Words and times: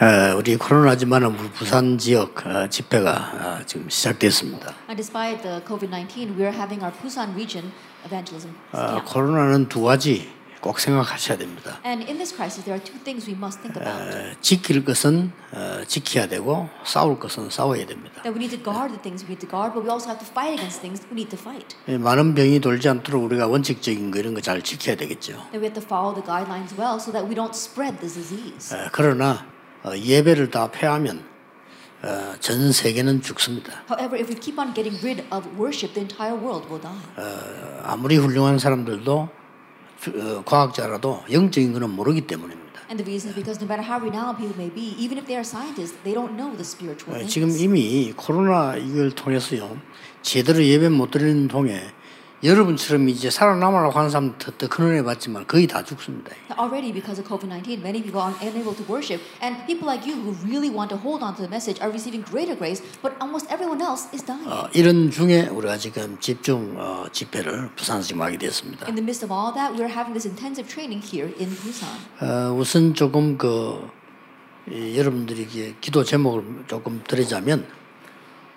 어, 0.00 0.36
우리 0.36 0.56
코로나지만 0.56 1.24
우리 1.24 1.50
부산 1.50 1.98
지역 1.98 2.46
어, 2.46 2.68
집회가 2.68 3.58
어, 3.60 3.66
지금 3.66 3.88
시작됐습니다. 3.90 4.72
And 4.88 4.96
despite 4.96 5.42
the 5.42 5.60
COVID-19, 5.64 6.36
we 6.38 6.44
are 6.46 6.54
having 6.54 6.84
our 6.84 6.94
Busan 7.02 7.34
region 7.34 7.72
evangelism 8.06 8.54
어. 8.70 9.02
코로나는 9.04 9.68
두 9.68 9.82
가지 9.82 10.30
꼭 10.60 10.78
생각하셔야 10.78 11.36
됩니다. 11.38 11.80
And 11.84 12.06
in 12.06 12.14
this 12.18 12.32
crisis, 12.32 12.62
there 12.64 12.78
are 12.78 12.84
two 12.84 13.02
things 13.02 13.26
we 13.28 13.34
must 13.34 13.58
think 13.60 13.74
about. 13.74 13.90
어, 13.90 14.36
지킬 14.40 14.84
것은 14.84 15.32
어, 15.50 15.82
지켜야 15.88 16.28
되고 16.28 16.70
싸울 16.84 17.18
것은 17.18 17.50
싸워야 17.50 17.84
됩니다. 17.84 18.22
That 18.22 18.38
we 18.38 18.46
need 18.46 18.54
to 18.54 18.62
guard 18.62 18.94
the 18.94 19.02
things 19.02 19.26
we 19.26 19.34
need 19.34 19.42
to 19.42 19.50
guard, 19.50 19.74
but 19.74 19.82
we 19.82 19.90
also 19.90 20.06
have 20.14 20.22
to 20.22 20.30
fight 20.30 20.54
against 20.54 20.78
things 20.78 21.02
we 21.10 21.26
need 21.26 21.34
to 21.34 21.38
fight. 21.38 21.74
예, 21.88 21.98
많은 21.98 22.36
병이 22.36 22.60
돌지 22.60 22.88
않도록 22.88 23.24
우리가 23.24 23.48
원칙적인 23.48 24.12
거 24.12 24.20
이런 24.20 24.34
거 24.34 24.40
잘 24.40 24.62
지켜야 24.62 24.94
되겠죠. 24.94 25.34
That 25.50 25.58
we 25.58 25.66
have 25.66 25.74
to 25.74 25.82
follow 25.82 26.14
the 26.14 26.22
guidelines 26.22 26.70
well 26.78 27.02
so 27.02 27.10
that 27.10 27.26
we 27.26 27.34
don't 27.34 27.50
spread 27.58 27.98
this 27.98 28.14
disease. 28.14 28.70
어, 28.70 28.86
그러나 28.92 29.42
어, 29.42 29.57
예배를 29.96 30.50
다 30.50 30.70
폐하면 30.70 31.24
어, 32.02 32.34
전 32.38 32.70
세계는 32.70 33.22
죽습니다. 33.22 33.82
However, 33.90 34.16
if 34.20 34.30
we 34.30 34.38
keep 34.38 34.58
on 34.58 34.72
getting 34.72 34.96
rid 35.04 35.24
of 35.32 35.46
worship, 35.58 35.94
the 35.94 36.02
entire 36.06 36.34
world 36.38 36.68
will 36.70 36.80
die. 36.80 36.94
어, 37.16 37.80
아무리 37.84 38.16
훌륭한 38.16 38.58
사람들도 38.58 39.28
주- 40.00 40.10
어, 40.14 40.44
과학자라도 40.44 41.24
영적인 41.32 41.72
것은 41.72 41.90
모르기 41.90 42.20
때문입니다. 42.22 42.68
And 42.90 43.02
the 43.02 43.04
reason 43.04 43.30
is 43.30 43.34
because 43.34 43.58
no 43.60 43.66
matter 43.66 43.82
how 43.84 43.98
renowned 44.00 44.38
people 44.38 44.54
may 44.56 44.72
be, 44.72 44.94
even 44.96 45.18
if 45.18 45.26
they 45.26 45.34
are 45.36 45.44
scientists, 45.44 45.98
they 46.04 46.14
don't 46.14 46.38
know 46.38 46.54
the 46.54 46.62
spiritual 46.64 47.12
어, 47.12 47.18
things. 47.26 47.34
지금 47.34 47.50
이미 47.50 48.12
코로나 48.16 48.76
이걸 48.76 49.10
통해서요 49.10 49.76
제대로 50.22 50.62
예배 50.64 50.88
못 50.90 51.10
드리는 51.10 51.48
통에 51.48 51.82
여러분처럼 52.42 53.08
이제 53.08 53.30
살아남으려고 53.30 53.98
하는 53.98 54.10
사람 54.10 54.38
더, 54.38 54.52
더 54.56 54.68
큰은혜 54.68 55.02
받지만 55.02 55.46
거의 55.48 55.66
다 55.66 55.82
죽습니다. 55.82 56.30
Already, 56.56 56.92
because 56.92 57.18
of 57.18 57.26
COVID 57.26 57.50
19, 57.50 57.82
many 57.82 58.00
people 58.00 58.22
are 58.22 58.30
unable 58.38 58.74
to 58.78 58.84
worship, 58.86 59.18
and 59.42 59.58
people 59.66 59.90
like 59.90 60.06
you 60.06 60.14
who 60.14 60.38
really 60.46 60.70
want 60.70 60.88
to 60.94 60.98
hold 60.98 61.24
on 61.24 61.34
to 61.34 61.42
the 61.42 61.50
message 61.50 61.82
are 61.82 61.90
receiving 61.90 62.22
greater 62.22 62.54
grace, 62.54 62.78
but 63.02 63.18
almost 63.18 63.50
everyone 63.50 63.82
else 63.82 64.06
is 64.14 64.22
dying. 64.22 64.46
어, 64.46 64.70
이런 64.72 65.10
중에 65.10 65.50
우리가 65.50 65.78
지금 65.78 66.16
집중 66.20 66.78
어, 66.78 67.06
집회를 67.10 67.74
부산에서 67.74 68.06
지금 68.06 68.22
하게 68.22 68.38
됐습니다. 68.38 68.86
In 68.86 68.94
the 68.94 69.02
midst 69.02 69.26
of 69.26 69.34
all 69.34 69.50
that, 69.54 69.74
we 69.74 69.82
are 69.82 69.90
having 69.90 70.14
this 70.14 70.26
intensive 70.26 70.70
training 70.70 71.02
here 71.02 71.34
in 71.42 71.50
Busan. 71.58 71.90
어, 72.22 72.54
우선 72.54 72.94
조금 72.94 73.36
그 73.36 73.82
이, 74.70 74.96
여러분들이 74.96 75.74
기도 75.80 76.04
제목을 76.04 76.66
조금 76.68 77.02
드리자면 77.02 77.66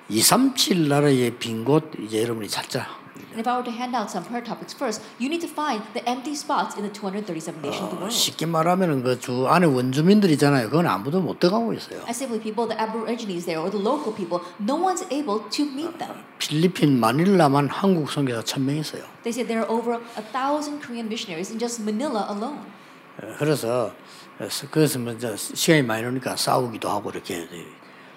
237 0.09 0.87
나라의 0.87 1.39
빈곳 1.39 1.91
이제 1.97 2.21
여러분이 2.21 2.47
찾자. 2.47 3.00
And 3.31 3.39
if 3.39 3.47
I 3.47 3.55
were 3.57 3.63
to 3.63 3.71
hand 3.71 3.95
out 3.95 4.09
some 4.11 4.23
prayer 4.23 4.43
topics 4.43 4.73
first, 4.73 5.01
you 5.19 5.27
need 5.29 5.41
to 5.41 5.47
find 5.47 5.83
the 5.93 6.03
empty 6.07 6.35
spots 6.35 6.75
in 6.75 6.83
the 6.83 6.91
237 6.91 7.61
nations 7.61 7.83
of 7.83 7.89
the 7.91 7.97
어, 7.97 8.07
world. 8.07 8.15
쉽게 8.15 8.45
말하면은 8.45 9.03
그주 9.03 9.47
안에 9.47 9.67
원주민들이잖아요. 9.67 10.69
그건 10.69 10.87
아무도 10.87 11.21
못 11.21 11.39
들어가고 11.39 11.73
있어요. 11.73 11.99
And 12.07 12.15
simply 12.15 12.39
people, 12.39 12.67
the 12.67 12.79
aborigines 12.79 13.45
there 13.45 13.59
or 13.59 13.69
the 13.71 13.79
local 13.79 14.11
people, 14.15 14.39
no 14.59 14.75
one's 14.75 15.03
able 15.11 15.43
to 15.49 15.63
meet 15.63 15.97
them. 15.99 16.23
필리핀 16.39 16.99
마닐라만 16.99 17.69
한국 17.69 18.09
선교사 18.11 18.41
1000명 18.43 18.79
있어요. 18.79 19.03
They 19.23 19.31
say 19.31 19.43
there 19.47 19.63
are 19.63 19.69
over 19.71 19.99
a 20.17 20.23
thousand 20.31 20.79
Korean 20.83 21.07
missionaries 21.07 21.51
in 21.51 21.59
just 21.59 21.83
Manila 21.83 22.27
alone. 22.31 22.63
어, 23.21 23.35
그래서 23.37 23.91
그래서 24.71 24.97
먼저 24.99 25.35
시간이 25.35 25.83
많이 25.83 26.01
나니까 26.03 26.35
싸우기도 26.35 26.89
하고 26.89 27.11
이렇게 27.11 27.47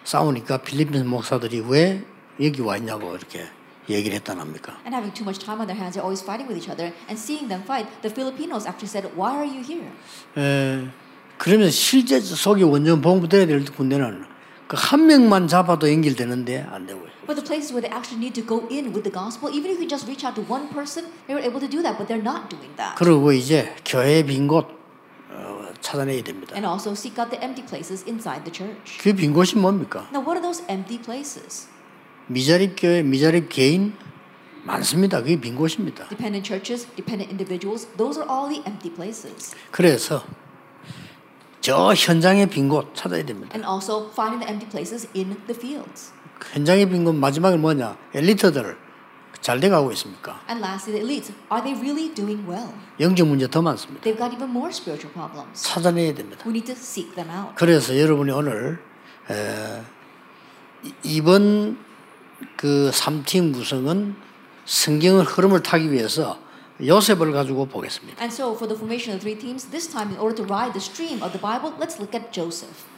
싸우니까 0.04 0.58
필리핀 0.58 1.06
목사들이 1.06 1.64
왜 1.68 2.02
여기 2.40 2.62
와 2.62 2.76
있냐고 2.78 3.14
이렇게 3.14 3.44
얘기를 3.88 4.16
했다랍니까? 4.16 4.78
And 4.84 4.94
having 4.94 5.12
too 5.12 5.24
much 5.24 5.38
time 5.38 5.60
on 5.60 5.66
their 5.66 5.76
hands, 5.78 5.94
they're 5.94 6.04
always 6.04 6.22
fighting 6.24 6.48
with 6.48 6.56
each 6.56 6.70
other. 6.70 6.92
And 7.08 7.18
seeing 7.18 7.48
them 7.48 7.62
fight, 7.64 7.86
the 8.02 8.10
Filipinos 8.10 8.66
actually 8.66 8.88
said, 8.88 9.04
Why 9.16 9.36
are 9.36 9.48
you 9.48 9.62
here? 9.62 9.90
에, 10.36 10.88
그러면 11.38 11.70
실제 11.70 12.20
속이 12.20 12.62
원전 12.62 13.00
봉부돼야 13.02 13.46
될 13.46 13.64
군대는 13.64 14.24
그한 14.68 15.06
명만 15.06 15.46
잡아도 15.46 15.90
연결되는데 15.90 16.66
안 16.70 16.86
되고. 16.86 17.04
But 17.26 17.36
the 17.36 17.44
places 17.44 17.72
where 17.72 17.80
they 17.80 17.88
actually 17.92 18.20
need 18.20 18.34
to 18.36 18.44
go 18.44 18.68
in 18.68 18.92
with 18.92 19.04
the 19.04 19.12
gospel, 19.12 19.48
even 19.48 19.70
if 19.70 19.80
you 19.80 19.88
just 19.88 20.06
reach 20.06 20.24
out 20.24 20.34
to 20.36 20.42
one 20.44 20.68
person, 20.68 21.08
they 21.26 21.34
were 21.34 21.44
able 21.44 21.60
to 21.60 21.68
do 21.68 21.80
that, 21.82 21.96
but 21.96 22.06
they're 22.08 22.22
not 22.22 22.48
doing 22.48 22.72
that. 22.76 22.96
그리고 22.96 23.32
이제 23.32 23.74
교회 23.84 24.22
빈곳 24.24 24.68
어, 25.30 25.72
찾아내야 25.80 26.22
됩니다. 26.22 26.54
And 26.54 26.66
also 26.66 26.92
seek 26.92 27.18
out 27.20 27.30
the 27.30 27.40
empty 27.42 27.64
places 27.64 28.04
inside 28.08 28.44
the 28.44 28.52
church. 28.52 28.98
그빈 29.00 29.32
곳이 29.32 29.56
뭡니까? 29.56 30.08
Now, 30.12 30.20
what 30.24 30.36
are 30.36 30.42
those 30.44 30.64
empty 30.68 30.98
places? 31.00 31.68
미자립 32.26 32.74
교회, 32.78 33.02
미자립 33.02 33.48
개인 33.48 33.94
많습니다. 34.64 35.20
그게 35.20 35.38
빈 35.38 35.54
곳입니다. 35.56 36.08
Dependent 36.08 36.46
churches, 36.46 36.86
dependent 36.96 37.30
individuals, 37.30 37.86
those 37.96 38.18
are 38.20 38.28
all 38.30 38.48
the 38.48 38.62
empty 38.66 38.92
places. 38.94 39.54
그래서 39.70 40.24
저 41.60 41.92
현장의 41.94 42.48
빈 42.48 42.68
곳 42.68 42.94
찾아야 42.94 43.24
됩니다. 43.24 43.50
And 43.54 43.66
also 43.68 44.10
finding 44.12 44.40
the 44.40 44.48
empty 44.50 44.68
places 44.70 45.08
in 45.14 45.36
the 45.46 45.54
fields. 45.54 46.12
현장의 46.52 46.88
빈 46.88 47.04
곳 47.04 47.14
마지막에 47.14 47.56
뭐냐? 47.58 47.96
엘리트들 48.14 48.76
잘 49.42 49.60
돼가고 49.60 49.92
있습니까? 49.92 50.40
And 50.48 50.64
lastly, 50.64 50.96
the 50.96 51.04
elites. 51.04 51.32
Are 51.52 51.62
they 51.62 51.76
really 51.78 52.14
doing 52.14 52.48
well? 52.48 52.72
영적 53.00 53.26
문제 53.28 53.46
더 53.48 53.60
많습니다. 53.60 54.00
They've 54.02 54.16
got 54.16 54.32
even 54.34 54.48
more 54.48 54.70
spiritual 54.70 55.12
problems. 55.12 55.62
찾아내야 55.62 56.14
됩니다. 56.14 56.40
We 56.46 56.52
need 56.56 56.64
to 56.72 56.76
seek 56.76 57.14
them 57.14 57.28
out. 57.28 57.52
그래서 57.56 57.98
여러분이 57.98 58.30
오늘 58.32 58.78
에, 59.30 59.82
이- 60.84 60.94
이번 61.04 61.76
그 62.56 62.90
3팀 62.92 63.52
구성은 63.54 64.16
성경의 64.64 65.24
흐름을 65.24 65.62
타기 65.62 65.92
위해서 65.92 66.38
요셉을 66.80 67.32
가지고 67.32 67.66
보겠습니다. 67.66 68.20
And 68.20 68.32
so, 68.32 68.54
for 68.54 68.66
the 68.66 68.76
formation 68.76 69.14
of 69.14 69.20
three 69.20 69.38
teams, 69.38 69.70
this 69.70 69.88
time, 69.90 70.10
in 70.10 70.18
order 70.18 70.34
to 70.34 70.44
ride 70.44 70.72
the 70.72 70.82
stream 70.82 71.22
of 71.22 71.32
the 71.32 71.40
Bible, 71.40 71.72
let's 71.78 72.00
look 72.00 72.14
at 72.14 72.32
Joseph. 72.32 72.93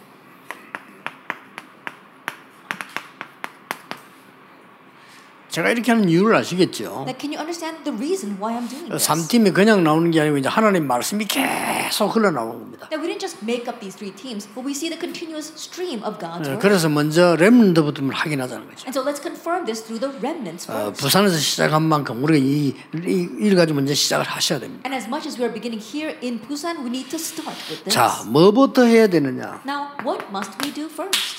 제가 5.56 5.70
이렇게 5.70 5.90
하는 5.90 6.06
이유를 6.06 6.36
아시겠죠? 6.36 7.06
Now, 7.08 7.16
can 7.18 7.32
you 7.32 7.40
understand 7.40 7.80
the 7.84 7.96
reason 7.96 8.36
why 8.36 8.52
I'm 8.52 8.68
doing 8.68 8.92
this? 8.92 9.08
3팀이 9.08 9.54
그냥 9.54 9.82
나오는 9.82 10.10
게 10.10 10.20
아니고 10.20 10.36
이제 10.36 10.50
하나님 10.50 10.86
말씀이 10.86 11.24
계속 11.24 12.14
흘러나오는 12.14 12.60
겁니다. 12.60 12.88
That 12.90 13.00
we 13.00 13.08
didn't 13.08 13.24
just 13.24 13.40
make 13.40 13.64
up 13.64 13.80
these 13.80 13.96
three 13.96 14.12
teams, 14.12 14.44
but 14.52 14.60
we 14.60 14.76
see 14.76 14.92
the 14.92 15.00
continuous 15.00 15.56
stream 15.56 16.04
of 16.04 16.20
God's 16.20 16.44
에, 16.44 16.52
word. 16.52 16.60
그래서 16.60 16.90
먼저 16.90 17.36
렘넌트부터 17.36 18.04
확인하자는 18.04 18.68
거죠. 18.68 18.84
And 18.84 18.92
so 18.92 19.00
let's 19.00 19.24
confirm 19.24 19.64
this 19.64 19.80
through 19.80 19.96
the 19.96 20.12
remnants 20.20 20.68
어, 20.68 20.92
first. 20.92 21.00
부산에서 21.00 21.38
시작한 21.38 21.88
만큼 21.88 22.22
우리가 22.22 22.36
이, 22.36 22.76
이, 22.92 23.28
이를 23.40 23.56
가지고 23.56 23.76
먼저 23.76 23.94
시작을 23.94 24.28
하셔야 24.28 24.60
됩니다. 24.60 24.84
And 24.84 24.92
as 24.92 25.08
much 25.08 25.24
as 25.24 25.40
we 25.40 25.48
are 25.48 25.54
beginning 25.56 25.80
here 25.80 26.12
in 26.20 26.36
Busan, 26.44 26.84
we 26.84 26.92
need 26.92 27.08
to 27.08 27.16
start 27.16 27.56
with 27.72 27.80
this. 27.80 27.96
자, 27.96 28.28
뭐부터 28.28 28.84
해야 28.84 29.06
되느냐? 29.06 29.64
Now, 29.64 29.96
what 30.04 30.28
must 30.28 30.52
we 30.60 30.68
do 30.68 30.84
first? 30.92 31.35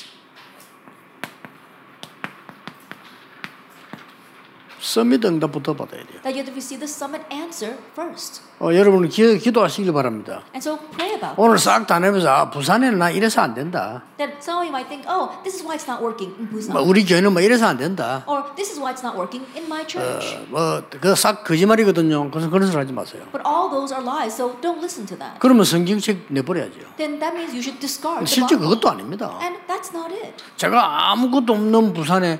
서밋 4.88 5.26
응답 5.26 5.52
부터 5.52 5.74
받아야 5.74 6.00
돼요. 6.00 6.22
That 6.24 6.32
you 6.32 6.40
have 6.40 6.48
to 6.48 6.54
receive 6.56 6.80
the 6.80 6.88
summit 6.88 7.26
answer 7.30 7.76
first. 7.92 8.42
어, 8.60 8.74
여러분은 8.74 9.10
기, 9.10 9.38
기도하시길 9.38 9.92
바랍니다. 9.92 10.44
And 10.56 10.64
so 10.64 10.80
pray 10.96 11.16
about. 11.16 11.36
오늘 11.36 11.60
싹다 11.60 12.00
내면서 12.00 12.30
아, 12.30 12.50
부산에는 12.50 12.98
나 12.98 13.10
이래서 13.10 13.42
안 13.42 13.54
된다. 13.54 14.04
That 14.18 14.40
some 14.40 14.64
of 14.64 14.64
you 14.64 14.72
might 14.72 14.88
think, 14.88 15.04
oh, 15.12 15.36
this 15.44 15.60
is 15.60 15.64
why 15.68 15.76
it's 15.76 15.92
not 15.92 16.02
working 16.02 16.32
in 16.40 16.48
뭐 16.48 16.56
Busan. 16.56 16.88
우리 16.88 17.04
교회는 17.04 17.34
뭐 17.34 17.42
이래서 17.42 17.68
안 17.68 17.78
된다. 17.78 18.24
Or 18.28 18.56
this 18.56 18.72
is 18.72 18.80
why 18.80 18.96
it's 18.96 19.04
not 19.04 19.20
working 19.20 19.44
in 19.60 19.68
my 19.68 19.84
church. 19.86 20.40
뭐그 20.48 21.16
싹 21.16 21.44
거짓말이거든요. 21.44 22.32
그래서 22.32 22.50
그런 22.50 22.72
소리 22.72 22.80
하지 22.80 22.94
마세요. 22.94 23.28
But 23.36 23.44
all 23.44 23.68
those 23.68 23.92
are 23.94 24.00
lies, 24.02 24.40
so 24.40 24.56
don't 24.64 24.80
listen 24.80 25.06
to 25.06 25.20
that. 25.20 25.36
그러면 25.40 25.66
성경책 25.66 26.32
내버려야죠. 26.32 26.96
Then 26.96 27.20
that 27.20 27.36
means 27.36 27.52
you 27.52 27.60
should 27.60 27.84
discard 27.84 28.24
실제. 28.24 28.56
그것도 28.56 28.88
아닙니다. 28.88 29.36
And 29.44 29.60
that's 29.68 29.92
not 29.92 30.08
it. 30.16 30.32
제가 30.56 31.12
아무것도 31.12 31.52
없는 31.52 31.92
부산에 31.92 32.40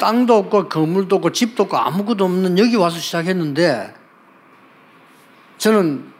땅도 0.00 0.34
없고 0.34 0.68
건물도 0.68 1.16
없고 1.16 1.30
집도 1.30 1.64
없고 1.64 1.76
아무것도 1.76 2.24
없는 2.24 2.58
여기 2.58 2.74
와서 2.74 2.98
시작했는데 2.98 3.94
저는 5.58 6.10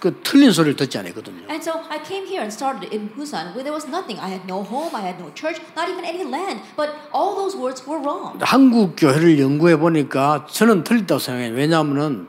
그 0.00 0.20
틀린 0.22 0.52
소리를 0.52 0.76
듣지 0.76 0.98
않았거든요. 0.98 1.48
And 1.48 1.62
so 1.62 1.80
I 1.88 2.02
came 2.04 2.26
here 2.26 2.42
and 2.42 2.52
started 2.52 2.92
in 2.92 3.08
Busan 3.16 3.54
where 3.54 3.64
there 3.64 3.72
was 3.72 3.86
nothing. 3.88 4.20
I 4.20 4.28
had 4.28 4.44
no 4.44 4.60
home, 4.60 4.92
I 4.92 5.00
had 5.00 5.16
no 5.22 5.32
church, 5.32 5.62
not 5.74 5.88
even 5.88 6.04
any 6.04 6.26
land. 6.26 6.60
But 6.76 6.90
all 7.14 7.34
those 7.34 7.56
words 7.56 7.80
were 7.88 8.02
wrong. 8.02 8.36
한국 8.42 8.96
교회를 8.98 9.40
연구해 9.40 9.76
보니까 9.78 10.46
저는 10.50 10.84
틀렸다고 10.84 11.18
생각해요. 11.18 11.54
왜냐하면은 11.54 12.28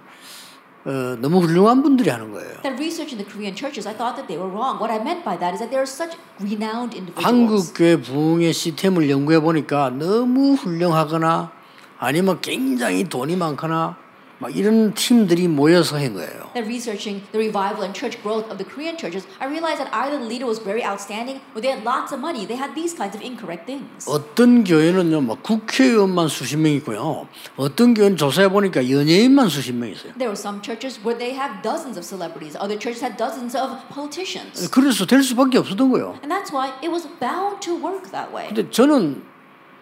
어, 0.87 1.17
너무 1.19 1.39
훌륭한 1.41 1.83
분들이 1.83 2.09
하는 2.09 2.31
거예요. 2.31 2.61
That 2.63 2.79
research 2.79 3.11
in 3.11 3.19
the 3.19 3.27
Korean 3.27 3.53
churches, 3.53 3.85
I 3.85 3.91
thought 3.93 4.15
that 4.15 4.31
they 4.31 4.39
were 4.39 4.47
wrong. 4.47 4.79
What 4.79 4.87
I 4.87 5.03
meant 5.03 5.27
by 5.27 5.35
that 5.35 5.51
is 5.51 5.59
that 5.59 5.67
there 5.67 5.83
are 5.83 5.89
such 5.89 6.15
renowned 6.39 6.95
individuals. 6.95 7.27
한국 7.27 7.75
교회 7.75 7.99
부흥의 7.99 8.53
시스템을 8.53 9.09
연구해 9.09 9.41
보니까 9.41 9.89
너무 9.91 10.53
훌륭하거나 10.55 11.51
아니면 11.99 12.39
굉장히 12.39 13.03
돈이 13.03 13.35
많거나 13.35 13.97
막 14.39 14.55
이런 14.55 14.93
팀들이 14.93 15.47
모여서 15.47 15.97
한 15.97 16.13
거예요. 16.13 16.53
That 16.53 16.69
researching 16.69 17.25
the 17.31 17.41
revival 17.41 17.81
and 17.81 17.97
church 17.97 18.21
growth 18.21 18.45
of 18.53 18.61
the 18.61 18.65
Korean 18.65 18.95
churches, 18.95 19.25
I 19.41 19.49
realized 19.49 19.81
that 19.81 19.89
either 19.89 20.19
the 20.19 20.29
leader 20.29 20.45
was 20.45 20.61
very 20.61 20.85
outstanding 20.85 21.41
or 21.55 21.61
they 21.61 21.73
had 21.73 21.81
lots 21.81 22.13
of 22.13 22.21
money. 22.21 22.45
They 22.45 22.57
had 22.57 22.77
these 22.77 22.93
kinds 22.93 23.17
of 23.17 23.25
incorrect 23.25 23.65
things. 23.65 24.05
어떤 24.05 24.63
교회는요, 24.63 25.21
막 25.21 25.41
국회의원만 25.41 26.27
수십 26.29 26.57
명 26.57 26.73
있고요. 26.77 27.27
어떤 27.57 27.95
교회는 27.95 28.17
조사해 28.17 28.49
보니까 28.49 28.85
연예인만 28.85 29.49
수십 29.49 29.73
명 29.73 29.89
있어요. 29.89 30.13
There 30.21 30.29
were 30.29 30.37
some 30.37 30.61
churches 30.61 31.01
where 31.01 31.17
they 31.17 31.33
have 31.33 31.65
dozens 31.65 31.97
of 31.97 32.05
celebrities. 32.05 32.53
Other 32.53 32.77
churches 32.77 33.01
had 33.01 33.17
dozens 33.17 33.57
of 33.57 33.81
politicians. 33.89 34.69
그래서 34.69 35.05
될 35.05 35.23
수밖에 35.23 35.57
없었던 35.57 35.89
거예요. 35.89 36.21
And 36.21 36.29
that's 36.29 36.53
why 36.53 36.77
it 36.85 36.93
was 36.93 37.09
bound 37.17 37.57
to 37.65 37.73
work 37.73 38.11
that 38.13 38.29
way. 38.29 38.53
근데 38.53 38.69
저는 38.69 39.23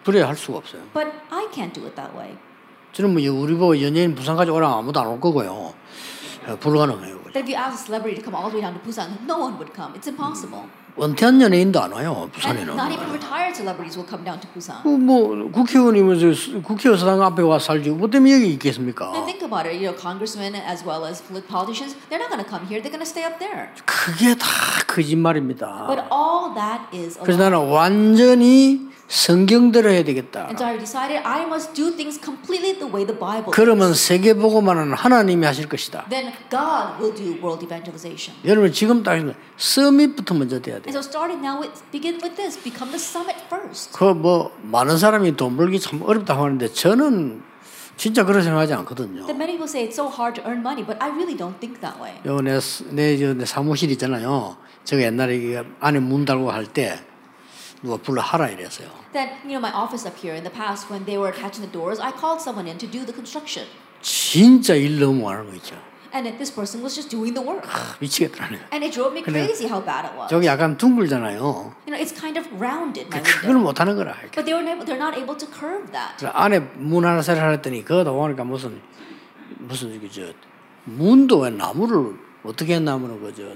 그래 0.04 0.22
할 0.22 0.36
수가 0.36 0.58
없어요. 0.58 0.80
But 0.94 1.12
I 1.28 1.44
can't 1.52 1.74
do 1.74 1.84
it 1.84 1.96
that 1.96 2.16
way. 2.16 2.38
저는 2.92 3.12
뭐 3.12 3.20
우리 3.42 3.54
보고 3.54 3.80
연예인 3.80 4.14
부산까지 4.14 4.50
오라 4.50 4.78
아무도 4.78 5.00
안 5.00 5.06
올 5.06 5.20
거고요. 5.20 5.72
어, 6.46 6.56
불가능해요. 6.60 7.16
That 7.32 7.42
if 7.44 7.48
you 7.50 7.56
ask 7.58 7.74
a 7.74 7.86
celebrity 7.86 8.16
to 8.16 8.22
come 8.24 8.34
all 8.34 8.48
the 8.48 8.56
way 8.56 8.62
down 8.62 8.72
to 8.72 8.80
Busan, 8.80 9.20
no 9.26 9.36
one 9.36 9.58
would 9.58 9.74
come. 9.74 9.92
It's 9.94 10.08
impossible. 10.08 10.64
은퇴한 10.98 11.42
연예인도 11.42 11.78
안 11.82 11.92
와요. 11.92 12.30
And 12.30 12.32
부산에는. 12.32 12.72
not 12.72 12.88
even 12.94 13.10
retired 13.12 13.52
celebrities 13.54 13.98
will 13.98 14.08
come 14.08 14.24
down 14.24 14.40
to 14.40 14.48
Busan. 14.54 14.80
그뭐 14.80 15.50
국회의원이 15.52 16.00
뭐 16.00 16.14
국회의사당 16.64 17.20
앞에 17.20 17.42
와 17.42 17.58
살지 17.58 17.90
뭐 17.90 18.08
때문에 18.08 18.32
여기 18.32 18.54
있겠습니까? 18.54 19.12
And 19.12 19.26
think 19.28 19.44
about 19.44 19.68
it, 19.68 19.76
you 19.76 19.92
know, 19.92 19.92
congressmen 19.92 20.54
as 20.56 20.80
well 20.86 21.04
as 21.04 21.20
polit- 21.20 21.44
politicians, 21.50 21.92
they're 22.08 22.16
not 22.22 22.30
going 22.32 22.40
to 22.40 22.48
come 22.48 22.64
here. 22.64 22.80
They're 22.80 22.94
going 22.94 23.04
to 23.04 23.10
stay 23.10 23.26
up 23.28 23.36
there. 23.36 23.68
그게 23.84 24.32
다 24.38 24.46
거짓말입니다. 24.88 25.84
But 25.84 26.08
all 26.08 26.54
that 26.56 26.88
is 26.96 27.18
a 27.20 27.24
그래서. 27.28 27.42
나는 27.44 27.58
완전히 27.68 28.88
성경대로 29.08 29.90
해야 29.90 30.02
되겠다. 30.02 30.46
And 30.46 30.56
so 30.56 30.66
I 30.66 30.78
decided 30.78 31.22
I 31.24 31.42
must 31.46 31.72
do 31.74 31.90
things 31.94 32.18
completely 32.22 32.74
the 32.78 32.90
way 32.92 33.06
the 33.06 33.18
Bible 33.18 33.52
그러면. 33.52 33.94
세계 33.94 34.34
보고만은 34.34 34.94
하나님이 34.94 35.46
하실 35.46 35.68
것이다. 35.68 36.06
Then 36.10 36.32
God 36.50 36.98
will 37.00 37.14
do 37.14 37.38
world 37.42 37.64
evangelization. 37.64 38.36
여러분 38.44 38.72
지금 38.72 39.02
딱 39.02 39.16
서밋부터 39.56 40.34
먼저 40.34 40.60
돼야 40.60 40.76
And 40.76 40.90
돼요. 40.90 40.98
so 40.98 41.00
starting 41.00 41.38
now, 41.46 41.60
with, 41.62 41.82
begin 41.92 42.18
with 42.22 42.34
this. 42.36 42.58
Become 42.62 42.90
the 42.90 42.98
summit 43.00 43.38
first. 43.46 43.92
그뭐 43.92 44.50
많은 44.62 44.98
사람이 44.98 45.36
돈 45.36 45.56
벌기 45.56 45.78
참 45.78 46.02
어렵다고 46.02 46.42
하는데 46.44 46.66
저는 46.68 47.42
진짜 47.96 48.24
그렇게 48.24 48.42
생각하지 48.42 48.74
않거든요. 48.74 49.24
That 49.26 49.38
many 49.38 49.52
people 49.56 49.68
say 49.68 49.86
it's 49.86 49.94
so 49.94 50.10
hard 50.10 50.40
to 50.40 50.46
earn 50.46 50.60
money, 50.60 50.84
but 50.84 50.98
I 51.00 51.08
really 51.10 51.36
don't 51.36 51.58
think 51.60 51.80
that 51.80 51.96
way. 52.02 52.18
요내내 52.26 53.34
내 53.34 53.44
사무실 53.46 53.90
있잖아요. 53.92 54.56
제가 54.84 55.02
옛날에 55.02 55.62
안에 55.80 56.00
문 56.00 56.24
달고 56.24 56.50
할 56.50 56.66
때 56.66 56.98
누가 57.86 57.96
불러 57.96 58.20
하라 58.20 58.48
이랬어요. 58.48 58.88
Then, 59.12 59.30
you 59.44 59.54
know, 59.54 59.60
my 59.62 59.72
office 59.72 60.04
up 60.06 60.18
here 60.18 60.34
in 60.34 60.42
the 60.42 60.50
past, 60.52 60.90
when 60.90 61.06
they 61.06 61.16
were 61.16 61.30
attaching 61.30 61.62
the 61.62 61.70
doors, 61.70 62.00
I 62.02 62.10
called 62.10 62.42
someone 62.42 62.66
in 62.66 62.78
to 62.78 62.90
do 62.90 63.06
the 63.06 63.14
construction. 63.14 63.66
진짜 64.02 64.74
일 64.74 64.98
너무 64.98 65.22
많은 65.22 65.46
거 65.46 65.54
있죠. 65.56 65.76
And 66.12 66.26
this 66.38 66.52
person 66.52 66.82
was 66.82 66.94
just 66.94 67.10
doing 67.10 67.34
the 67.34 67.46
work. 67.46 67.66
미치겠더라고요. 68.00 68.58
And 68.72 68.82
it 68.84 68.92
drove 68.92 69.14
me 69.14 69.22
crazy 69.22 69.68
how 69.70 69.84
bad 69.84 70.06
it 70.06 70.14
was. 70.18 70.28
저기 70.28 70.46
약간 70.46 70.76
둥글잖아요. 70.76 71.38
You 71.86 71.94
know, 71.94 72.00
it's 72.00 72.12
kind 72.12 72.38
of 72.38 72.48
rounded, 72.58 73.08
my 73.08 73.22
그걸. 73.22 73.54
못 73.62 73.78
하는 73.80 73.96
거라. 73.96 74.14
But 74.34 74.44
they 74.44 74.54
were 74.54 74.66
they're 74.84 74.98
not 74.98 75.14
able 75.14 75.36
to 75.38 75.46
curve 75.46 75.92
that. 75.92 76.18
안에 76.26 76.58
문 76.74 77.04
하나 77.04 77.22
새로 77.22 77.40
하랬더니 77.40 77.84
그거다 77.84 78.10
보니까 78.10 78.44
무슨 78.44 78.80
무슨 79.58 79.92
저기 79.92 80.10
저 80.10 80.32
문도 80.84 81.40
왜 81.40 81.50
나무를 81.50 82.14
어떻게 82.44 82.74
했나무는 82.76 83.20
그저 83.20 83.54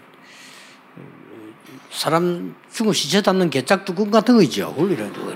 사람 1.90 2.54
죽은 2.72 2.92
시체 2.92 3.20
담는 3.20 3.50
개짝 3.50 3.84
뚜껑 3.84 4.10
같은 4.10 4.36
거 4.36 4.42
있죠. 4.42 4.74
이래 4.78 5.10
두 5.12 5.28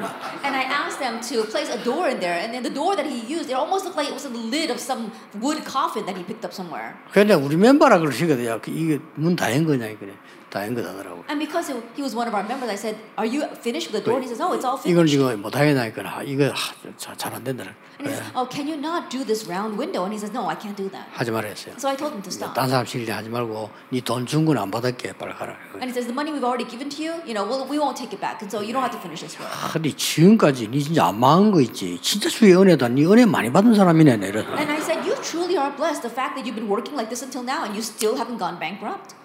And 0.44 0.54
I 0.56 0.64
asked 0.64 1.00
them 1.00 1.20
to 1.20 1.44
place 1.50 1.68
a 1.68 1.82
door 1.82 2.08
in 2.08 2.20
there, 2.20 2.38
and 2.38 2.54
then 2.54 2.62
the 2.62 2.72
door 2.72 2.94
that 2.94 3.06
he 3.06 3.20
used, 3.26 3.50
it 3.50 3.56
almost 3.56 3.84
looked 3.84 3.98
like 3.98 4.08
it 4.08 4.14
was 4.14 4.22
the 4.22 4.32
lid 4.32 4.70
of 4.70 4.78
some 4.78 5.10
wood 5.42 5.64
coffin 5.64 6.06
that 6.06 6.16
he 6.16 6.22
picked 6.24 6.46
up 6.46 6.54
somewhere. 6.54 6.94
근데 7.12 7.34
우리 7.34 7.56
멤버라 7.56 7.98
그러시거든요. 7.98 8.60
그 8.62 8.70
이게 8.70 9.00
문다한 9.16 9.66
거냐 9.66 9.98
그래. 9.98 10.14
다한 10.54 10.70
거다더라고. 10.72 11.26
And 11.26 11.42
because 11.42 11.66
he 11.98 12.02
was 12.06 12.14
one 12.14 12.30
of 12.30 12.34
our 12.38 12.46
members, 12.46 12.70
I 12.70 12.78
said, 12.78 12.94
"Are 13.18 13.26
you 13.26 13.42
finished 13.58 13.90
with 13.90 13.98
the 13.98 14.06
door?" 14.06 14.22
And 14.22 14.22
he 14.22 14.30
says, 14.30 14.38
"Oh, 14.38 14.54
it's 14.54 14.62
all 14.62 14.78
이걸 14.86 15.02
finished." 15.02 15.18
지금 15.18 15.42
못 15.42 15.50
하겠나니까 15.50 16.06
아, 16.06 16.22
이거 16.22 16.54
잘안 16.94 17.42
된다. 17.42 17.66
And 17.98 18.06
he 18.06 18.14
says, 18.14 18.22
"Oh, 18.38 18.46
can 18.46 18.70
you 18.70 18.78
not 18.78 19.10
do 19.10 19.26
this 19.26 19.50
round 19.50 19.74
window?" 19.74 20.06
And 20.06 20.14
he 20.14 20.18
says, 20.22 20.30
"No, 20.30 20.46
I 20.46 20.54
can't 20.54 20.78
do 20.78 20.86
that." 20.94 21.10
하지 21.10 21.34
말라 21.34 21.50
했어요. 21.50 21.74
So 21.74 21.90
I 21.90 21.98
told 21.98 22.14
him 22.14 22.22
to 22.22 22.30
stop. 22.30 22.54
딴 22.54 22.70
사람 22.70 22.86
실리 22.86 23.10
하지 23.10 23.26
말고 23.28 23.70
네돈준건안 23.90 24.70
받을게 24.70 25.18
빨리 25.18 25.34
가라. 25.34 25.58
And 25.82 25.90
he 25.90 25.94
says, 25.94 26.06
"The 26.06 26.14
money 26.14 26.30
we've 26.30 26.46
already 26.46 26.70
given 26.70 26.86
to 26.86 27.02
you, 27.02 27.18
you 27.26 27.34
know, 27.34 27.42
we'll, 27.42 27.66
we 27.66 27.82
won't 27.82 27.98
take 27.98 28.14
it 28.14 28.22
back, 28.22 28.38
and 28.38 28.46
so 28.46 28.62
you 28.62 28.70
don't 28.70 28.86
have 28.86 28.94
to 28.94 29.02
finish 29.02 29.26
this 29.26 29.34
work." 29.42 29.50
근데 29.74 29.90
지금까지 29.90 30.70
니 30.70 30.78
진짜 30.78 31.10
안 31.10 31.18
망한 31.18 31.50
거 31.50 31.58
있지. 31.66 31.98
진짜 31.98 32.30
주의 32.30 32.54
은혜다. 32.54 32.94
니 32.94 33.02
은혜 33.10 33.26
많이 33.26 33.50
받은 33.50 33.74
사람이네. 33.74 34.22
이래서. 34.22 34.46
And 34.54 34.70
I 34.70 34.78
said, 34.78 35.02
"You 35.02 35.18
truly 35.18 35.58
are 35.58 35.74
blessed. 35.74 36.06
The 36.06 36.14
fact 36.14 36.38
that 36.38 36.46
you've 36.46 36.54
been 36.54 36.70
working 36.70 36.94
like 36.94 37.10
this 37.10 37.26
until 37.26 37.42
now, 37.42 37.66
and 37.66 37.74
you 37.74 37.82
still 37.82 38.14
haven't 38.14 38.38
gone 38.38 38.62
bankrupt, 38.62 39.18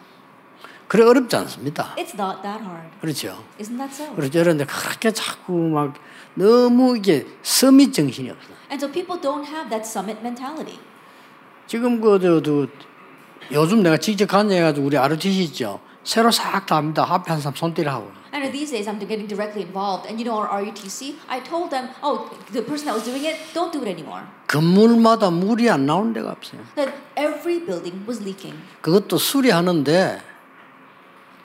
그래 0.90 1.06
어렵지 1.06 1.36
않습니다. 1.38 1.96
it's 1.98 2.20
not 2.20 2.42
that 2.42 2.62
hard, 2.62 2.90
그렇죠. 3.00 3.42
isn't 3.60 3.78
that 3.78 3.94
so?" 3.94 4.14
그렇죠. 4.16 4.40
그런데 4.40 4.66
그렇게 4.66 5.14
자꾸 5.14 5.54
막 5.54 5.94
너무 6.34 6.98
이게 6.98 7.26
서밋 7.42 7.94
정신이 7.94 8.30
없어. 8.30 8.50
And 8.72 8.84
so 8.84 8.92
people 8.92 9.22
don't 9.22 9.46
have 9.48 9.70
that 9.70 9.88
summit 9.88 10.20
mentality. 10.20 10.80
지금 11.68 12.02
그저도 12.02 12.68
요즘 13.52 13.84
내가 13.84 13.98
직접 13.98 14.28
관여해가지고 14.28 14.86
우리 14.88 14.98
ROTC 14.98 15.44
있죠. 15.46 15.80
새로 16.04 16.32
싹다 16.32 16.76
합니다. 16.76 17.06
앞에 17.08 17.32
한 17.32 17.40
사람 17.40 17.56
손띠를 17.56 17.92
하고. 17.92 18.12
And 18.34 18.52
these 18.52 18.72
days, 18.72 18.88
I'm 18.88 19.00
getting 19.00 19.28
directly 19.28 19.64
involved. 19.66 20.08
And 20.08 20.22
you 20.22 20.26
know, 20.26 20.38
our 20.38 20.50
RUTC, 20.50 21.18
I 21.28 21.42
told 21.44 21.72
them, 21.72 21.90
oh, 22.02 22.30
the 22.52 22.64
person 22.64 22.86
that 22.86 22.94
was 22.94 23.04
doing 23.04 23.26
it, 23.26 23.38
don't 23.54 23.72
do 23.72 23.82
it 23.82 23.90
anymore. 23.90 24.24
건물마다 24.48 25.30
물이 25.30 25.70
안 25.70 25.86
나오는 25.86 26.14
데가 26.14 26.32
없어요. 26.32 26.62
That 26.76 26.94
every 27.18 27.66
building 27.66 28.06
was 28.08 28.22
leaking. 28.22 28.58
그것도 28.82 29.18
수리하는데 29.18 30.22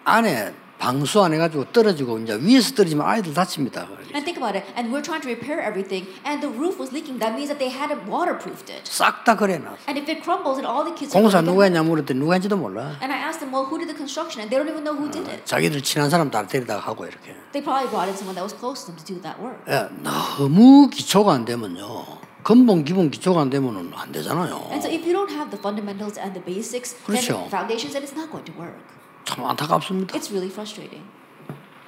안에 0.05 0.55
방수 0.79 1.23
안 1.23 1.33
해가지고 1.33 1.73
떨어지고 1.73 2.19
이제 2.19 2.37
위에서 2.41 2.75
떨어지면 2.75 3.07
아이들 3.07 3.33
다칩니다. 3.33 3.89
And 4.15 4.23
think 4.23 4.37
about 4.37 4.55
it. 4.55 4.67
And 4.77 4.93
we're 4.93 5.03
trying 5.03 5.23
to 5.23 5.31
repair 5.33 5.59
everything, 5.59 6.07
and 6.27 6.45
the 6.45 6.53
roof 6.53 6.79
was 6.79 6.93
leaking. 6.93 7.19
That 7.19 7.35
means 7.35 7.49
that 7.49 7.59
they 7.59 7.73
had 7.73 7.91
it 7.91 8.05
waterproofed 8.07 8.69
it. 8.69 8.85
싹다 8.85 9.37
그래놨어. 9.37 9.89
And 9.89 9.97
if 9.97 10.07
it 10.11 10.23
crumbles, 10.23 10.61
and 10.61 10.69
all 10.69 10.85
the 10.85 10.93
kids. 10.93 11.17
are 11.17 11.23
공사 11.23 11.41
누가. 11.41 11.65
했냐 11.65 11.83
물었더니 11.83 12.21
누가 12.21 12.35
했는지도 12.37 12.57
몰라. 12.57 13.01
And 13.01 13.09
I 13.09 13.19
asked 13.19 13.41
them, 13.41 13.51
well, 13.55 13.65
who 13.65 13.81
did 13.81 13.89
the 13.89 13.97
construction? 13.97 14.45
And 14.45 14.53
they 14.53 14.61
don't 14.61 14.69
even 14.69 14.85
know 14.85 14.93
who 14.93 15.09
did 15.11 15.25
it. 15.25 15.47
자기들 15.47 15.81
친한 15.81 16.11
사람 16.11 16.31
다 16.31 16.47
데리다가 16.47 16.85
하고 16.85 17.07
이렇게. 17.07 17.33
They 17.57 17.65
probably 17.65 17.89
brought 17.89 18.11
in 18.11 18.15
someone 18.15 18.37
that 18.37 18.45
was 18.45 18.53
close 18.53 18.85
to 18.85 18.93
them 18.93 19.01
to 19.01 19.07
do 19.09 19.17
that 19.25 19.41
work. 19.41 19.57
예, 19.67 19.89
너무 20.05 20.91
기초가 20.91 21.33
안 21.33 21.45
되면요. 21.49 22.21
근본 22.45 22.85
기본 22.85 23.11
기초가 23.11 23.41
안 23.41 23.49
되면은 23.49 23.91
안 23.95 24.13
되잖아요. 24.13 24.69
And 24.69 24.85
so 24.85 24.93
if 24.93 25.01
you 25.01 25.17
don't 25.17 25.33
have 25.33 25.49
the 25.49 25.59
fundamentals 25.59 26.21
and 26.21 26.37
the 26.37 26.45
basics, 26.45 26.93
그렇죠. 27.09 27.49
then 27.49 27.49
foundations, 27.49 27.97
then 27.97 28.05
it's 28.05 28.13
not 28.13 28.29
going 28.29 28.45
to 28.45 28.53
work. 28.61 28.77
참 29.25 29.45
안타깝습니다. 29.45 30.17
It's 30.17 30.31
really 30.31 30.51
frustrating. 30.51 31.05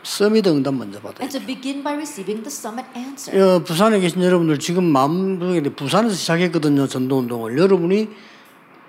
서밋 0.02 0.46
응답 0.46 0.74
먼저 0.74 1.00
받아야 1.00 1.22
And 1.22 1.36
so 1.36 1.44
begin 1.44 1.82
by 1.82 1.94
receiving 1.94 2.42
the 2.42 2.52
summit 2.52 2.86
answer. 2.96 3.34
어, 3.36 3.58
부산에 3.64 3.98
계신 3.98 4.22
여러분들 4.22 4.58
지금 4.58 4.84
마음속에 4.84 5.60
부산에서 5.62 6.14
시작했거든요 6.14 6.86
전도 6.86 7.18
운동을 7.18 7.58
여러분이 7.58 8.08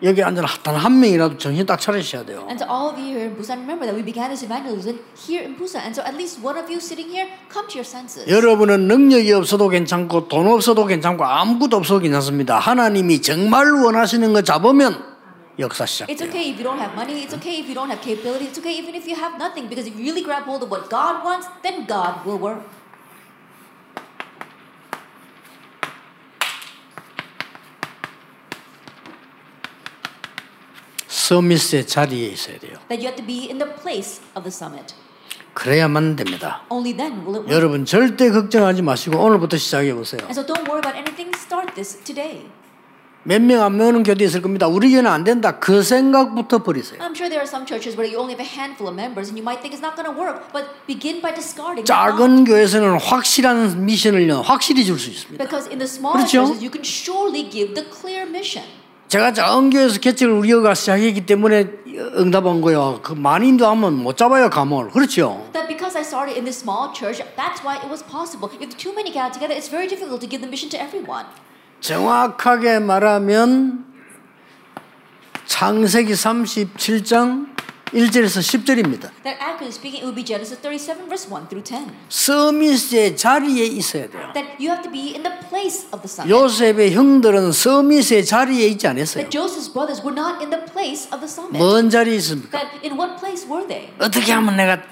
여기 0.04 0.22
앉아 0.22 0.44
단한 0.62 1.00
명이라도 1.00 1.38
정신 1.40 1.66
딱 1.66 1.80
차리셔야 1.82 2.24
돼요. 2.24 2.46
And 2.48 2.64
to 2.64 2.70
all 2.70 2.94
of 2.94 3.02
you 3.02 3.18
here 3.18 3.26
in 3.26 3.36
Busan, 3.36 3.66
remember 3.66 3.90
that 3.90 3.98
we 3.98 4.06
began 4.06 4.30
this 4.30 4.46
evangelism 4.46 5.00
here 5.18 5.42
in 5.42 5.58
Busan. 5.58 5.82
And 5.82 5.98
so 5.98 6.06
at 6.06 6.14
least 6.14 6.38
one 6.46 6.56
of 6.56 6.70
you 6.70 6.78
sitting 6.78 7.10
here, 7.10 7.26
come 7.50 7.66
to 7.66 7.82
your 7.82 7.88
senses. 7.88 8.30
여러분은 8.30 8.88
능력이 8.88 9.34
없어도 9.34 9.70
괜찮고 9.70 10.28
돈 10.28 10.46
없어도 10.46 10.86
괜찮고 10.86 11.26
아무것도 11.26 11.78
없어도 11.78 12.02
괜찮습니다. 12.02 12.60
하나님이 12.60 13.24
정말 13.24 13.72
원하시는 13.74 14.34
거 14.34 14.44
잡으면 14.44 15.17
역사 15.60 15.86
It's 15.86 15.92
시작돼요. 16.22 16.30
okay 16.30 16.50
if 16.52 16.58
you 16.60 16.64
don't 16.64 16.80
have 16.80 16.94
money. 16.94 17.24
It's 17.26 17.34
okay 17.34 17.60
if 17.60 17.68
you 17.68 17.74
don't 17.74 17.90
have 17.90 18.02
capability. 18.02 18.46
It's 18.46 18.60
okay 18.60 18.78
even 18.78 18.94
if 18.96 19.08
you 19.08 19.16
have 19.16 19.38
nothing. 19.38 19.68
Because 19.68 19.88
if 19.88 19.96
you 19.98 20.04
really 20.06 20.22
grab 20.24 20.44
hold 20.44 20.62
of 20.64 20.70
what 20.70 20.90
God 20.90 21.24
wants, 21.26 21.48
then 21.64 21.86
God 21.88 22.26
will 22.26 22.38
work. 22.38 22.62
서밋의 31.08 31.88
자리에 31.88 32.28
있어야 32.30 32.58
돼요. 32.60 32.78
That 32.90 33.00
you 33.02 33.08
have 33.08 33.16
to 33.16 33.26
be 33.26 33.50
in 33.50 33.58
the 33.60 33.72
place 33.82 34.22
of 34.36 34.44
the 34.44 34.52
summit. 34.52 34.94
그래야만 35.54 36.16
됩니다. 36.16 36.62
Only 36.70 36.96
then 36.96 37.26
will 37.26 37.36
it 37.38 37.44
work. 37.48 37.52
여러분 37.52 37.86
절대 37.86 38.30
걱정하지 38.30 38.82
마시고 38.82 39.18
오늘부터 39.20 39.58
시작해 39.58 39.94
보세요. 39.94 40.22
And 40.24 40.38
so 40.40 40.46
don't 40.46 40.68
worry 40.68 40.80
about 40.80 40.96
anything. 40.98 41.34
Start 41.36 41.74
this 41.76 41.98
today. 42.04 42.46
몇 43.28 43.42
명안 43.42 43.76
모는 43.76 44.04
교대 44.04 44.24
있을 44.24 44.42
겁니다. 44.42 44.70
우리 44.70 44.90
교회는 44.90 45.12
안 45.12 45.26
된다. 45.26 45.60
그 45.60 45.84
생각부터 45.84 46.64
버리세요. 46.64 46.98
I'm 47.02 47.12
sure 47.12 47.28
there 47.28 47.44
are 47.44 47.46
some 47.46 47.68
churches 47.68 48.00
where 48.00 48.08
you 48.08 48.16
only 48.16 48.32
have 48.32 48.40
a 48.40 48.48
handful 48.48 48.88
of 48.88 48.96
members 48.96 49.28
and 49.28 49.36
you 49.36 49.44
might 49.44 49.60
think 49.60 49.76
it's 49.76 49.84
not 49.84 50.00
going 50.00 50.08
to 50.08 50.16
work. 50.16 50.48
But 50.56 50.72
begin 50.88 51.20
by 51.20 51.36
discarding. 51.36 51.84
작은 51.84 52.46
교회에서는 52.46 52.96
확실한 52.96 53.84
미션을요 53.84 54.48
확실히 54.48 54.86
줄 54.86 54.98
수 54.98 55.10
있습니다. 55.12 55.44
Because 55.44 55.68
in 55.68 55.76
the 55.76 55.92
smaller 55.92 56.24
그렇죠? 56.24 56.56
churches, 56.56 56.64
you 56.64 56.72
can 56.72 56.88
surely 56.88 57.44
give 57.52 57.76
the 57.76 57.84
clear 57.92 58.24
mission. 58.24 58.64
제가 59.12 59.34
작은 59.34 59.72
교회에서 59.72 60.00
개척을 60.00 60.32
우리가 60.32 60.74
시작했기 60.74 61.26
때문에 61.26 61.68
응답한 62.16 62.62
거예요. 62.62 63.02
그 63.04 63.12
많이도 63.12 63.68
하면 63.68 64.04
못 64.08 64.16
잡아요 64.16 64.50
감을. 64.50 64.92
그렇죠? 64.92 65.44
That 65.52 65.68
because 65.68 66.00
I 66.00 66.04
started 66.08 66.40
in 66.40 66.48
this 66.48 66.56
small 66.56 66.96
church, 66.96 67.20
that's 67.36 67.60
why 67.60 67.76
it 67.76 67.92
was 67.92 68.00
possible. 68.08 68.48
If 68.64 68.72
too 68.80 68.96
many 68.96 69.12
got 69.12 69.36
together, 69.36 69.52
it's 69.52 69.68
very 69.68 69.92
difficult 69.92 70.24
to 70.24 70.28
give 70.32 70.40
the 70.40 70.48
mission 70.48 70.72
to 70.72 70.80
everyone. 70.80 71.28
정확하게 71.80 72.80
말하면 72.80 73.86
창세기 75.46 76.14
37장 76.14 77.56
1절에서 77.94 78.42
10절입니다. 78.44 79.10
That 79.24 79.40
accurately 79.40 79.72
speaking, 79.72 80.04
it 80.04 80.06
would 80.06 80.16
be 80.16 80.26
Genesis 80.26 80.60
37, 80.60 81.08
verse 81.08 81.24
1 81.32 81.48
through 81.48 81.64
10. 81.64 81.88
서밋의 82.10 83.16
자리에 83.16 83.66
있어야 83.66 84.10
돼요. 84.10 84.34
That 84.34 84.60
you 84.60 84.68
have 84.68 84.84
to 84.84 84.92
be 84.92 85.16
in 85.16 85.24
the 85.24 85.32
place 85.48 85.88
of 85.96 86.04
the 86.04 86.10
summit. 86.12 86.28
요셉의 86.28 86.92
형들은 86.94 87.54
서밋의 87.54 88.26
자리에 88.26 88.68
있지 88.76 88.88
않았어요. 88.88 89.24
That 89.24 89.32
Joseph's 89.32 89.72
brothers 89.72 90.04
were 90.04 90.12
not 90.12 90.44
in 90.44 90.50
the 90.52 90.66
place 90.68 91.08
of 91.16 91.24
the 91.24 91.32
summit. 91.32 91.58
먼 91.58 91.90
자리에 91.90 92.16
있습니까? 92.18 92.60
That 92.60 92.84
in 92.84 93.00
what 93.00 93.16
place 93.24 93.48
were 93.48 93.66
they? 93.66 93.94
어떻게 94.00 94.34
하면 94.34 94.58
내가 94.58 94.84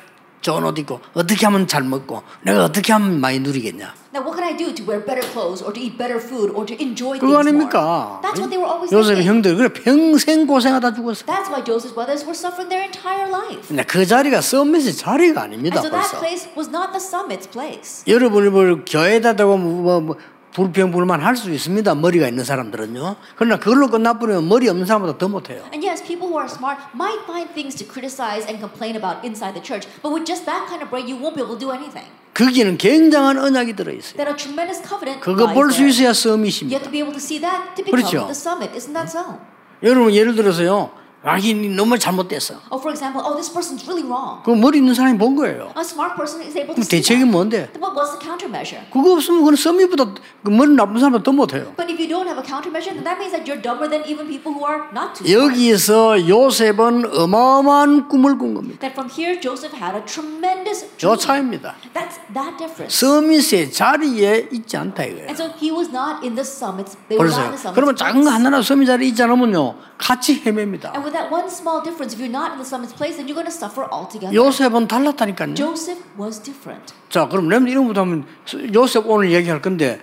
좋은 0.46 0.64
옷 0.64 0.78
입고 0.78 1.00
어떻게 1.16 1.48
하면 1.48 1.66
잘 1.66 1.82
먹고 1.82 2.22
내가 2.44 2.66
어떻게 2.66 2.94
하면 2.94 3.20
많이 3.20 3.40
누리겠냐? 3.40 3.96
Now, 4.14 4.24
what 4.24 4.38
can 4.38 4.48
I 4.48 4.56
do 4.56 4.72
to 4.72 4.86
wear 4.86 5.04
better 5.04 5.26
clothes 5.34 5.60
or 5.66 5.74
to 5.74 5.82
eat 5.82 5.98
better 5.98 6.22
food 6.22 6.54
or 6.54 6.64
to 6.70 6.78
enjoy 6.80 7.18
그거 7.18 7.42
things 7.42 7.50
more? 7.52 7.66
아닙니까? 7.68 8.22
That's 8.22 8.38
what 8.38 8.54
they 8.54 8.62
were 8.62 8.70
always 8.70 8.94
thinking. 8.94 9.26
형들 9.26 9.56
그래 9.58 9.74
평생 9.74 10.46
고생하다 10.46 10.94
죽었어. 10.94 11.26
That's 11.26 11.50
why 11.50 11.66
Joseph's 11.66 11.98
brothers 11.98 12.22
were 12.24 12.38
suffering 12.38 12.70
their 12.70 12.86
entire 12.86 13.28
life. 13.28 13.68
근데 13.68 13.84
그 13.84 14.06
자리가 14.06 14.40
서밋의 14.40 14.94
자리가 14.94 15.50
아닙니다. 15.50 15.82
And 15.82 15.90
so 15.90 15.92
that 15.92 16.14
place 16.22 16.48
was 16.56 16.70
not 16.70 16.94
the 16.94 17.02
summit's 17.02 17.50
place. 17.50 18.06
여러분이 18.06 18.54
뭘 18.54 18.86
교회에다 18.86 19.34
대고 19.34 19.58
뭐, 19.58 20.00
뭐 20.00 20.16
불평불만 20.56 21.22
할 21.22 21.36
수 21.36 21.52
있습니다. 21.52 21.96
머리가 21.96 22.30
있는 22.30 22.46
사람들은요. 22.46 23.18
그러나 23.36 23.60
그걸로 23.60 23.90
끝나버리면 23.90 24.48
머리 24.48 24.70
없는 24.70 24.86
사람보다 24.86 25.18
더 25.18 25.28
못해요. 25.28 25.64
And 25.74 25.86
yes, 25.86 26.02
people 26.02 26.30
who 26.32 26.40
are 26.40 26.48
smart 26.50 26.80
might 26.96 27.20
find 27.28 27.52
things 27.54 27.76
to 27.76 27.84
criticize 27.86 28.48
and 28.48 28.64
complain 28.64 28.96
about 28.96 29.20
inside 29.28 29.52
the 29.52 29.60
church, 29.62 29.84
but 30.02 30.16
with 30.16 30.24
just 30.26 30.46
that 30.48 30.64
kind 30.72 30.80
of 30.82 30.88
brain, 30.90 31.12
you 31.12 31.20
won't 31.20 31.36
be 31.36 31.44
able 31.44 31.60
to 31.60 31.60
do 31.60 31.76
anything. 31.76 32.08
거기는 32.34 32.78
굉장한 32.78 33.38
언약이 33.38 33.76
들어 33.76 33.92
있어요. 33.92 34.16
That 34.16 34.32
a 34.32 34.36
tremendous 34.40 34.80
covenant 34.80 35.20
그거 35.20 35.52
볼 35.52 35.72
수. 35.76 35.84
있어야 35.84 36.16
You 36.16 36.16
서밋입니다. 36.16 36.72
have 36.80 36.88
to 36.88 36.92
be 36.92 37.04
able 37.04 37.12
to 37.12 37.20
see 37.20 37.40
that 37.44 37.76
to 37.76 37.84
become 37.84 38.00
그렇죠. 38.00 38.32
the 38.32 38.36
summit. 38.36 38.72
Isn't 38.72 38.96
that 38.96 39.12
so? 39.12 39.40
여러분 39.84 40.14
예를 40.16 40.36
들어서요. 40.36 40.90
아, 41.26 41.38
이 41.40 41.54
너무 41.54 41.98
잘못됐어. 41.98 42.54
Oh, 42.70 42.78
for 42.78 42.94
example, 42.94 43.20
oh, 43.26 43.34
this 43.34 43.52
person's 43.52 43.82
really 43.90 44.06
wrong. 44.06 44.44
그 44.46 44.52
머리 44.52 44.78
있는 44.78 44.94
사람이 44.94 45.18
본 45.18 45.36
거예요. 45.36 45.74
A 45.76 45.82
smart 45.82 46.16
person 46.16 46.40
is 46.46 46.56
able 46.56 46.76
to 46.76 46.84
대책이. 46.86 47.26
뭔데? 47.26 47.68
But 47.74 47.98
what's 47.98 48.14
the 48.14 48.22
countermeasure? 48.22 48.86
그거 48.94 49.14
없으면 49.14 49.40
그건 49.42 49.56
서밋보다 49.56 50.06
그 50.44 50.50
머리 50.52 50.76
나쁜 50.76 51.00
사람보다 51.00 51.24
더 51.24 51.32
못해요. 51.32 51.74
But 51.76 51.90
if 51.90 51.98
you 51.98 52.06
don't 52.08 52.30
have 52.30 52.38
a 52.38 52.46
countermeasure, 52.46 52.94
then 52.94 53.04
that 53.04 53.18
means 53.18 53.34
that 53.34 53.50
you're 53.50 53.58
dumber 53.60 53.90
than 53.90 54.06
even 54.06 54.30
people 54.30 54.54
who 54.54 54.62
are 54.70 54.86
not 54.94 55.18
too 55.18 55.26
smart. 55.26 55.50
여기에서 55.50 56.22
요셉은 56.30 57.10
어마어마한 57.10 58.08
꿈을 58.08 58.38
꾼 58.38 58.54
겁니다. 58.54 58.78
That 58.86 58.94
from 58.94 59.10
here, 59.10 59.42
Joseph 59.42 59.74
had 59.74 59.98
a 59.98 60.06
tremendous 60.06 60.86
저 61.02 61.18
dream. 61.18 61.26
차이입니다. 61.26 61.74
That's 61.98 62.22
that 62.38 62.54
difference. 62.62 62.94
서밋의 62.94 63.74
자리에 63.74 64.50
있지 64.54 64.78
않다 64.78 65.04
이거예요. 65.04 65.26
And 65.26 65.34
so 65.42 65.50
he 65.58 65.74
was 65.74 65.90
not 65.90 66.22
in 66.22 66.38
the 66.38 66.46
summits. 66.46 66.94
They 67.10 67.18
were 67.18 67.34
not 67.34 67.50
in 67.50 67.58
the 67.58 67.60
summits. 67.60 67.74
그러면 67.74 67.96
작은 67.98 68.22
거 68.22 68.30
하나라도 68.30 68.62
서밋 68.62 68.86
자리에 68.86 69.10
있지 69.10 69.24
않으면요. 69.24 69.98
같이 69.98 70.44
헤맵니다. 70.46 70.94
And 70.94 71.02
that 71.16 71.32
one 71.32 71.48
small 71.50 71.82
difference, 71.82 72.14
if 72.14 72.20
you're 72.20 72.30
not 72.30 72.54
in 72.54 72.60
the 72.60 72.68
summit's 72.68 72.94
place, 72.94 73.16
then 73.18 73.28
you're 73.28 73.40
going 73.40 73.50
to 73.50 73.56
suffer 73.56 73.88
altogether. 73.90 74.36
요셉은 74.36 74.88
달랐다니까요. 74.88 75.56
Joseph 75.56 76.04
was 76.20 76.44
different. 76.44 76.94
자, 77.10 77.28
그럼 77.28 77.48
여러분 77.48 77.68
이런부터 77.70 78.02
하면 78.02 78.26
요셉 78.74 79.08
오늘 79.08 79.32
얘기할 79.32 79.62
건데 79.62 80.02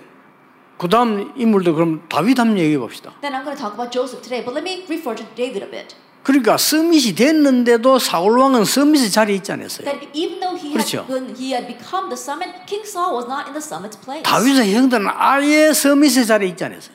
그 0.77 0.89
다음 0.89 1.31
인물도 1.35 1.75
그럼 1.75 2.01
다윗 2.09 2.37
한번 2.39 2.57
얘기해 2.57 2.77
봅시다. 2.77 3.13
Then 3.21 3.33
I'm 3.33 3.45
going 3.45 3.55
to 3.55 3.61
talk 3.61 3.73
about 3.77 3.91
Joseph 3.93 4.21
today, 4.21 4.43
but 4.43 4.53
let 4.53 4.63
me 4.65 4.83
refer 4.89 5.15
to 5.15 5.23
David 5.35 5.63
a 5.63 5.69
bit. 5.69 5.95
그러니까 6.23 6.57
서밋이 6.57 7.15
됐는데도 7.15 7.99
사울 7.99 8.39
왕은 8.39 8.63
서밋의 8.63 9.11
자리에 9.11 9.35
있지 9.35 9.51
않았어요. 9.51 9.83
That 9.83 10.07
even 10.13 10.39
though 10.39 10.55
he 10.55 10.71
그렇죠. 10.73 11.03
had, 11.03 11.11
when 11.11 11.35
he 11.35 11.51
had 11.51 11.67
become 11.67 12.07
the 12.07 12.15
summit, 12.15 12.49
King 12.65 12.87
Saul 12.87 13.13
was 13.15 13.27
not 13.27 13.45
in 13.45 13.53
the 13.53 13.59
summit's 13.61 13.99
place. 13.99 14.23
다윗의 14.23 14.73
형들은 14.73 15.05
아예 15.11 15.73
서밋의 15.73 16.25
자리에 16.25 16.49
있지 16.49 16.63
않았어요. 16.63 16.91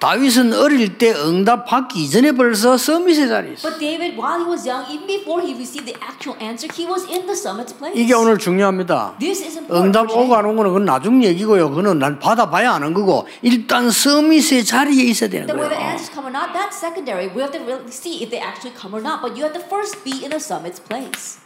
다윗은 0.00 0.54
어릴 0.54 0.96
때 0.96 1.12
응답 1.12 1.66
받기 1.66 2.02
이전에 2.04 2.32
벌써 2.32 2.78
서밋의 2.78 3.28
자리에 3.28 3.52
있어요. 3.52 3.70
But 3.70 3.78
David, 3.78 4.16
while 4.16 4.40
he 4.40 4.48
was 4.48 4.66
young, 4.66 4.88
even 4.90 5.06
before 5.06 5.44
he 5.44 5.52
received 5.52 5.84
the 5.84 5.96
actual 6.00 6.40
answer, 6.40 6.72
he 6.72 6.88
was 6.88 7.04
in 7.04 7.28
the 7.28 7.36
summit's 7.36 7.76
place. 7.76 7.92
이게 7.94 8.14
오늘 8.14 8.38
중요합니다. 8.38 9.16
This 9.20 9.44
is 9.44 9.58
important. 9.58 9.92
응답 9.92 10.10
오고 10.10 10.34
안 10.34 10.46
오고는 10.46 10.70
그건 10.72 10.84
나중 10.86 11.22
얘기고요. 11.22 11.68
그거는 11.68 11.98
난 11.98 12.18
받아봐야 12.18 12.72
아는 12.72 12.94
거고 12.94 13.28
일단 13.42 13.90
서밋의 13.90 14.64
자리에 14.64 15.04
있어야 15.04 15.28
되는 15.28 15.46
거예요. 15.46 15.70
answers 15.70 16.10
come 16.10 16.24
or 16.24 16.32
not, 16.32 16.56
that's 16.56 16.80
secondary. 16.80 17.28
We 17.28 17.44
have 17.44 17.52
to 17.52 17.60
really 17.60 17.84
see 17.92 18.24
if 18.24 18.30
they 18.32 18.40
actually 18.40 18.72
come 18.72 18.96
or 18.96 19.04
not. 19.04 19.20
But 19.20 19.36
you 19.36 19.44
have 19.44 19.52
to 19.52 19.60
first 19.68 20.00
be 20.02 20.24
in 20.24 20.32
the 20.32 20.40
summit's 20.40 20.80
place. 20.80 21.36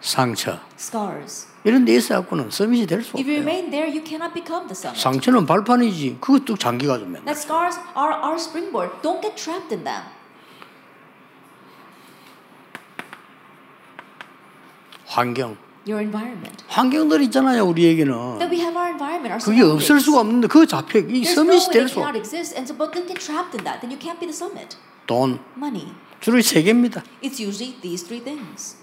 상처 0.00 0.58
Scars. 0.78 1.46
이런 1.64 1.84
데 1.84 1.94
있어 1.94 2.14
갖고는 2.20 2.50
서밋이 2.50 2.86
될수 2.86 3.16
If 3.18 3.28
you 3.28 3.40
없어요. 3.40 3.44
remain 3.44 3.70
there, 3.70 3.86
you 3.90 4.02
cannot 4.04 4.32
become 4.32 4.66
the 4.66 4.72
summit. 4.74 5.00
상처는 5.00 5.44
발판이지. 5.46 6.18
그것도 6.20 6.56
장기가 6.56 6.98
좀 6.98 7.12
맨날. 7.12 7.24
That 7.26 7.38
scars 7.40 7.76
are 7.96 8.14
our 8.16 8.36
springboard. 8.36 8.90
Don't 9.02 9.20
get 9.20 9.36
trapped 9.36 9.74
in 9.74 9.84
them. 9.84 10.02
환경. 15.06 15.56
Your 15.86 16.00
environment. 16.02 16.64
환경들 16.68 17.22
있잖아요. 17.24 17.64
우리에게는. 17.64 18.38
That 18.38 18.48
we 18.52 18.60
have 18.60 18.76
our 18.76 18.88
environment, 18.90 19.32
our 19.32 19.40
그게 19.44 19.62
없을. 19.62 19.98
수가 20.00 20.20
없는데 20.20 20.46
그거 20.46 20.64
잡혀. 20.66 20.98
이 21.00 21.24
no 21.24 21.34
서밋이 21.34 21.56
way 21.56 21.70
될 21.72 21.72
they 21.72 21.88
수 21.88 21.94
cannot 22.00 22.16
없어. 22.16 22.20
exist, 22.20 22.54
and 22.56 22.64
so 22.68 22.76
but 22.76 22.92
don't 22.92 23.08
get 23.08 23.20
trapped 23.20 23.56
in 23.56 23.64
that. 23.64 23.80
Then 23.80 23.90
you 23.90 23.98
can't 23.98 24.20
be 24.20 24.24
the 24.28 24.36
summit. 24.36 24.76
돈. 25.06 25.40
Money. 25.56 25.92
주로 26.20 26.40
세 26.40 26.62
개입니다. 26.62 27.02
It's 27.22 27.40
usually 27.40 27.76
these 27.80 28.04
three 28.06 28.22
things. 28.22 28.79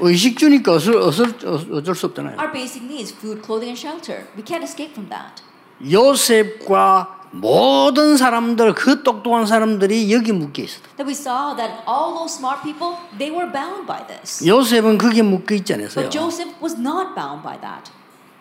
의식 0.00 0.38
주니까 0.38 0.72
어쩔, 0.72 0.96
어쩔, 0.96 1.34
어쩔 1.72 1.94
수 1.94 2.06
없잖아요. 2.06 2.38
Our 2.38 2.52
basic 2.52 2.84
needs: 2.84 3.12
food, 3.12 3.42
clothing, 3.42 3.70
and 3.70 3.78
shelter. 3.78 4.26
We 4.36 4.44
can't 4.44 4.64
escape 4.64 4.92
from 4.92 5.08
that. 5.10 5.42
요셉과 5.82 7.16
모든 7.30 8.16
사람들, 8.16 8.74
그 8.74 9.02
똑똑한 9.02 9.46
사람들이 9.46 10.12
여기 10.12 10.32
묶여 10.32 10.62
있어. 10.62 10.80
That 10.96 11.04
we 11.04 11.12
saw 11.12 11.54
that 11.56 11.84
all 11.86 12.16
those 12.16 12.34
smart 12.34 12.62
people, 12.62 12.96
they 13.18 13.30
were 13.30 13.50
bound 13.52 13.86
by 13.86 14.06
this. 14.06 14.46
요셉은 14.46 14.98
거기에 14.98 15.22
묶여 15.22 15.54
있지 15.54 15.74
않았어요. 15.74 16.08
But 16.08 16.10
Joseph 16.10 16.56
was 16.62 16.80
not 16.80 17.14
bound 17.14 17.42
by 17.42 17.60
that. 17.60 17.92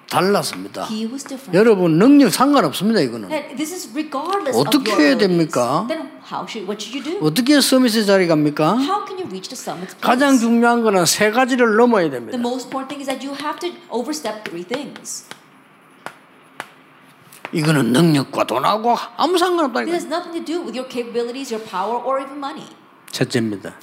달랐습니다. 0.10 0.86
He 0.90 1.06
was 1.06 1.24
different. 1.24 1.58
여러분 1.58 1.98
능력 2.00 2.32
상관없습니다. 2.32 3.02
이거는. 3.02 3.30
That 3.30 3.56
this 3.56 3.74
is 3.74 3.90
regardless 3.94 4.58
어떻게 4.58 4.92
해야. 4.94 5.18
됩니까? 5.18 5.88
어떻게 7.22 7.60
서밋의 7.62 8.06
자리 8.06 8.28
갑니까? 8.28 8.74
How 8.78 9.06
can 9.06 9.18
you 9.20 9.28
reach 9.28 9.50
the 9.50 9.56
summit's 9.58 9.96
가장? 10.00 10.38
중요한 10.38 10.82
거는 10.84 11.06
세 11.06 11.32
가지를 11.32 11.76
넘어야 11.76 12.10
The 12.10 12.20
됩니다. 12.20 12.38
most 12.40 12.68
important 12.68 12.88
thing 12.90 13.02
is 13.02 13.08
that 13.08 13.26
you 13.26 13.36
have 13.36 13.60
to 13.60 13.70
overstep 13.90 14.44
three 14.44 14.64
things. 14.64 15.26
이거는 17.54 17.94
능력과 17.94 18.46
돈하고 18.46 18.96
아무 19.16 19.38
money. 22.36 22.68
첫째입니다. 23.12 23.76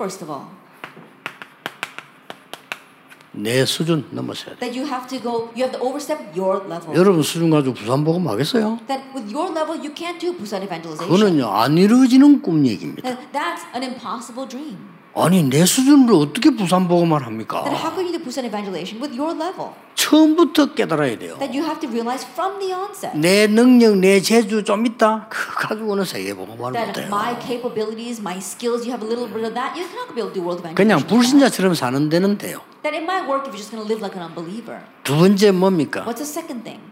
내 3.35 3.65
수준 3.67 4.07
넘어서야 4.11 4.57
돼. 4.57 4.61
that 4.61 4.79
you 4.79 4.89
have 4.89 5.07
to 5.09 5.21
go, 5.21 5.51
you 5.57 5.67
have 5.67 5.73
to 5.73 5.81
overstep 5.83 6.19
your 6.39 6.63
level. 6.69 6.95
여러분 6.97 7.23
수준 7.23 7.51
가지고 7.51 7.75
부산 7.75 8.05
복음 8.05 8.29
하겠어요? 8.29 8.79
That 8.87 9.03
with 9.15 9.35
your 9.35 9.51
level, 9.53 9.77
you 9.79 9.93
can't 9.95 10.19
do 10.21 10.33
Busan 10.33 10.63
evangelization. 10.63 11.11
그거는요 11.11 11.47
안 11.51 11.77
이루어지는 11.77 12.43
꿈 12.43 12.65
얘기입니다. 12.67 13.03
That 13.03 13.33
that's 13.33 13.67
an 13.75 13.83
impossible 13.83 14.49
dream. 14.49 14.79
아니 15.17 15.45
내 15.45 15.65
수준으로 15.65 16.19
어떻게 16.19 16.51
부산 16.51 16.89
복음을 16.89 17.25
합니까? 17.25 17.63
Then 17.63 17.77
how 17.77 17.95
can 17.95 18.05
you 18.05 18.13
do 18.13 18.19
Busan 18.19 18.47
evangelization 18.47 19.01
with 19.01 19.15
your 19.15 19.31
level? 19.39 19.71
처음부터 19.95 20.75
깨달아야 20.75 21.17
돼요. 21.19 21.39
That 21.39 21.57
you 21.57 21.63
have 21.63 21.79
to 21.81 21.89
realize 21.89 22.27
from 22.27 22.59
the 22.59 22.75
onset. 22.75 23.17
내 23.17 23.47
능력, 23.47 23.97
내 23.99 24.21
재주 24.21 24.65
좀 24.65 24.85
있다. 24.87 25.29
그거 25.31 25.69
가지고는 25.69 26.05
세계 26.05 26.35
복음을 26.35 26.73
that 26.73 26.89
못해요. 26.89 27.07
my 27.07 27.39
capabilities, 27.41 28.21
my 28.21 28.39
skills, 28.39 28.83
you 28.83 28.91
have 28.91 29.07
a 29.07 29.09
little 29.09 29.31
bit 29.31 29.47
of 29.47 29.55
that, 29.55 29.79
you're 29.79 29.87
not 29.95 30.11
going 30.11 30.11
to 30.11 30.15
be 30.15 30.21
able 30.21 30.35
to 30.35 30.39
do 30.39 30.43
world 30.43 30.59
evangelization. 30.59 30.75
그냥 30.75 30.99
that. 30.99 31.07
불신자처럼 31.07 31.75
사는 31.75 32.09
데는 32.09 32.37
돼요. 32.39 32.59
That 32.83 32.99
it 32.99 33.07
might 33.07 33.31
work 33.31 33.47
if 33.47 33.55
you're 33.55 33.63
just 33.63 33.71
going 33.71 33.81
to 33.81 33.87
live 33.87 34.03
like 34.03 34.19
an 34.19 34.27
unbeliever. 34.27 34.83
두 35.05 35.15
번째 35.15 35.53
뭡니까? 35.53 36.03
What's 36.03 36.19
the 36.19 36.27
second 36.27 36.67
thing? 36.67 36.83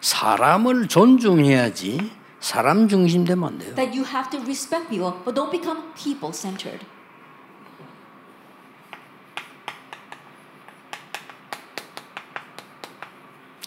사람을 0.00 0.86
존중해야지 0.88 2.10
사람 2.42 2.88
중심 2.88 3.24
되면 3.24 3.48
안 3.48 3.58
돼요. 3.58 3.72
That 3.76 3.96
you 3.96 4.04
have 4.04 4.28
to 4.30 4.40
respect 4.40 4.90
people, 4.90 5.14
but 5.24 5.34
don't 5.34 5.52
become 5.52 5.94
people 5.94 6.34
centered. 6.34 6.84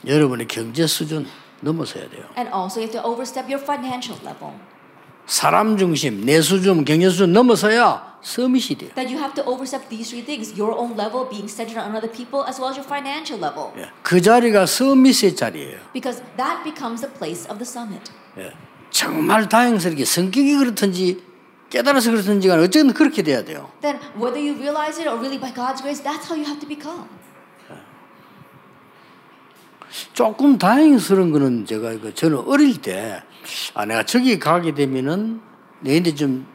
여러분의 0.05 0.47
경제 0.47 0.85
수준 0.85 1.25
넘어서야 1.61 2.09
돼요. 2.09 2.25
And 2.37 2.51
also, 2.53 2.81
you 2.81 2.91
have 2.91 3.01
to 3.01 3.01
overstep 3.01 3.49
your 3.49 3.63
financial 3.63 4.19
level. 4.21 4.59
사람 5.25 5.77
중심, 5.77 6.25
내 6.25 6.41
수준, 6.41 6.83
경제 6.83 7.09
수준 7.09 7.31
넘어서야 7.31 8.19
서밋이 8.21 8.75
돼요. 8.77 8.91
That 8.93 9.07
you 9.07 9.17
have 9.17 9.33
to 9.35 9.43
overstep 9.47 9.87
these 9.87 10.11
three 10.11 10.25
things 10.25 10.51
your 10.59 10.75
own 10.75 10.99
level, 10.99 11.29
being 11.29 11.47
centered 11.47 11.79
on 11.79 11.95
other 11.95 12.11
people, 12.11 12.43
as 12.45 12.59
well 12.59 12.69
as 12.69 12.77
your 12.77 12.85
financial 12.85 13.39
level. 13.39 13.71
예. 13.79 13.89
그 14.03 14.21
자리가 14.21 14.65
서밋의 14.65 15.35
자리예요. 15.35 15.79
Because 15.93 16.21
that 16.35 16.61
becomes 16.67 16.99
the 17.01 17.09
place 17.09 17.47
of 17.49 17.57
the 17.57 17.65
summit. 17.65 18.11
예. 18.37 18.51
정말 18.95 19.49
다행스럽게 19.49 20.05
성격이 20.05 20.55
그렇든지 20.55 21.21
깨달아서 21.69 22.11
그렇든지 22.11 22.47
간 22.47 22.59
어쨌든 22.61 22.93
그렇게 22.93 23.23
돼야 23.23 23.43
돼요. 23.43 23.69
Then, 23.81 23.99
whether 24.15 24.39
you 24.39 24.55
realize 24.55 24.97
it 24.97 25.09
or 25.09 25.19
really 25.19 25.37
by 25.37 25.53
God's 25.53 25.81
grace, 25.81 26.01
that's 26.01 26.23
how 26.23 26.39
you 26.39 26.47
have 26.47 26.61
to 26.61 26.67
become. 26.67 27.03
조금 30.13 30.57
다행스러운 30.57 31.31
거는 31.31 31.65
제가 31.65 31.91
이거 31.91 32.13
저는 32.13 32.37
어릴 32.47 32.81
때 32.81 33.21
아, 33.73 33.85
내가 33.85 34.03
저기 34.05 34.39
가게 34.39 34.73
되면은 34.73 35.41
내한테 35.81 36.15
좀 36.15 36.47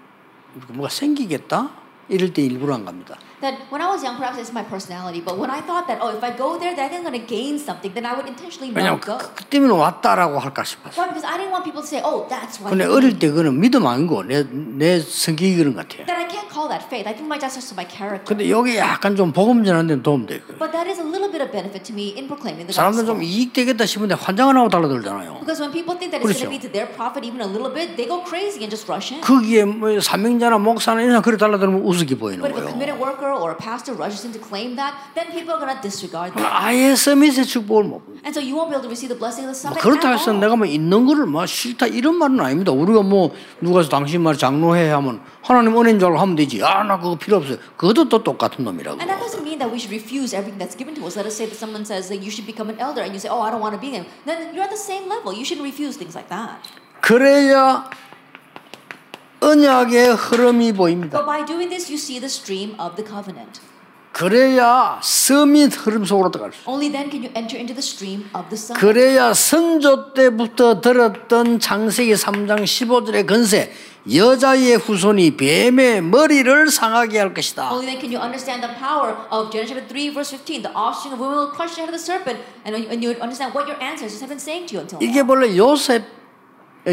뭐가 0.68 0.88
생기겠다 0.88 1.70
이럴 2.08 2.32
때 2.32 2.40
일부러 2.40 2.74
안 2.74 2.86
갑니다. 2.86 3.18
That 3.40 3.56
when 3.70 3.80
I 3.80 3.88
was 3.88 4.02
young, 4.04 4.16
perhaps 4.20 4.36
it's 4.36 4.52
my 4.52 4.62
personality, 4.62 5.22
but 5.24 5.38
when 5.38 5.48
I 5.50 5.62
thought 5.64 5.88
that, 5.88 5.96
oh, 6.02 6.12
if 6.12 6.22
I 6.22 6.28
go 6.30 6.58
there, 6.60 6.76
then 6.76 6.92
I'm 6.92 7.00
going 7.02 7.16
to 7.16 7.24
gain 7.24 7.58
something, 7.58 7.88
then 7.94 8.04
I 8.04 8.12
would 8.12 8.28
intentionally 8.28 8.68
not 8.68 9.00
go. 9.00 9.16
그, 9.16 9.32
그 9.34 9.44
때문에 9.48 9.72
왔다라고 9.72 10.38
할까 10.38 10.62
싶어서. 10.62 11.00
Why? 11.00 11.08
Because 11.08 11.24
I 11.24 11.38
didn't 11.40 11.48
want 11.56 11.64
people 11.64 11.80
to 11.80 11.88
say, 11.88 12.02
oh, 12.04 12.28
that's 12.28 12.60
why. 12.60 12.68
근데 12.68 12.84
어릴 12.84 13.18
때 13.18 13.28
그거는 13.30 13.58
믿음 13.58 13.86
아니고 13.86 14.24
내, 14.24 14.44
내 14.44 15.00
성격이 15.00 15.56
그런 15.56 15.72
것 15.74 15.88
같아요. 15.88 16.04
That 16.04 16.20
I 16.20 16.28
can't 16.28 16.52
call 16.52 16.68
that 16.68 16.84
faith. 16.84 17.08
I 17.08 17.16
think 17.16 17.24
my 17.32 17.40
that's 17.40 17.56
just 17.56 17.72
my 17.72 17.88
character. 17.88 18.28
근데 18.28 18.50
여기 18.50 18.76
약간 18.76 19.16
좀 19.16 19.32
복음 19.32 19.64
전하는 19.64 19.86
데는 19.88 20.02
도움 20.02 20.26
돼. 20.26 20.42
But 20.60 20.72
that 20.76 20.84
is 20.84 21.00
a 21.00 21.06
little 21.08 21.32
bit 21.32 21.40
of 21.40 21.48
benefit 21.50 21.80
to 21.88 21.94
me 21.96 22.12
in 22.12 22.28
proclaiming 22.28 22.68
the 22.68 22.76
사람들 22.76 23.08
gospel. 23.08 23.16
좀 23.16 23.22
이익 23.24 23.54
되겠다 23.56 23.86
싶은데 23.86 24.20
환장을 24.20 24.52
하고 24.54 24.68
달라들잖아요. 24.68 25.40
Because 25.40 25.64
when 25.64 25.72
people 25.72 25.96
think 25.96 26.12
that 26.12 26.20
it's 26.20 26.28
그렇죠. 26.28 26.44
going 26.44 26.52
to 26.52 26.52
be 26.52 26.60
to 26.60 26.68
their 26.68 26.92
profit 26.92 27.24
even 27.24 27.40
a 27.40 27.48
little 27.48 27.72
bit, 27.72 27.96
they 27.96 28.04
go 28.04 28.20
crazy 28.20 28.60
and 28.60 28.68
just 28.68 28.84
rush 28.84 29.16
in. 29.16 29.24
거기에 29.24 29.64
뭐 29.64 29.88
사명자나 29.96 30.58
목사나 30.60 31.00
이런 31.00 31.16
사람 31.16 31.22
그래 31.24 31.40
달라들면 31.40 31.80
우습게 31.88 32.20
보이는 32.20 32.44
But 32.44 32.52
if 32.52 32.60
a 32.60 32.68
거예요. 32.68 32.76
committed 32.76 33.00
worker 33.00 33.29
or 33.34 33.50
a 33.52 33.56
pastor 33.56 33.94
rushes 33.94 34.24
in 34.24 34.32
to 34.32 34.38
claim 34.38 34.76
that, 34.76 34.94
then 35.14 35.26
people 35.32 35.54
are 35.54 35.60
going 35.60 35.74
to 35.74 35.80
disregard 35.82 36.34
that. 36.34 36.46
아예 36.50 36.94
서밋의 36.94 37.44
축복을 37.46 37.84
못. 37.84 38.02
And 38.24 38.32
so 38.34 38.40
you 38.40 38.56
won't 38.56 38.68
be 38.70 38.76
able 38.76 38.82
to 38.82 38.90
receive 38.90 39.08
the 39.08 39.18
blessing 39.18 39.46
of 39.48 39.54
the 39.54 39.58
뭐 39.58 39.76
summit 39.76 39.80
그렇다 39.82 40.12
at 40.12 40.20
해서. 40.20 40.32
내가 40.32 40.56
뭐 40.56 40.66
있는 40.66 41.06
거를 41.06 41.26
뭐 41.26 41.46
싫다 41.46 41.86
이런 41.86 42.16
말은 42.16 42.40
아닙니다. 42.40 42.72
우리가 42.72 43.02
뭐 43.02 43.32
누가 43.60 43.82
당신 43.82 44.22
말 44.22 44.36
장로해 44.36 44.90
하면 44.90 45.20
하나님 45.42 45.76
은혜인 45.78 45.98
줄 45.98 46.08
알고 46.08 46.18
하면 46.18 46.36
되지. 46.36 46.62
아 46.64 46.82
나 46.84 46.98
그거 46.98 47.14
필요 47.16 47.36
없어요. 47.38 47.58
그것도 47.76 48.08
또 48.08 48.22
똑같은 48.22 48.64
놈이라고. 48.64 48.98
And 49.00 49.08
that 49.10 49.20
doesn't 49.22 49.42
mean 49.42 49.58
that 49.58 49.70
we 49.70 49.78
should 49.78 49.92
refuse 49.92 50.34
everything 50.34 50.58
that's 50.58 50.76
given 50.76 50.94
to 50.96 51.06
us. 51.06 51.16
Let 51.16 51.26
us 51.26 51.36
say 51.36 51.46
that 51.46 51.56
someone 51.56 51.84
says 51.84 52.08
that 52.08 52.20
you 52.22 52.30
should 52.30 52.46
become 52.46 52.68
an 52.68 52.78
elder 52.80 53.02
and 53.02 53.12
you 53.12 53.20
say, 53.20 53.28
oh, 53.28 53.40
I 53.40 53.50
don't 53.50 53.60
want 53.60 53.74
to 53.74 53.80
be 53.80 53.90
them. 53.92 54.06
Then 54.26 54.52
you're 54.54 54.64
at 54.64 54.70
the 54.72 54.80
same 54.80 55.08
level. 55.08 55.32
You 55.32 55.44
shouldn't 55.44 55.64
refuse 55.64 55.96
things 55.96 56.14
like 56.14 56.28
that. 56.28 56.60
그래야 57.00 57.84
언약의 59.40 60.14
흐름이 60.14 60.72
보입니다. 60.72 61.18
But 61.18 61.26
by 61.26 61.44
doing 61.46 61.68
this, 61.70 61.90
you 61.90 61.96
see 61.96 62.20
the 62.20 62.26
stream 62.26 62.78
of 62.80 62.96
the 62.96 63.04
covenant. 63.08 63.60
그래야 64.12 64.98
서밋 65.02 65.86
흐름 65.86 66.04
속으로 66.04 66.30
들어갈 66.30 66.52
수. 66.52 66.68
Only 66.68 66.90
then 66.90 67.08
can 67.10 67.22
you 67.22 67.32
enter 67.34 67.56
into 67.56 67.74
the 67.74 67.78
stream 67.78 68.28
of 68.34 68.48
the 68.50 68.58
summit. 68.58 68.80
그래야 68.80 69.32
선조 69.32 70.12
때부터 70.12 70.80
들었던 70.80 71.60
창세기 71.60 72.14
3장 72.14 72.64
15절의 72.64 73.26
건세 73.26 73.72
여자의 74.12 74.76
후손이 74.76 75.36
뱀의 75.36 76.02
머리를 76.02 76.70
상하게 76.70 77.18
할 77.20 77.32
것이다. 77.32 77.70
Only 77.70 77.86
then 77.86 78.00
can 78.00 78.12
you 78.12 78.20
understand 78.20 78.66
the 78.66 78.74
power 78.76 79.14
of 79.30 79.50
Genesis 79.52 79.78
chapter 79.78 79.86
3, 79.86 80.10
verse 80.12 80.30
15. 80.34 80.62
The 80.62 80.74
offspring 80.74 81.14
of 81.14 81.20
women 81.22 81.38
will 81.46 81.54
crush 81.54 81.78
the 81.78 81.86
head 81.86 81.88
of 81.88 81.94
the 81.94 82.02
serpent. 82.02 82.42
And, 82.66 82.74
and 82.74 82.98
you 83.00 83.14
would 83.14 83.22
understand 83.22 83.54
what 83.54 83.70
your 83.70 83.78
ancestors 83.80 84.20
have 84.20 84.28
been 84.28 84.42
saying 84.42 84.66
to 84.74 84.76
you 84.76 84.80
until 84.82 84.98
이게. 85.00 85.22
원래 85.22 85.56
요셉의 85.56 86.19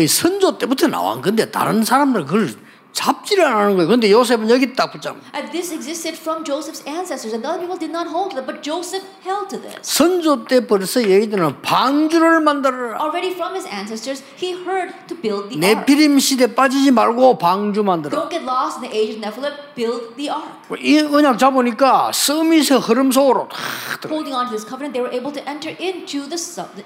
선조 0.08 0.58
때부터 0.58 0.88
나온 0.88 1.22
건데 1.22 1.50
다른 1.50 1.84
사람들 1.84 2.26
그걸 2.26 2.50
잡지를 2.98 3.46
안 3.46 3.58
하는 3.58 3.76
거예요. 3.76 3.88
근데 3.88 4.10
요셉은 4.10 4.50
여기 4.50 4.74
딱 4.74 4.92
붙잡고 4.92 5.20
And 5.36 5.52
this 5.52 5.72
existed 5.72 6.18
from 6.18 6.44
Joseph's 6.44 6.82
ancestors, 6.90 7.30
and 7.30 7.46
other 7.46 7.62
people 7.62 7.78
did 7.78 7.94
not 7.94 8.10
hold 8.10 8.34
to 8.34 8.42
it, 8.42 8.50
but 8.50 8.66
Joseph 8.66 9.06
held 9.22 9.54
to 9.54 9.62
this. 9.62 9.86
선조 9.86 10.46
때 10.46 10.66
벌써 10.66 11.04
얘기들은 11.06 11.62
방주를 11.62 12.42
만들어라. 12.42 12.98
Already 12.98 13.38
from 13.38 13.54
his 13.54 13.70
ancestors, 13.70 14.26
he 14.42 14.58
heard 14.66 14.98
to 15.06 15.14
build 15.14 15.54
the 15.54 15.62
ark. 15.62 15.86
네피림 15.86 16.18
시대 16.18 16.56
빠지지 16.56 16.90
말고 16.90 17.38
방주 17.38 17.84
만들어. 17.84 18.18
Don't 18.18 18.34
get 18.34 18.42
lost 18.42 18.82
in 18.82 18.90
the 18.90 18.98
age 18.98 19.14
of 19.14 19.22
Nephilim, 19.22 19.54
build 19.78 20.18
the 20.18 20.34
ark. 20.34 20.50
이 20.82 20.98
언약 20.98 21.38
잡으니까 21.38 22.10
서밋의 22.12 22.82
흐름 22.82 23.12
속으로 23.12 23.48
다 23.48 23.58
들어. 24.02 24.10
Holding 24.10 24.34
on 24.34 24.50
to 24.50 24.58
this 24.58 24.66
covenant, 24.66 24.98
they 24.98 25.06
were 25.06 25.14
able 25.14 25.30
to 25.30 25.46
enter 25.46 25.70
into 25.78 26.26
the, 26.26 26.38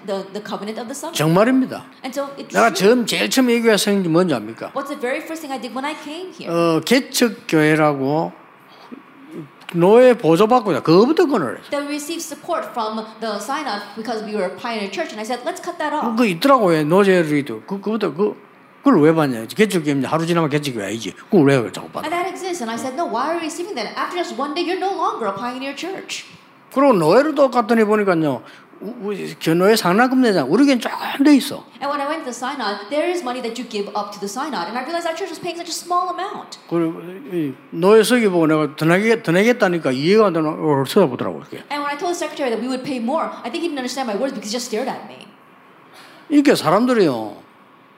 the, 0.03 0.27
the 0.36 0.44
covenant 0.44 0.75
of 0.75 0.91
the 0.91 0.98
summit. 0.98 1.15
정말입니다. 1.15 1.88
And 2.03 2.12
so 2.12 2.27
it's 2.36 2.51
내가. 2.51 2.75
처음 2.75 3.08
제일 3.08 3.30
처음 3.32 3.48
생긴 3.48 4.03
게 4.03 4.10
뭔지 4.10 4.36
압니까? 4.36 4.75
What's 4.75 4.91
the 4.91 5.00
very 5.00 5.24
first 5.24 5.39
thing 5.39 5.56
I 5.56 5.62
did 5.62 5.72
when 5.72 5.88
I? 5.88 6.00
어, 6.48 6.79
개척 6.81 7.48
교회라고 7.48 8.31
노예 9.74 10.13
보조 10.13 10.48
받고 10.48 10.72
있다. 10.72 10.81
그거부터 10.84 11.25
끊어라. 11.25 11.55
that 11.70 11.88
we 11.88 11.96
received 11.96 12.22
support 12.22 12.67
from 12.72 13.05
the 13.22 13.36
sign 13.38 13.65
up 13.67 13.81
because 13.96 14.24
we 14.25 14.36
were 14.36 14.51
a 14.51 14.55
pioneer 14.58 14.91
church. 14.91 15.13
And 15.15 15.20
I 15.20 15.24
said, 15.24 15.39
let's 15.46 15.62
cut 15.63 15.77
that 15.77 15.96
off. 15.96 16.12
그거 16.12 16.25
있더라고요. 16.25 16.84
노제리도 16.84 17.63
그 17.65 17.79
그부터 17.79 18.13
그 18.13 18.36
그걸 18.84 19.00
왜 19.01 19.13
받냐? 19.13 19.46
개척 19.46 19.84
교회 19.86 19.96
하루 20.03 20.25
지나면 20.25 20.50
개척 20.50 20.74
교회 20.74 20.88
아니지. 20.88 21.13
그걸 21.29 21.48
왜 21.48 21.72
자꾸 21.72 21.88
받아? 21.89 22.03
And 22.03 22.12
that 22.12 22.27
exists. 22.27 22.62
And 22.62 22.72
I 22.72 22.75
said, 22.75 22.98
no, 22.98 23.08
why 23.08 23.31
are 23.31 23.39
we 23.39 23.48
receiving 23.48 23.75
that? 23.75 23.96
After 23.96 24.17
just 24.17 24.36
one 24.36 24.53
day, 24.53 24.65
you're 24.65 24.81
no 24.81 24.91
longer 24.91 25.27
a 25.27 25.36
pioneer 25.38 25.75
church. 25.75 26.25
그리고 26.74 26.94
노예를 26.94 27.35
또 27.35 27.50
갔더니 27.51 27.83
보니까요. 27.85 28.44
우- 28.81 28.96
우리 29.09 29.35
교노예 29.39 29.75
상납금 29.75 30.22
내장 30.22 30.51
우리겐 30.51 30.79
좀돼 30.79 31.35
있어. 31.37 31.63
And 31.81 31.87
when 31.89 32.01
I 32.01 32.07
went 32.07 32.25
to 32.25 32.31
the 32.31 32.35
synod, 32.35 32.89
there 32.89 33.09
is 33.09 33.22
money 33.22 33.41
that 33.41 33.55
you 33.59 33.67
give 33.70 33.87
up 33.96 34.11
to 34.11 34.20
the 34.20 34.27
synod. 34.29 34.67
And 34.67 34.77
I 34.77 34.83
realized 34.83 35.05
our 35.07 35.15
church 35.15 35.29
was 35.31 35.39
paying 35.39 35.57
such 35.57 35.70
a 35.70 35.77
small 35.77 36.09
amount. 36.09 36.57
이 37.31 37.53
노예 37.72 38.03
서기 38.03 38.27
보고 38.27 38.48
내가 38.48 38.75
더 38.75 38.85
내게 38.85 39.22
더 39.24 39.31
내겠다니까 39.31 39.91
이해가 39.91 40.27
안 40.27 40.33
되나 40.33 40.50
어, 40.50 40.83
쳐다보더라고 40.87 41.39
이렇게. 41.39 41.57
And 41.70 41.79
when 41.83 41.89
I 41.89 41.98
told 41.98 42.11
the 42.13 42.17
secretary 42.17 42.50
that 42.50 42.59
we 42.59 42.67
would 42.67 42.83
pay 42.83 42.98
more, 43.00 43.29
I 43.44 43.50
think 43.51 43.61
he 43.61 43.70
didn't 43.70 43.77
understand 43.79 44.09
my 44.09 44.17
words 44.17 44.33
because 44.33 44.50
he 44.50 44.53
just 44.53 44.67
stared 44.67 44.89
at 44.89 45.05
me. 45.07 45.27
이게 46.29 46.55
사람들이요. 46.55 47.37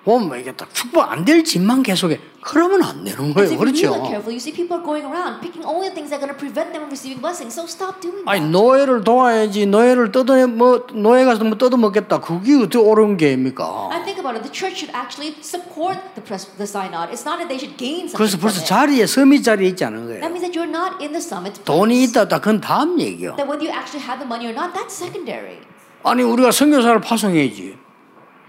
보면 0.04 0.40
이게 0.40 0.52
딱 0.52 0.74
축복 0.74 1.00
안될 1.10 1.44
짓만 1.46 1.82
계속해. 1.84 2.20
그러면 2.44 2.84
안 2.84 3.04
되는 3.04 3.34
거예요. 3.34 3.58
그렇죠. 3.58 3.94
carefully, 4.04 4.36
you 4.36 4.42
see 4.44 4.52
people 4.52 4.76
are 4.76 4.84
going 4.84 5.06
around 5.08 5.40
picking 5.42 5.64
only 5.66 5.88
the 5.88 5.96
things 5.96 6.10
that 6.12 6.20
are 6.20 6.22
going 6.22 6.34
to 6.34 6.38
prevent 6.38 6.72
them 6.76 6.84
from 6.84 6.92
receiving 6.92 7.20
blessings. 7.20 7.56
So 7.56 7.64
stop 7.66 8.02
doing 8.02 8.24
아니. 8.28 8.44
노예를 8.50 9.04
도와야지 9.04 9.66
노예를 9.68 10.12
뜯어 10.12 10.36
뭐 10.48 10.86
노예가 10.94 11.36
뭐 11.44 11.58
뜯어 11.58 11.78
먹겠다. 11.78 12.20
그게 12.20 12.56
어떻게 12.56 12.78
옳은 12.78 13.18
게입니까? 13.18 13.90
And 13.92 14.04
think 14.04 14.20
about 14.20 14.36
it. 14.36 14.44
The 14.44 14.52
church 14.52 14.84
should 14.84 14.92
actually 14.94 15.36
support 15.42 15.98
the 16.16 16.24
pres- 16.24 16.52
the 16.60 16.68
synod. 16.68 17.10
It's 17.10 17.24
not 17.26 17.40
that 17.40 17.48
they 17.48 17.58
should 17.58 17.78
gain 17.80 18.12
그래서 18.12 18.36
something 18.36 18.42
from 18.42 18.54
벌써. 18.54 18.66
자리에 18.66 19.06
서밋 19.08 19.44
자리에 19.44 19.68
있지 19.74 19.86
않은 19.86 20.06
거예요. 20.06 20.20
That 20.22 20.34
means 20.34 20.44
that 20.44 20.54
you're 20.54 20.70
not 20.70 21.00
in 21.00 21.16
the 21.16 21.24
summit. 21.24 21.64
돈이 21.64 21.94
place. 21.96 22.12
있다 22.12 22.22
없다 22.28 22.40
그건 22.40 22.62
다음 22.62 23.00
얘기요. 23.00 23.36
That 23.40 23.48
whether 23.48 23.64
you 23.64 23.72
actually 23.74 24.04
have 24.04 24.20
the 24.20 24.28
money 24.28 24.48
or 24.48 24.56
not, 24.56 24.76
that's 24.78 24.94
secondary. 24.94 25.60
아니 26.04 26.24
우리가 26.24 26.52
선교사를 26.52 27.00
파송해야지. 27.00 27.78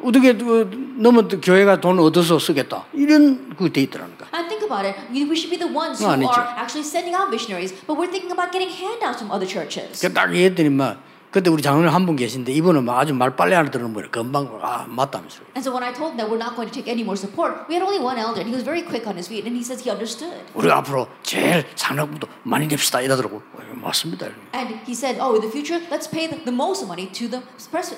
어떻게 0.03 0.37
그, 0.37 0.69
너무 0.99 1.29
또 1.29 1.41
교회가 1.41 1.81
돈 1.81 1.99
얻어서 1.99 2.39
쓰겠다. 2.39 2.85
이런 2.93 3.55
그돼 3.57 3.83
있더라니까. 3.83 4.27
And 4.35 4.49
think 4.49 4.65
about 4.65 4.85
it. 4.87 4.97
We, 5.11 5.23
should 5.37 5.51
be 5.51 5.59
the 5.59 5.71
ones 5.71 6.03
who 6.03 6.09
어, 6.09 6.15
아니죠. 6.15 6.33
are 6.35 6.49
actually 6.59 6.85
sending 6.85 7.15
out 7.15 7.31
missionaries, 7.31 7.73
but 7.87 7.97
we're 7.97 8.11
thinking 8.11 8.33
about 8.33 8.53
getting 8.53 8.71
handouts 8.71 9.23
from 9.23 9.31
other 9.31 9.47
churches. 9.47 10.01
그딱 10.01 10.35
얘기했더니 10.35 10.69
막 10.71 10.99
그때 11.31 11.51
우리 11.51 11.63
장로님 11.63 11.91
한분 11.93 12.15
계신데 12.15 12.53
이분은 12.53 12.85
막 12.85 12.99
아주 12.99 13.13
말 13.13 13.35
빨리 13.35 13.55
알아듣는 13.57 13.93
분이에요. 13.93 14.11
금방 14.11 14.47
아 14.63 14.87
맞다면서요. 14.87 15.51
And 15.59 15.63
so 15.67 15.75
when 15.75 15.83
I 15.83 15.91
told 15.91 16.15
them 16.15 16.19
that 16.23 16.31
we're 16.31 16.39
not 16.39 16.55
going 16.55 16.71
to 16.71 16.75
take 16.75 16.87
any 16.87 17.03
more 17.03 17.19
support, 17.19 17.67
we 17.67 17.75
had 17.75 17.83
only 17.83 17.99
one 17.99 18.19
elder, 18.19 18.39
and 18.39 18.47
he 18.47 18.55
was 18.55 18.63
very 18.63 18.83
quick 18.87 19.07
on 19.11 19.19
his 19.19 19.27
feet, 19.27 19.43
and 19.43 19.55
he 19.55 19.63
says 19.67 19.83
he 19.83 19.91
understood. 19.91 20.47
우리가 20.55 20.79
앞으로 20.79 21.09
제일 21.23 21.67
상납금도 21.75 22.29
많이 22.45 22.67
냅시다 22.69 23.01
이러더라고. 23.01 23.43
어, 23.43 23.59
맞습니다. 23.83 24.31
And 24.55 24.79
he 24.87 24.95
said, 24.95 25.19
"Oh, 25.19 25.35
in 25.35 25.43
the 25.43 25.51
future, 25.51 25.83
let's 25.91 26.07
pay 26.07 26.31
the, 26.31 26.39
the 26.47 26.55
most 26.55 26.87
money 26.87 27.11
to 27.11 27.27
the 27.27 27.43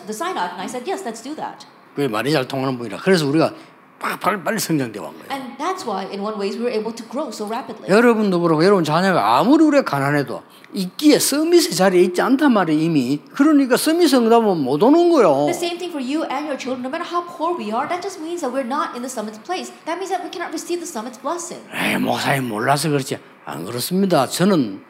the 0.09 0.17
synod." 0.17 0.57
And 0.57 0.61
I 0.65 0.69
said, 0.69 0.89
"Yes, 0.89 1.05
let's 1.05 1.21
do 1.21 1.37
that." 1.37 1.69
그게 1.97 2.09
말이 2.09 2.31
잘 2.31 2.47
통하는 2.47 2.77
분이라. 2.77 2.99
그래서 2.99 3.27
우리가 3.27 3.51
막 3.99 4.21
빨리, 4.21 4.39
빨리 4.45 4.59
성장돼 4.59 5.01
온 5.01 5.07
거예요. 5.07 5.33
And 5.33 5.57
that's 5.57 5.87
why, 5.89 6.05
in 6.13 6.21
one 6.21 6.39
ways, 6.39 6.59
we 6.59 6.65
were 6.65 6.71
able 6.71 6.95
to 6.95 7.09
grow 7.09 7.29
so 7.29 7.47
rapidly. 7.49 7.89
여러분도 7.89 8.39
그렇고 8.39 8.63
여러분 8.63 8.85
자녀가 8.85 9.39
아무리 9.39 9.65
우리가 9.65 9.83
가난해도 9.83 10.43
있기에 10.75 11.19
서밋의 11.19 11.75
자리에 11.75 12.03
있지 12.03 12.21
않단 12.21 12.53
말이에요 12.53 12.79
이미. 12.79 13.23
그러니까 13.33 13.79
서밋 13.79 14.13
응답은 14.13 14.59
못 14.59 14.83
오는 14.83 15.09
거예요. 15.09 15.49
The 15.49 15.57
same 15.57 15.79
thing 15.79 15.89
for 15.89 16.05
you 16.05 16.29
and 16.29 16.45
your 16.45 16.61
children. 16.61 16.85
No 16.85 16.93
matter 16.93 17.09
how 17.09 17.25
poor 17.25 17.57
we 17.57 17.73
are, 17.73 17.89
that 17.89 18.05
just 18.05 18.21
means 18.21 18.45
that 18.45 18.53
we're 18.53 18.69
not 18.69 18.93
in 18.93 19.01
the 19.01 19.09
summit's 19.09 19.41
place. 19.41 19.73
That 19.89 19.97
means 19.97 20.13
that 20.13 20.21
we 20.21 20.29
cannot 20.29 20.53
receive 20.53 20.85
the 20.85 20.87
summit's 20.87 21.17
blessing. 21.17 21.65
에이, 21.73 21.97
목사님 21.97 22.53
몰라서 22.53 22.91
그렇지. 22.93 23.17
안 23.47 23.65
그렇습니다. 23.65 24.29
저는 24.29 24.85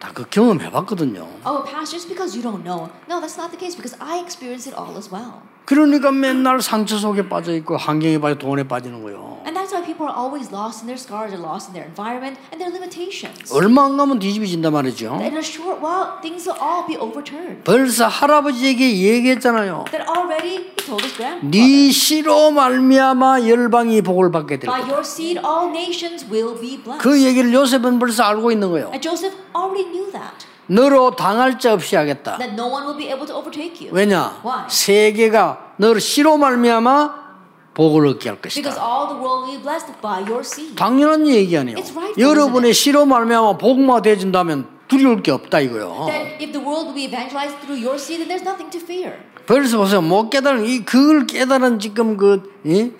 다그 0.00 0.28
경험해봤거든요. 0.28 1.24
Oh, 1.48 1.64
pastor, 1.64 1.96
just 1.96 2.08
because 2.12 2.36
you 2.36 2.44
don't 2.44 2.60
know. 2.64 2.92
No, 3.08 3.20
that's 3.20 3.40
not 3.40 3.48
the 3.48 3.56
case 3.56 3.72
because 3.72 3.96
I 4.00 4.20
experienced 4.20 4.68
it 4.68 4.76
all 4.76 4.96
as 5.00 5.08
well. 5.08 5.40
그러니까 5.70 6.10
맨날 6.10 6.60
상처 6.60 6.98
속에 6.98 7.28
빠져 7.28 7.54
있고 7.54 7.76
환경에 7.76 8.18
빠져 8.20 8.34
돈에 8.36 8.64
빠지는 8.66 9.04
거예요. 9.04 9.38
And 9.46 9.56
that's 9.56 9.70
why 9.72 9.86
people 9.86 10.10
are 10.10 10.18
always 10.18 10.50
lost 10.52 10.82
in 10.82 10.90
their 10.90 10.98
scars, 10.98 11.30
they're 11.30 11.38
lost 11.38 11.70
in 11.70 11.74
their 11.78 11.86
environment 11.86 12.42
and 12.50 12.58
their 12.58 12.74
limitations. 12.74 13.54
얼마 13.54 13.84
안 13.86 13.96
가면 13.96 14.18
뒤집어진단 14.18 14.72
말이죠. 14.72 15.14
In 15.22 15.36
a 15.38 15.38
short 15.38 15.78
while, 15.78 16.18
things 16.20 16.42
will 16.50 16.58
all 16.58 16.82
be 16.90 16.98
overturned. 16.98 17.62
벌써 17.62 18.08
할아버지에게 18.08 18.82
얘기했잖아요. 18.98 19.84
That 19.94 20.10
already, 20.10 20.74
he 20.74 20.82
told 20.82 21.06
his 21.06 21.14
grandfather. 21.14 21.46
네 21.54 21.90
씨로 21.92 22.50
말미암아 22.50 23.46
열방이 23.46 24.02
복을 24.02 24.32
받게 24.32 24.58
될 24.58 24.66
By 24.66 24.82
거다. 24.82 24.90
your 24.90 25.06
seed, 25.06 25.38
all 25.38 25.70
nations 25.70 26.26
will 26.26 26.58
be 26.58 26.82
blessed. 26.82 26.98
그 26.98 27.22
얘기를 27.22 27.54
요셉은 27.54 28.00
벌써 28.00 28.24
알고 28.24 28.50
있는 28.50 28.70
거예요. 28.74 28.90
And 28.90 28.98
Joseph 29.00 29.38
already 29.54 29.86
knew 29.86 30.10
that. 30.10 30.49
너로 30.70 31.16
당할 31.16 31.58
자 31.58 31.72
없이 31.72 31.96
하겠다. 31.96 32.38
That 32.38 32.54
no 32.54 32.68
one 32.70 32.86
will 32.86 32.96
be 32.96 33.08
able 33.08 33.26
to 33.26 33.36
overtake 33.36 33.74
you. 33.84 33.90
왜냐? 33.92 34.40
Why? 34.44 34.64
세계가 34.68 35.74
너를 35.78 36.00
씨로 36.00 36.36
말미암아 36.36 37.18
복을 37.74 38.06
얻게 38.06 38.28
할 38.28 38.38
Because 38.40 38.62
것이다. 38.62 38.78
all 38.80 39.08
the 39.08 39.18
world 39.20 39.50
will 39.50 39.58
be 39.58 39.62
blessed 39.62 39.92
by 40.00 40.22
your 40.22 40.40
seed. 40.40 40.76
당연한 40.76 41.26
얘기 41.26 41.58
아니에요. 41.58 41.76
It's 41.76 41.90
right, 41.94 42.14
여러분의 42.20 42.72
씨로 42.72 43.04
말미암아 43.04 43.58
복마 43.58 44.00
되진다면 44.00 44.68
두려울 44.86 45.22
게 45.22 45.32
없다 45.32 45.58
이거요. 45.58 46.06
That 46.06 46.38
if 46.38 46.52
the 46.52 46.62
world 46.64 46.86
will 46.86 46.94
be 46.94 47.04
evangelized 47.10 47.58
through 47.66 47.82
your 47.82 47.96
seed, 47.98 48.22
then 48.22 48.28
there's 48.30 48.46
nothing 48.46 48.70
to 48.70 48.80
fear. 48.80 49.18
그래서 49.46 49.76
보세요. 49.76 50.00
못 50.00 50.30
깨달은 50.30 50.64
이 50.66 50.84
그걸 50.84 51.26
깨달은 51.26 51.80
지금 51.80 52.16
그 52.16 52.42
이? 52.64 52.92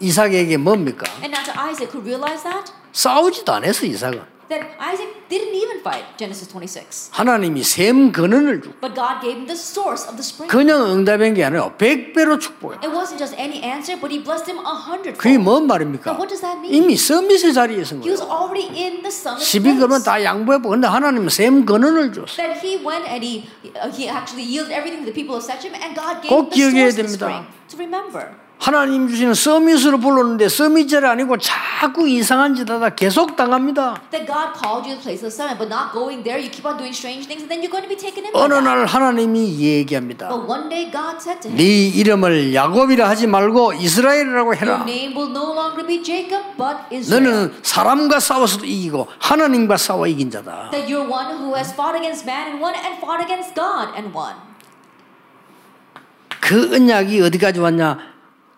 이삭에게 0.00 0.58
뭡니까? 0.58 1.06
And 1.22 1.32
now 1.32 1.44
to 1.44 1.52
Isaac, 1.56 1.88
who 1.96 2.04
realized 2.04 2.44
that, 2.44 2.70
싸우지도 2.92 3.50
않았어 3.52 3.86
이삭은. 3.86 4.31
That 4.52 4.76
Isaac 4.76 5.08
didn't 5.32 5.54
even 5.56 5.80
fight, 5.80 6.04
Genesis 6.20 6.48
26. 6.52 7.08
하나님이 7.12 7.64
샘 7.64 8.12
근원을 8.12 8.60
주고 8.60 8.74
But 8.80 8.94
God 8.94 9.20
gave 9.24 9.36
him 9.40 9.46
the 9.48 9.56
source 9.56 10.04
of 10.04 10.20
the 10.20 10.22
spring. 10.24 10.52
그냥 10.52 10.84
응답한 10.92 11.32
게 11.34 11.44
아니라 11.44 11.72
백배로 11.76 12.38
축복해. 12.38 12.84
It 12.84 12.92
wasn't 12.92 13.16
just 13.18 13.32
any 13.40 13.64
answer, 13.64 13.96
but 13.98 14.12
he 14.12 14.20
blessed 14.22 14.44
him 14.50 14.60
a 14.60 14.76
hundredfold. 14.76 15.16
그게 15.18 15.38
뭔 15.38 15.66
말입니까? 15.66 16.12
Now 16.12 16.20
what 16.20 16.28
does 16.28 16.42
that 16.44 16.60
mean? 16.60 16.76
이미 16.76 16.96
서밋의 16.96 17.52
자리에 17.54 17.80
있은 17.80 18.02
He 18.04 18.10
was 18.12 18.20
거예요. 18.20 18.28
already 18.28 18.68
in 18.76 19.00
the 19.00 19.08
summit 19.08 19.40
십이 19.44 19.74
그러면 19.80 20.02
place. 20.02 20.04
다 20.04 20.22
양보해보고 20.22 20.70
근데 20.76 20.86
하나님은 20.86 21.28
샘 21.30 21.64
근원을 21.64 22.12
줬어. 22.12 22.36
That 22.36 22.60
he 22.60 22.76
went 22.84 23.08
and 23.08 23.24
he 23.24 23.48
uh, 23.80 23.88
he 23.88 24.08
actually 24.12 24.44
yielded 24.44 24.76
everything 24.76 25.00
to 25.02 25.08
the 25.08 25.16
people 25.16 25.34
of 25.34 25.42
Shechem, 25.42 25.72
and 25.72 25.96
God 25.96 26.20
gave 26.20 26.28
꼭 26.28 26.52
him 26.52 26.52
the 26.52 26.56
기억해야 26.60 26.92
source 26.92 27.00
of 27.00 27.08
the 27.08 27.16
됩니다. 27.16 27.24
spring. 27.24 27.44
To 27.72 27.76
remember 27.80 28.22
하나님 28.66 29.08
주시는 29.08 29.34
서밋으로 29.34 29.98
불렀는데 29.98 30.48
서밋절이 30.48 31.04
아니고 31.04 31.36
자꾸 31.38 32.08
이상한 32.08 32.54
짓 32.54 32.70
하다 32.70 32.90
계속 32.90 33.34
당합니다. 33.34 34.00
that 34.12 34.24
God 34.24 34.54
called 34.54 34.86
you 34.86 34.94
to 34.94 35.02
the 35.02 35.02
place 35.02 35.18
of 35.18 35.26
the 35.26 35.34
summit, 35.34 35.58
but 35.58 35.66
not 35.66 35.90
going 35.90 36.22
there, 36.22 36.38
you 36.38 36.46
keep 36.48 36.62
on 36.62 36.78
doing 36.78 36.94
strange 36.94 37.26
things, 37.26 37.42
and 37.42 37.50
then 37.50 37.58
you're 37.58 37.66
going 37.74 37.82
to 37.82 37.90
be 37.90 37.98
taken 37.98 38.22
in. 38.22 38.30
by 38.30 38.38
어느. 38.38 38.54
날 38.62 38.86
하나님이 38.86 39.58
얘기합니다. 39.58 40.28
But 40.30 40.46
one 40.46 40.68
day 40.70 40.86
God 40.94 41.18
said 41.18 41.42
to 41.42 41.50
him, 41.50 41.58
네 41.58 41.88
이름을 41.90 42.54
야곱이라 42.54 43.08
하지 43.08 43.26
말고 43.26 43.72
이스라엘이라고 43.82 44.54
Your 44.54 44.60
해라. 44.62 44.86
name 44.86 45.18
will 45.18 45.34
no 45.34 45.50
longer 45.58 45.82
be 45.84 45.98
Jacob, 45.98 46.46
but 46.54 46.86
Israel. 46.94 47.18
너는 47.18 47.58
사람과 47.66 48.20
싸워서도 48.20 48.64
이기고 48.64 49.08
하나님과 49.18 49.76
싸워 49.76 50.06
이긴 50.06 50.30
자다. 50.30 50.70
That 50.70 50.86
you're 50.86 51.02
one 51.10 51.34
who 51.34 51.58
has 51.58 51.74
fought 51.74 51.98
against 51.98 52.22
man 52.30 52.54
and 52.54 52.62
won, 52.62 52.78
and 52.78 53.02
fought 53.02 53.18
against 53.18 53.58
God 53.58 53.90
and 53.98 54.14
won. 54.14 54.38
그 56.38 56.70
언약이 56.76 57.20
어디까지 57.22 57.58
왔냐? 57.58 58.11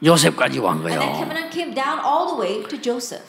요셉까지 0.04 0.58
온 0.58 0.82
거예요. 0.82 1.00
covenant 1.00 1.50
came 1.50 1.74
down 1.74 1.98
all 2.04 2.26
the 2.26 2.38
way 2.38 2.62
to 2.68 2.80
Joseph. 2.80 3.24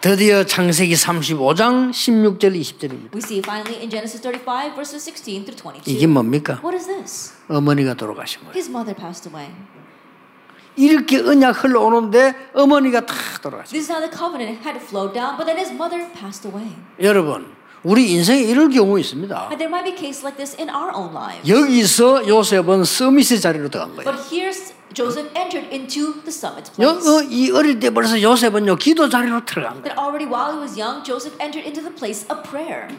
드디어 0.00 0.44
창세기 0.44 0.94
35장 0.94 1.90
16절 1.90 2.54
20절입니다. 2.54 3.14
We 3.14 3.18
see 3.18 3.38
finally 3.40 3.80
in 3.80 3.90
Genesis 3.90 4.22
35, 4.22 4.74
verses 4.74 5.02
16 5.02 5.44
through 5.44 5.56
22. 5.56 5.90
이게 5.90 6.06
뭡니까? 6.06 6.60
What 6.62 6.76
is 6.76 6.86
this? 6.86 7.34
어머니가 7.48 7.94
돌아가신 7.94 8.42
거예요. 8.42 8.52
His 8.54 8.70
mother 8.70 8.94
passed 8.94 9.28
away. 9.28 9.50
이렇게 10.76 11.18
언약 11.18 11.64
흘러오는데 11.64 12.34
어머니가 12.54 13.06
다 13.06 13.14
돌아가신 13.42 13.72
This 13.72 13.90
is 13.90 13.90
how 13.90 13.98
the 13.98 14.12
covenant 14.12 14.60
had 14.62 14.78
flowed 14.78 15.14
down, 15.14 15.36
but 15.36 15.46
then 15.46 15.58
his 15.58 15.72
mother 15.72 16.06
passed 16.12 16.46
away. 16.46 16.70
여러분, 17.00 17.55
우리 17.86 18.10
인생에 18.10 18.42
이럴 18.42 18.68
경우 18.68 18.98
있습니다. 18.98 19.46
And 19.52 19.58
there 19.58 19.70
might 19.70 19.86
be 19.88 19.94
case 19.96 20.26
like 20.26 20.36
this 20.36 20.56
in 20.58 20.68
our 20.68 20.90
own 20.92 21.14
lives. 21.14 21.48
여기서 21.48 22.26
요셉은 22.26 22.82
서밋의 22.82 23.40
자리로 23.40 23.68
들어간 23.68 23.94
거예요. 23.94 24.10
But 24.10 24.26
here's 24.26 24.74
Joseph 24.92 25.30
entered 25.38 25.70
into 25.70 26.18
the 26.26 26.34
summit 26.34 26.66
요, 26.82 26.98
place. 26.98 27.06
어, 27.06 27.22
이 27.22 27.50
어릴 27.52 27.78
때 27.78 27.90
벌써 27.90 28.20
요셉은요 28.20 28.74
기도 28.74 29.08
자리로 29.08 29.44
들어간 29.44 29.82
거예요. 29.82 29.82
That 29.84 30.00
already 30.02 30.26
while 30.26 30.50
he 30.50 30.58
was 30.58 30.74
young, 30.74 31.06
Joseph 31.06 31.38
entered 31.38 31.62
into 31.62 31.78
the 31.78 31.94
place 31.94 32.26
of 32.26 32.42
prayer. 32.42 32.90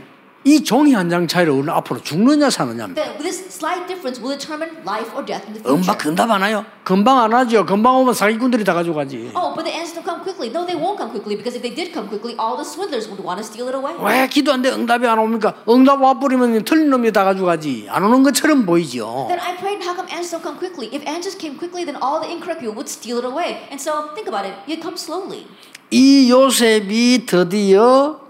이 0.47 0.63
종이 0.63 0.93
한 0.93 1.09
장 1.09 1.27
차이로 1.27 1.55
우리는 1.55 1.73
앞으로 1.73 1.99
죽느냐 2.01 2.49
사느냐. 2.49 2.87
That 2.95 3.19
this 3.19 3.43
slight 3.51 3.83
difference 3.87 4.15
will 4.23 4.31
determine 4.31 4.71
life 4.87 5.11
or 5.11 5.25
death 5.27 5.43
in 5.43 5.59
the 5.59 5.63
엄마 5.67 5.91
future. 5.91 5.99
금방 5.99 6.31
안 6.31 6.41
와요? 6.41 6.63
금방 6.85 7.19
안 7.19 7.33
하죠. 7.33 7.65
금방 7.65 7.97
오면 7.99 8.13
사기꾼들이 8.13 8.63
다 8.63 8.73
가져가지. 8.73 9.31
Oh, 9.35 9.51
but 9.51 9.67
the 9.67 9.75
answers 9.75 9.91
don't 9.99 10.07
come 10.07 10.23
quickly. 10.23 10.47
No, 10.47 10.63
they 10.63 10.79
won't 10.79 10.95
come 10.95 11.11
quickly 11.11 11.35
because 11.35 11.51
if 11.51 11.61
they 11.61 11.75
did 11.75 11.91
come 11.91 12.07
quickly, 12.07 12.31
all 12.39 12.55
the 12.55 12.63
swindlers 12.63 13.11
would 13.11 13.19
want 13.19 13.39
to 13.39 13.43
steal 13.43 13.67
it 13.67 13.75
away. 13.75 13.91
왜 13.99 14.27
기도하는데 14.31 14.71
응답이 14.71 15.03
안 15.07 15.19
옵니까? 15.19 15.59
응답 15.67 15.99
와버리면 15.99 16.63
틀린 16.63 16.89
놈이 16.89 17.11
다 17.11 17.25
가져가지. 17.27 17.87
안 17.91 18.03
오는 18.07 18.23
것처럼 18.23 18.65
보이죠. 18.65 19.27
Then 19.27 19.43
I 19.43 19.57
prayed, 19.59 19.83
how 19.83 19.99
come 19.99 20.07
answers 20.07 20.31
don't 20.31 20.43
come 20.47 20.55
quickly? 20.55 20.87
If 20.95 21.03
answers 21.03 21.35
came 21.35 21.59
quickly, 21.59 21.83
then 21.83 21.99
all 21.99 22.23
the 22.23 22.31
incorrect 22.31 22.63
people 22.63 22.71
would 22.79 22.87
steal 22.87 23.19
it 23.19 23.27
away. 23.27 23.67
And 23.67 23.75
so 23.83 24.15
think 24.15 24.31
about 24.31 24.47
it, 24.47 24.55
it 24.71 24.79
comes 24.79 25.03
slowly. 25.03 25.43
이 25.91 26.31
요셉이 26.31 27.25
드디어 27.25 28.26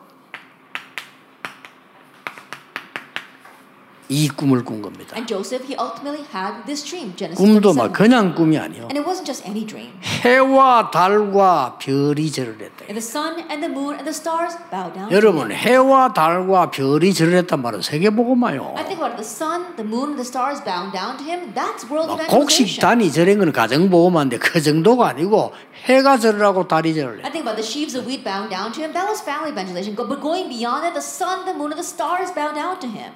이 4.10 4.30
꿈을 4.30 4.64
꾼 4.64 4.82
겁니다. 4.82 5.16
And 5.16 5.28
Joseph, 5.28 5.68
he 5.68 5.76
ultimately 5.78 6.24
had 6.34 6.66
this 6.66 6.84
dream, 6.84 7.14
Genesis 7.16 7.44
꿈도 7.44 7.74
막 7.74 7.92
37. 7.92 7.94
그냥 7.94 8.36
꿈이 8.36 8.58
아니요. 8.58 8.88
And 8.88 8.96
it 8.98 9.04
wasn't 9.04 9.26
just 9.26 9.44
any 9.46 9.66
dream. 9.66 9.92
해와 10.24 10.92
달과 10.92 11.78
별이 11.80 12.32
절을 12.32 12.56
했다. 12.62 12.88
And 12.88 12.96
the 12.96 13.04
sun 13.04 13.40
and 13.52 13.60
the 13.60 13.68
moon 13.68 14.00
and 14.00 14.08
the 14.08 14.16
stars 14.16 14.56
bow 14.72 14.88
down. 14.94 15.10
to 15.10 15.16
여러분 15.16 15.52
him. 15.52 15.60
해와 15.60 16.14
달과 16.14 16.72
별이 16.72 17.14
절을 17.14 17.36
했단 17.44 17.62
말은 17.62 17.82
세계복음화요. 17.82 18.76
I 18.78 18.86
think 18.88 19.04
about 19.04 19.12
it. 19.12 19.20
The 19.20 19.28
sun, 19.28 19.76
the 19.76 19.84
moon, 19.84 20.16
and 20.16 20.20
the 20.20 20.28
stars 20.28 20.64
bow 20.64 20.88
down 20.96 21.20
to 21.20 21.24
him. 21.28 21.52
That's 21.54 21.84
world 21.92 22.08
막 22.08 22.28
곡식. 22.32 22.80
단위 22.80 23.12
절인 23.12 23.40
건 23.40 23.52
가정보험인데 23.52 24.40
그 24.40 24.62
정도가 24.62 25.10
아니고 25.10 25.52
해가 25.84 26.18
절을 26.18 26.44
하고 26.44 26.68
달이 26.68 26.96
절을 26.96 27.20
해. 27.20 27.24
I 27.28 27.32
think 27.32 27.44
about 27.44 27.60
the 27.60 27.68
sheaves 27.68 27.92
of 27.98 28.08
wheat 28.08 28.24
bowing 28.24 28.48
down 28.48 28.72
to 28.72 28.80
him. 28.80 28.96
That 28.96 29.04
was 29.04 29.20
family 29.20 29.52
evangelization. 29.52 30.00
But 30.00 30.08
going 30.24 30.48
beyond 30.48 30.88
that, 30.88 30.96
the 30.96 31.04
sun, 31.04 31.44
the 31.44 31.52
moon, 31.52 31.76
and 31.76 31.80
the 31.80 31.88
stars 31.88 32.32
bow 32.32 32.56
down 32.56 32.80
to 32.80 32.88
him. 32.88 33.12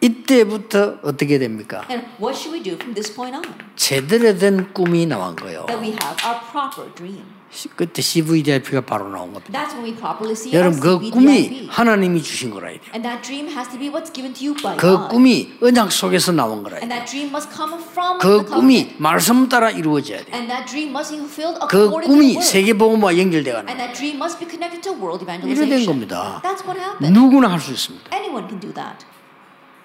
이때부터 0.00 0.96
어떻게 1.02 1.38
됩니까? 1.38 1.84
And 1.90 2.06
what 2.20 2.36
should 2.38 2.52
we 2.56 2.62
do 2.62 2.74
from 2.74 2.94
this 2.94 3.14
point 3.14 3.36
on? 3.36 3.44
제대로 3.76 4.36
된 4.36 4.72
꿈이 4.72 5.06
나온 5.06 5.36
거예요. 5.36 5.66
That 5.66 5.80
we 5.80 5.92
have 5.92 6.16
our 6.24 6.40
proper 6.50 6.92
dream. 6.94 7.22
시- 7.52 7.68
그때 7.68 8.00
CVDIP가 8.00 8.82
바로 8.82 9.08
나온 9.10 9.32
겁니다. 9.34 9.50
That's 9.52 9.74
when 9.74 9.82
we 9.84 9.92
properly 9.96 10.32
see 10.32 10.54
여러분 10.54 10.78
그 10.78 11.10
꿈이. 11.10 11.66
하나님이 11.68 12.22
주신 12.22 12.50
거라 12.50 12.68
해야 12.68 12.78
돼요. 12.78 12.90
And 12.94 13.02
that 13.02 13.22
dream 13.26 13.50
has 13.50 13.68
to 13.68 13.76
be 13.78 13.90
what's 13.90 14.12
given 14.14 14.32
to 14.32 14.40
you 14.46 14.54
by 14.62 14.76
그 14.78 14.86
God. 14.86 15.08
꿈이 15.10 15.52
언약 15.60 15.90
속에서 15.90 16.30
나온 16.32 16.62
거라 16.62 16.76
해야 16.78 16.86
And 16.86 16.94
돼요. 16.94 17.02
that 17.02 17.10
dream 17.10 17.28
must 17.34 17.50
come 17.50 17.74
from 17.90 18.18
그 18.22 18.28
the 18.40 18.46
꿈이 18.46 18.94
covenant. 18.94 19.02
말씀 19.02 19.48
따라 19.50 19.68
이루어져야 19.70 20.22
돼요. 20.24 20.30
And 20.32 20.46
that 20.48 20.70
dream 20.70 20.94
must 20.94 21.10
be 21.12 21.18
fulfilled 21.18 21.58
그 21.68 21.90
according 21.90 22.06
to 22.06 22.08
the 22.08 22.14
꿈이 22.14 22.26
word. 22.38 22.46
세계복음과 22.46 23.18
연결돼가는 23.18 23.66
And 23.66 23.76
거예요. 23.76 23.78
that 23.82 23.92
dream 23.98 24.16
must 24.16 24.38
be 24.38 24.46
connected 24.46 24.80
to 24.86 24.94
world 24.94 25.26
이래 25.26 25.66
된. 25.66 25.84
겁니다. 25.84 26.40
That's 26.46 26.62
what 26.62 26.78
happened. 26.78 27.10
누구나 27.12 27.50
할 27.50 27.58
수 27.60 27.74
있습니다. 27.74 28.14
Anyone 28.14 28.46
can 28.46 28.62
do 28.62 28.70
that 28.78 29.02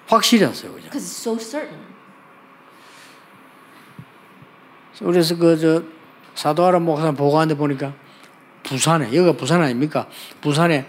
확실히 0.06 0.44
하세요. 0.44 0.72
그죠? 0.72 0.84
because 0.84 1.04
it's 1.04 1.20
so 1.22 1.36
certain. 1.38 1.78
그래서 4.98 5.36
그 5.36 5.58
저 5.58 5.82
사도하라 6.34 6.78
목사 6.80 7.10
보고하는데 7.12 7.56
보니까 7.56 7.94
부산에 8.62 9.06
여기가 9.06 9.32
부산 9.32 9.62
아닙니까? 9.62 10.06
부산에 10.40 10.86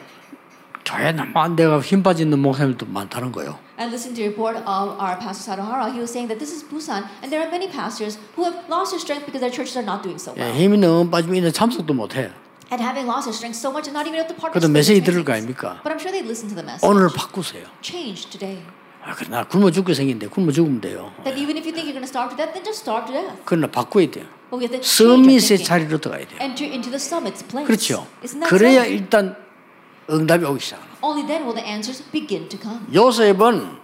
교회 0.86 1.14
안 1.34 1.56
돼가 1.56 1.80
힘 1.80 2.02
빠지는 2.04 2.40
목사님도 2.40 2.86
많다는 2.86 3.32
거예요. 3.32 3.60
And 3.80 3.92
listening 3.94 4.16
to 4.16 4.24
the 4.24 4.30
report 4.32 4.58
of 4.58 4.98
our 4.98 5.20
pastor 5.20 5.44
Sadohara, 5.54 5.92
he 5.94 6.00
was 6.00 6.10
saying 6.12 6.28
that 6.30 6.40
this 6.40 6.52
is 6.52 6.64
Busan, 6.66 7.06
and 7.22 7.30
there 7.30 7.40
are 7.44 7.52
many 7.52 7.68
pastors 7.70 8.18
who 8.36 8.44
have 8.44 8.56
lost 8.68 8.92
their 8.92 9.00
strength 9.00 9.26
because 9.28 9.40
their 9.40 9.52
churches 9.54 9.78
are 9.78 9.86
not 9.86 10.02
doing 10.02 10.18
so 10.18 10.34
예, 10.36 10.42
well. 10.42 10.56
힘이 10.56 10.80
너무 10.80 11.10
빠지면 11.12 11.36
이제 11.44 11.52
참석도 11.52 11.94
못 11.94 12.16
해. 12.16 12.32
And 12.72 12.82
having 12.82 13.06
lost 13.08 13.30
their 13.30 13.36
strength 13.36 13.56
so 13.60 13.70
much, 13.70 13.86
and 13.88 13.94
not 13.94 14.08
even 14.08 14.18
able 14.20 14.34
to 14.34 14.36
그래도 14.36 14.68
participate. 14.68 14.74
메시지 14.74 15.04
들을 15.04 15.24
거. 15.24 15.34
아닙니까? 15.34 15.80
But 15.84 15.94
I'm 15.94 16.00
sure 16.02 16.12
they'd 16.12 16.26
listen 16.26 16.50
to 16.50 16.56
the 16.56 16.66
message. 16.66 16.82
오늘 16.88 17.08
바꾸세요. 17.14 17.68
Change 17.84 18.32
today. 18.32 18.60
아, 19.08 19.16
그래 19.16 19.30
나 19.30 19.44
굶어 19.46 19.72
죽게 19.72 19.94
생긴데 19.94 20.28
굶어 20.28 20.52
죽으면 20.52 20.82
돼요. 20.82 21.14
That 21.24 21.40
even 21.40 21.56
if 21.56 21.64
you 21.66 21.72
think 21.72 21.88
you're 21.88 21.96
going 21.96 22.04
to 22.04 22.12
starve 22.12 22.36
to 22.36 22.38
death, 22.38 22.52
then 22.52 22.64
just 22.66 22.84
starve 22.84 23.08
to 23.08 23.14
death. 23.16 23.42
그러나 23.46 23.68
바꿔야 23.68 24.12
돼요. 24.12 24.26
서밋의. 24.82 25.64
자리로 25.64 25.98
들어가야 25.98 26.28
돼요. 26.28 26.40
Enter 26.42 26.68
into 26.68 26.92
the 26.92 27.00
summit's 27.00 27.48
place. 27.48 27.66
그렇죠. 27.66 28.06
그래야 28.50 28.84
so? 28.84 28.92
일단 28.92 29.36
응답이 30.10 30.44
오기 30.44 30.60
시작합니다. 30.60 30.98
Only 31.02 31.26
then 31.26 31.44
will 31.48 31.56
the 31.56 31.66
answers 31.66 32.04
begin 32.12 32.50
to 32.50 32.60
come. 32.60 32.84
요셉은 32.94 33.78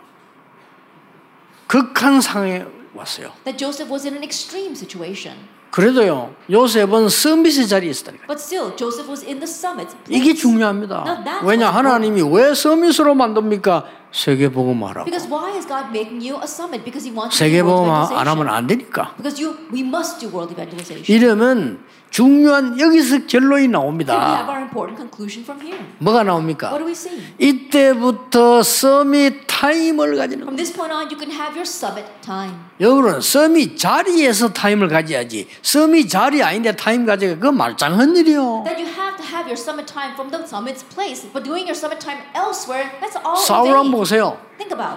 극한 1.67 2.19
상황에 2.19 2.65
왔어요. 2.93 3.31
That 3.45 3.57
Joseph 3.57 3.89
was 3.89 4.05
in 4.05 4.15
an 4.15 4.23
extreme 4.23 4.75
situation. 4.75 5.47
그래도요, 5.73 6.35
요셉은 6.51 7.09
서밋의 7.09 7.67
자리에 7.67 7.89
있었다니까. 7.89 8.27
But 8.27 8.39
still, 8.39 8.75
Joseph 8.77 9.09
was 9.09 9.25
in 9.25 9.39
the 9.39 9.49
summit. 9.49 9.89
이게. 10.07 10.35
중요합니다. 10.35 11.41
왜냐 11.43 11.71
하나님이 11.71 12.21
왜 12.21 12.53
서밋으로 12.53 13.15
만듭니까? 13.15 13.85
세계복음화라고. 14.11 15.05
Because 15.05 15.27
why 15.27 15.49
is 15.57 15.67
God 15.67 15.89
making 15.89 16.21
you 16.21 16.37
a 16.37 16.45
summit? 16.45 16.85
Because 16.85 17.01
He 17.01 17.09
wants 17.09 17.41
you 17.41 17.49
to 17.49 17.57
do 17.57 17.65
세계복음화 17.65 18.19
안. 18.19 18.27
하면 18.27 18.49
안 18.49 18.67
되니까. 18.67 19.15
Because 19.17 19.41
you, 19.41 19.57
we 19.73 19.81
must 19.81 20.19
do 20.19 20.29
world 20.29 20.53
evangelization. 20.53 21.09
이러면 21.09 21.79
중요한 22.13 22.79
여기서 22.79 23.25
결론이 23.25 23.69
나옵니다. 23.69 24.47
뭐가 25.97 26.23
나옵니까? 26.23 26.77
이때부터 27.39 28.61
서밋 28.61 29.47
타임을 29.47 30.15
가지는. 30.17 30.45
여러분은 32.79 33.19
서밋 33.19 33.79
자리에서 33.79 34.53
타임을 34.53 34.89
가져야지. 34.89 35.47
서밋 35.63 36.07
자리 36.07 36.43
아닌데 36.43 36.75
타임 36.75 37.07
가져가 37.07 37.33
그건 37.33 37.57
말짱한 37.57 38.15
일이요. 38.15 38.61
That 38.63 38.79
you 38.79 38.93
have 38.93 39.17
to 39.17 39.25
have 39.25 39.49
your 39.49 39.57
summit 39.57 39.91
time 39.91 40.13
from 40.13 40.29
the 40.29 40.43
summit's 40.45 40.83
place, 40.93 41.25
but 41.33 41.43
doing 41.43 41.65
your 41.65 41.73
summit 41.73 41.97
time 41.99 42.21
elsewhere, 42.35 42.91
that's 43.01 43.17
all. 43.25 43.41
사울 43.41 43.73
한번 43.73 43.89
vain. 43.89 43.97
보세요. 43.97 44.37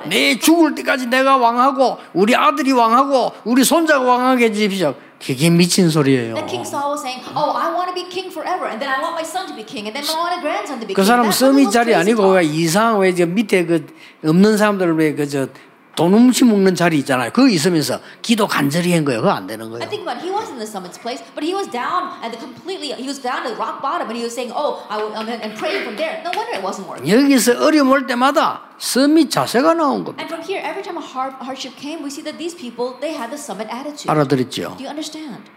내 0.08 0.38
죽을 0.38 0.74
때까지 0.74 1.06
내가 1.06 1.36
왕하고 1.38 1.96
우리 2.12 2.36
아들이 2.36 2.72
왕하고 2.72 3.32
우리 3.44 3.64
손자가 3.64 4.04
왕하게 4.04 4.46
해주십시오. 4.46 4.94
그게 5.20 5.48
미친 5.50 5.88
소리예요. 5.88 6.34
That 6.34 6.46
King 6.46 6.66
Saul 6.66 6.92
was 6.92 7.00
saying, 7.00 7.24
"Oh, 7.34 7.56
I 7.56 7.72
want 7.72 7.88
to 7.88 7.94
be 7.94 8.04
king 8.12 8.30
forever, 8.30 8.68
and 8.68 8.78
then 8.78 8.92
I 8.92 9.00
want 9.00 9.16
my 9.16 9.24
son 9.24 9.46
to 9.48 9.54
be 9.56 9.64
king, 9.64 9.88
and 9.88 9.96
then 9.96 10.04
I 10.04 10.12
want 10.12 10.36
a 10.36 10.40
grandson 10.40 10.78
to 10.80 10.86
be 10.86 10.92
그 10.94 11.00
king." 11.00 11.08
사람 11.08 11.26
what 11.26 11.34
서밋 11.36 11.68
those 11.68 11.72
자리 11.72 11.94
아니고. 11.94 12.36
왜 12.36 12.44
이상 12.44 13.00
왜 13.00 13.14
저 13.14 13.24
밑에 13.26 13.64
그 13.64 13.86
없는 14.24 14.56
사람들 14.58 14.92
왜그저 14.96 15.48
돈 15.96 16.12
훔치 16.12 16.44
먹는 16.44 16.74
자리 16.74 16.98
있잖아요. 16.98 17.30
거기 17.32 17.54
있으면서 17.54 17.98
기도 18.20 18.46
간절히 18.46 18.92
한 18.92 19.04
거예요. 19.04 19.20
그거 19.22 19.32
안 19.32 19.46
되는 19.46 19.64
I 19.66 19.70
거예요. 19.72 19.88
think 19.88 20.04
about 20.04 20.20
it, 20.20 20.22
he 20.22 20.30
was 20.30 20.46
in 20.52 20.58
the 20.60 20.68
summit's 20.68 21.00
place, 21.00 21.24
but 21.34 21.40
he 21.42 21.56
was 21.56 21.66
down 21.72 22.12
at 22.22 22.30
the 22.30 22.38
completely, 22.38 22.92
he 22.94 23.08
was 23.08 23.16
down 23.18 23.48
at 23.48 23.56
rock 23.56 23.80
bottom, 23.80 24.06
and 24.06 24.14
he 24.14 24.22
was 24.22 24.36
saying, 24.36 24.52
"Oh, 24.54 24.84
I 24.92 25.00
will, 25.00 25.16
um, 25.16 25.26
and 25.26 25.56
praying 25.56 25.82
from 25.88 25.96
there." 25.96 26.20
No 26.22 26.30
wonder 26.36 26.52
it 26.52 26.62
wasn't 26.62 26.84
working. 26.86 27.08
여기서 27.08 27.58
어려움 27.64 27.90
올 27.90 28.06
때마다 28.06 28.68
서밋 28.78 29.30
자세가 29.32 29.72
나온 29.74 30.04
겁니다. 30.04 30.20
And 30.20 30.28
from 30.28 30.44
here, 30.44 30.60
every 30.60 30.84
time 30.84 31.00
a 31.00 31.04
hard, 31.04 31.32
hardship 31.40 31.74
came, 31.80 32.04
we 32.04 32.12
see 32.12 32.20
that 32.28 32.36
these 32.36 32.52
people 32.54 33.00
they 33.00 33.16
had 33.16 33.32
the 33.32 33.40
summit 33.40 33.66
attitude. 33.72 34.12
알아들었죠? 34.12 34.76
Do 34.76 34.84
you 34.84 34.92
understand? 34.92 35.48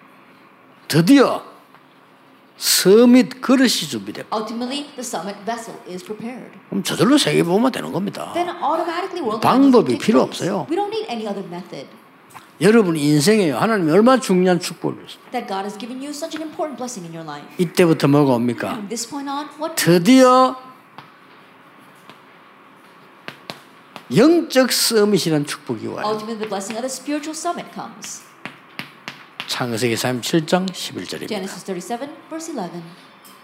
드디어 0.88 1.44
서밋 2.60 3.40
그릇이 3.40 3.70
준비됐고 3.70 4.36
Ultimately, 4.36 4.84
the 4.96 5.00
summit 5.00 5.40
vessel 5.46 5.80
is 5.88 6.04
prepared. 6.04 6.52
그럼 6.70 6.84
저절로 6.84 7.18
세계 7.18 7.42
보면 7.42 7.72
되는 7.72 7.92
겁니다. 7.94 8.34
Then 8.34 8.50
automatically 8.50 9.22
world 9.24 9.40
방법이 9.42 9.98
필요. 9.98 10.22
없어요. 10.22 10.68
We 10.70 10.76
don't 10.76 10.92
need 10.94 11.08
any 11.10 11.26
other 11.26 11.42
method. 11.48 11.88
여러분 12.62 12.98
인생에 12.98 13.52
하나님이 13.52 13.90
얼마나 13.94 14.20
중요한 14.20 14.60
축복을 14.60 15.08
줬어요. 15.08 15.24
That 15.32 15.48
God 15.48 15.64
has 15.64 15.78
given 15.80 16.00
you 16.04 16.10
such 16.10 16.36
an 16.36 16.44
important 16.46 16.76
blessing 16.76 17.08
in 17.08 17.16
your 17.16 17.24
life. 17.24 17.48
이때부터 17.58 18.10
뭐가 18.10 18.34
옵니까? 18.36 18.72
From 18.76 18.90
this 18.90 19.08
point 19.10 19.32
on, 19.32 19.48
what 19.58 19.76
드디어 19.82 20.58
영적 24.14 24.72
서밋이라는 24.74 25.46
축복이 25.46 25.88
와요. 25.88 26.04
ultimately 26.06 26.36
the 26.44 26.50
blessing 26.50 26.76
of 26.76 26.84
the 26.84 26.92
spiritual 26.92 27.32
summit 27.32 27.72
comes. 27.74 28.28
창세기 29.50 29.96
37장 29.96 30.70
11절입니다. 30.70 31.28
Genesis 31.28 31.66
37, 31.66 32.08
verse 32.30 32.54
11. 32.54 32.70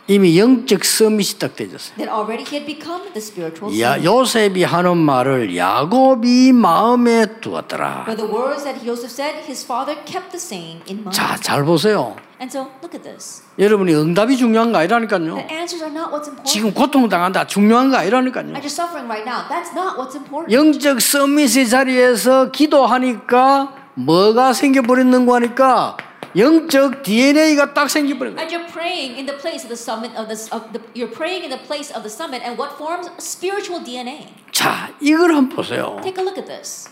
이미 0.07 0.37
영적 0.37 0.85
서밋이 0.85 1.39
딱 1.39 1.55
되졌어요. 1.55 1.97
That 1.97 2.11
already 2.11 2.45
he 2.45 2.61
had 2.61 2.65
become 2.67 3.11
the 3.11 3.17
spiritual 3.17 3.73
야. 3.81 4.01
요셉이 4.01 4.63
하는 4.63 4.97
말을 4.97 5.57
야곱이 5.57 6.53
마음에 6.53 7.25
두었더라. 7.41 8.05
But 8.05 8.17
the 8.17 8.31
words 8.31 8.63
that 8.63 8.85
Joseph 8.85 9.11
said, 9.11 9.43
his 9.49 9.65
father 9.65 9.97
kept 10.05 10.29
the 10.29 10.37
saying 10.37 10.85
in 10.87 11.01
mind. 11.01 11.17
자, 11.17 11.35
잘 11.41 11.65
보세요. 11.65 12.15
And 12.39 12.55
so, 12.55 12.69
look 12.83 12.93
at 12.93 13.01
this. 13.01 13.41
여러분이 13.57 13.95
응답이 13.95 14.37
중요한 14.37 14.71
거 14.71 14.77
아니라니까요. 14.77 15.35
The 15.41 15.49
answers 15.49 15.81
are 15.81 15.89
not 15.89 16.13
what's 16.13 16.29
important. 16.29 16.45
지금 16.45 16.71
고통당한다 16.71 17.47
중요한 17.47 17.89
거 17.89 17.97
아니라니까요. 17.97 18.53
Right 18.53 19.25
now? 19.25 19.49
That's 19.49 19.73
not 19.73 19.97
what's 19.97 20.15
important. 20.15 20.53
영적 20.53 21.01
서밋의 21.01 21.67
자리에서 21.67 22.51
기도하니까 22.51 23.84
뭐가 23.95 24.53
생겨버렸는 24.53 25.25
거 25.25 25.35
하니까 25.35 25.97
영적 26.37 27.03
DNA가 27.03 27.73
딱 27.73 27.89
생겨버린 27.89 28.35
거예요. 28.35 28.45
And 28.45 28.53
you're 28.53 28.71
praying 28.71 29.15
in 29.15 29.25
the 29.25 29.37
place 29.39 29.63
of 29.63 29.69
the 29.69 29.79
summit 29.79 30.11
of 30.19 30.27
the, 30.27 30.35
of 30.51 30.73
the 30.73 30.81
you're 30.93 31.11
praying 31.11 31.43
in 31.43 31.49
the 31.49 31.63
place 31.63 31.95
of 31.95 32.03
the 32.03 32.11
summit, 32.11 32.43
and 32.43 32.59
what 32.59 32.75
forms 32.75 33.09
spiritual 33.19 33.83
DNA? 33.83 34.27
자, 34.51 34.93
이걸 34.99 35.33
한번 35.33 35.55
보세요. 35.55 35.97
Take 36.03 36.19
a 36.19 36.25
look 36.27 36.37
at 36.37 36.45
this. 36.45 36.89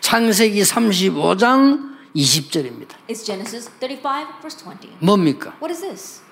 창세기 0.00 0.62
35장 0.62 1.98
20절입니다. 2.16 2.96
It's 3.06 3.22
Genesis 3.22 3.68
35, 3.78 4.40
verse 4.40 4.56
20. 4.56 4.96
뭡니까? 5.00 5.52
What 5.60 5.70
is 5.70 5.82
this? 5.82 6.22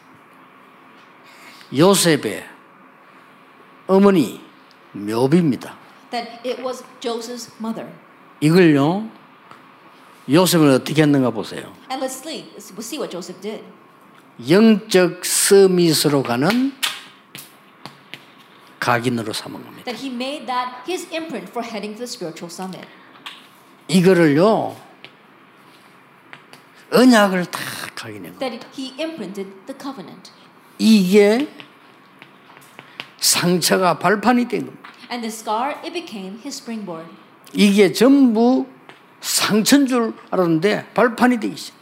요셉의 1.76 2.46
어머니 3.86 4.40
묘비입니다. 4.92 5.76
That 6.10 6.40
it 6.48 6.62
was 6.64 6.82
Joseph's 7.00 7.52
mother. 7.60 7.92
이걸요. 8.40 9.08
요셉은 10.28 10.74
어떻게 10.74 11.02
했는가 11.02 11.30
보세요. 11.30 11.72
And 11.90 12.04
let's 12.04 12.20
see, 12.20 12.44
we'll 12.74 12.78
see 12.80 12.98
what 12.98 13.10
Joseph 13.10 13.40
did. 13.40 13.64
영적 14.48 15.24
서밋으로 15.24 16.22
가는 16.22 16.72
각인으로 18.80 19.32
삼은 19.32 19.64
겁니다. 19.64 19.84
That 19.84 20.04
he 20.04 20.12
made 20.12 20.46
that 20.46 20.82
his 20.86 21.06
imprint 21.12 21.48
for 21.48 21.64
heading 21.66 21.96
to 21.96 22.04
the 22.04 22.08
spiritual 22.08 22.50
summit. 22.52 22.86
이거를요. 23.88 24.76
언약을 26.92 27.46
다 27.46 27.58
각인한 27.94 28.38
거예요. 28.38 28.38
That 28.38 28.66
he 28.76 28.94
imprinted 29.00 29.50
the 29.66 29.78
covenant. 29.80 30.30
이게 30.78 31.48
상처가 33.18 33.98
발판이 33.98 34.46
된 34.48 34.66
겁니다. 34.66 34.90
And 35.10 35.22
the 35.22 35.32
scar, 35.32 35.78
it 35.82 35.92
became 35.92 36.38
his 36.44 36.58
springboard. 36.58 37.08
이게 37.52 37.92
전부 37.92 38.66
상처인 39.20 39.86
줄 39.86 40.12
알았는데 40.30 40.86
발판이 40.94 41.40
되기 41.40 41.56
시작. 41.56 41.76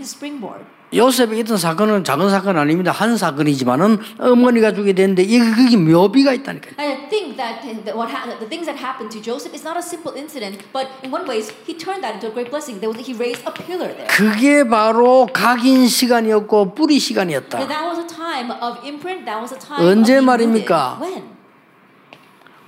Springboard. 0.00 0.64
요셉이 0.94 1.40
있던 1.40 1.56
사건은 1.56 2.04
작은 2.04 2.30
사건 2.30 2.56
아닙니다. 2.56 2.92
한 2.92 3.16
사건이지만은 3.16 3.98
어머니가 4.18 4.72
주게 4.72 4.92
되는데 4.92 5.22
이게 5.24 5.38
그게 5.40 5.76
묘비가 5.76 6.32
있다니까요. 6.34 6.74
And 6.78 7.02
I 7.02 7.08
think 7.08 7.36
that, 7.36 7.62
that 7.84 7.96
what 7.98 8.08
ha- 8.14 8.30
the 8.38 8.46
things 8.46 8.66
that 8.66 8.78
happened 8.78 9.10
to 9.10 9.20
Joseph 9.20 9.54
is 9.54 9.64
not 9.66 9.76
a 9.76 9.82
simple 9.82 10.14
incident, 10.14 10.62
but 10.72 10.86
in 11.02 11.10
one 11.10 11.26
ways 11.26 11.50
he 11.66 11.74
turned 11.74 12.02
that 12.06 12.14
into 12.14 12.28
a 12.28 12.32
great 12.32 12.50
blessing. 12.50 12.78
There 12.78 12.90
was, 12.92 13.02
he 13.02 13.14
raised 13.14 13.42
a 13.42 13.50
pillar 13.50 13.90
there. 13.90 14.06
그게 14.06 14.62
바로 14.62 15.26
각인 15.32 15.88
시간이었고 15.88 16.74
뿌리 16.74 17.00
시간이었다. 17.00 17.66
that 17.66 17.82
was 17.82 17.98
a 17.98 18.06
time 18.06 18.54
of 18.62 18.78
imprint. 18.86 19.26
That 19.26 19.42
was 19.42 19.50
a 19.52 19.58
time 19.58 19.82
언제 19.82 20.20
말입니까? 20.20 20.98
When? 21.02 21.33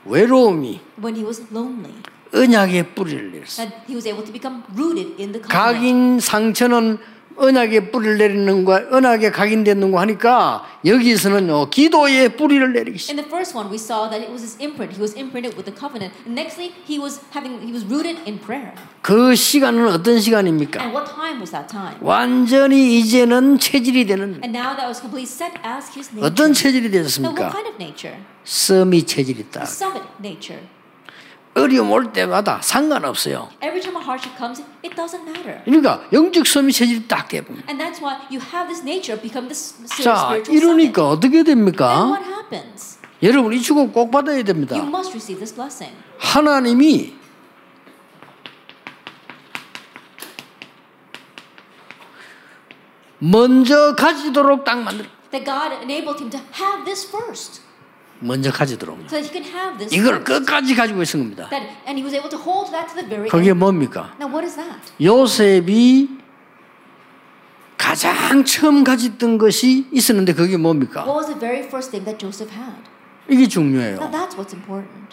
외로움이 0.08 0.80
When 1.02 1.16
he 1.16 1.24
was 1.24 1.42
lonely. 1.52 1.92
언약의 2.34 2.94
뿌리를 2.94 3.32
내렸어. 3.32 3.62
That 3.62 3.84
he 3.88 3.94
was 3.94 4.06
able 4.08 4.24
to 4.24 4.32
become 4.32 4.62
rooted 4.74 5.14
in 5.22 5.32
the 5.32 5.40
covenant. 5.40 5.48
각인 5.52 6.20
상처는 6.20 6.98
언약의 7.37 7.90
뿌리를 7.90 8.18
내리는 8.18 8.64
거, 8.64 8.81
언약에 8.90 9.31
각인되는 9.31 9.90
거 9.90 10.01
하니까 10.01 10.64
여기서는요 10.85 11.70
기도의 11.70 12.37
뿌리를 12.37 12.72
내리기 12.72 12.99
시작. 12.99 13.12
In 13.12 13.16
the 13.22 13.29
first 13.29 13.57
one, 13.57 13.70
we 13.70 13.77
saw 13.77 14.09
that 14.09 14.22
it 14.22 14.31
was 14.33 14.42
his 14.42 14.57
imprint. 14.61 14.94
He 14.96 15.01
was 15.01 15.14
imprinted 15.16 15.57
with 15.57 15.64
the 15.68 15.75
covenant. 15.77 16.14
And 16.27 16.35
nextly, 16.38 16.72
he 16.88 16.99
was 16.99 17.20
having 17.33 17.61
he 17.61 17.72
was 17.72 17.85
rooted 17.85 18.18
in 18.27 18.38
prayer. 18.40 18.72
그 19.03 19.35
시간은 19.35 19.87
어떤 19.88 20.18
시간입니까? 20.20 20.81
And 20.81 20.96
what 20.96 21.11
time 21.12 21.38
was 21.40 21.51
that 21.53 21.68
time? 21.68 21.96
완전히 22.01 22.99
이제는 22.99 23.59
체질이 23.59 24.07
되는 24.07 24.40
And 24.42 24.57
now 24.57 24.75
that 24.77 24.88
was 24.88 25.01
completely 25.01 25.29
set 25.29 25.53
as 25.64 25.92
his 25.92 26.09
nature. 26.11 26.25
어떤 26.27 26.53
체질이 26.53 26.88
Now, 26.88 27.05
what 27.05 27.37
되었습니까? 27.37 27.51
kind 27.53 27.68
of 27.68 27.77
nature? 27.77 28.16
썸이 28.44 29.03
체질이다. 29.05 29.62
Summit 29.64 30.07
nature. 30.20 30.61
어려움 31.56 31.90
올 31.90 32.12
때마다 32.12 32.60
상관없어요. 32.62 33.48
Every 33.62 33.80
time 33.80 33.96
a 33.96 34.04
hardship 34.04 34.36
comes, 34.36 34.62
it 34.84 34.94
doesn't 34.94 35.24
matter. 35.24 35.62
그러니까 35.64 36.02
영적 36.12 36.46
썸이 36.46 36.70
체질이 36.72 37.08
딱 37.08 37.28
돼버려. 37.28 37.58
And 37.68 37.80
that's 37.82 38.00
why 38.02 38.18
you 38.30 38.40
have 38.52 38.68
this 38.68 38.82
nature 38.82 39.20
become 39.20 39.48
this 39.48 39.74
자, 40.02 40.28
spiritual 40.28 40.44
summit. 40.44 40.52
이러니까 40.52 41.08
어떻게 41.08 41.42
Then 41.42 41.44
됩니까? 41.64 42.12
what 42.12 42.24
happens? 42.28 42.98
여러분 43.22 43.52
이 43.54 43.60
축복 43.60 43.92
꼭 43.94 44.10
받아야 44.10 44.42
됩니다. 44.42 44.76
You 44.76 44.86
must 44.86 45.12
receive 45.12 45.38
this 45.40 45.54
blessing. 45.54 45.96
하나님이 46.18 47.14
먼저 53.18 53.94
가지도록 53.94 54.64
딱 54.64 54.78
만들. 54.82 55.06
That 55.30 55.44
God 55.44 55.72
enabled 55.82 56.20
him 56.20 56.30
to 56.30 56.38
have 56.60 56.84
this 56.84 57.08
first. 57.08 57.62
먼저 58.20 58.50
가지도록. 58.50 58.98
So 59.09 59.20
that 59.20 59.24
he 59.24 59.33
can 59.33 59.44
have 59.44 59.79
this 59.79 59.94
이걸. 59.94 60.24
끝까지 60.24 60.74
가지고 60.74 61.02
있은 61.02 61.20
겁니다. 61.20 61.48
That, 61.50 61.66
and 61.87 61.98
he 61.98 62.02
was 62.02 62.14
able 62.14 62.31
to 62.31 62.38
hold 62.38 62.70
that 62.72 62.88
to 62.88 62.96
the 62.96 63.09
very 63.09 63.29
그게. 63.29 63.52
뭡니까? 63.52 64.14
Now 64.18 64.29
what 64.33 64.44
is 64.44 64.57
that? 64.57 64.81
요셉이 65.02 66.09
가장 67.76 68.44
처음 68.44 68.85
가졌던 68.85 69.38
것이 69.38 69.87
있었는데 69.92 70.33
그게 70.35 70.57
뭡니까? 70.57 71.05
What 71.05 71.16
was 71.18 71.26
the 71.26 71.38
very 71.38 71.66
first 71.66 71.90
thing 71.90 72.05
that 72.05 72.18
Joseph 72.18 72.52
had? 72.52 72.83
이게 73.29 73.46
중요해요. 73.46 73.98
that's 74.11 74.37
what's 74.37 74.55
important. 74.55 75.07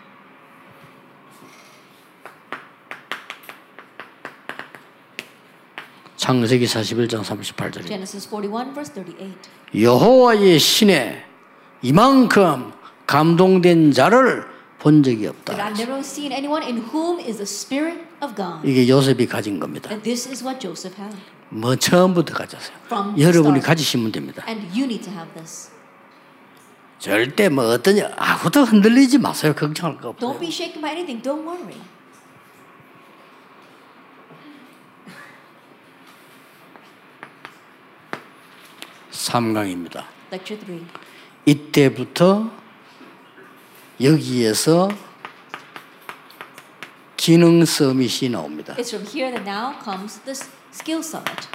창세기 6.16 6.66
41장 6.66 7.22
38절입니다. 7.22 7.88
Genesis 7.88 8.30
41, 8.30 8.74
verse 8.74 8.94
38. 8.96 9.34
여호와의 9.76 10.58
신에 10.58 11.26
이만큼 11.82 12.72
감동된 13.08 13.92
자를 13.92 14.46
본 14.80 15.02
적이 15.04 15.28
없다. 15.28 15.54
I've 15.56 15.80
never 15.80 16.00
seen 16.00 16.32
anyone 16.32 16.66
in 16.66 16.78
whom 16.92 17.20
is 17.20 17.38
the 17.38 17.44
Spirit 17.44 18.00
of 18.22 18.36
God. 18.36 18.68
이게 18.68 18.88
요셉이 18.88 19.28
가진 19.28 19.60
겁니다. 19.60 19.90
And 19.90 20.04
this 20.04 20.28
is 20.30 20.44
what 20.44 20.60
Joseph 20.60 21.00
had. 21.02 21.16
뭐 21.50 21.76
처음부터 21.76 22.34
가졌어요. 22.34 22.76
From 22.86 23.20
여러분이. 23.20 23.60
가지시면 23.62 24.12
됩니다. 24.12 24.44
And 24.48 24.66
you 24.74 24.84
need 24.86 25.04
to 25.04 25.14
have 25.14 25.32
this. 25.36 25.72
절대 27.00 27.50
뭐 27.50 27.66
어떤 27.66 28.00
아무도 28.18 28.64
흔들리지 28.64 29.18
마세요. 29.20 29.54
걱정할 29.54 29.98
거 29.98 30.14
Don't 30.14 30.24
없어요. 30.36 30.40
be 30.40 30.48
shaken 30.50 30.82
by 30.82 30.92
anything. 30.92 31.22
Don't 31.22 31.46
worry. 31.46 31.76
삼강입니다 39.12 40.06
Lecture 40.32 40.60
3. 40.66 40.88
이때부터 41.46 42.50
여기에서 44.04 44.90
기능 47.16 47.64
서밋이 47.64 48.30
나옵니다. 48.30 48.76
It's 48.76 48.90
from 48.94 49.08
here 49.08 49.32
that 49.32 49.50
now 49.50 49.74
comes 49.82 50.20
this 50.26 50.50
skill 50.74 51.00
summit. 51.00 51.48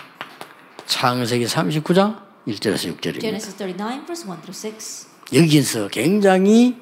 창세기 0.86 1.44
39장 1.44 2.16
1절에서 2.46 2.96
6절입니다. 2.96 3.20
Genesis 3.20 3.54
39, 3.56 4.06
verse 4.06 4.26
1 4.26 4.40
through 4.40 4.56
6. 4.56 5.08
여기서 5.34 5.88
굉장히 5.88 6.76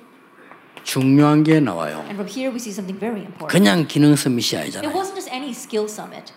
중요한 0.84 1.42
게 1.42 1.58
나와요. 1.58 1.96
And 2.06 2.14
from 2.14 2.28
here 2.28 2.50
we 2.50 2.60
see 2.62 2.70
something 2.70 3.00
very 3.00 3.22
important. 3.26 3.48
그냥 3.50 3.88
기능 3.88 4.14
서밋이 4.14 4.54
It 4.54 4.78
아니잖아요. 4.78 4.92
wasn't 4.94 5.16
just 5.16 5.30
any 5.32 5.50
skill 5.50 5.90
summit. 5.90 6.32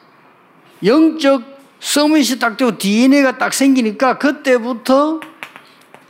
영적 0.83 1.43
서밋이 1.79 2.39
딱 2.39 2.57
되고 2.57 2.75
DNA가 2.75 3.37
딱 3.37 3.53
생기니까 3.53 4.17
그때부터 4.17 5.19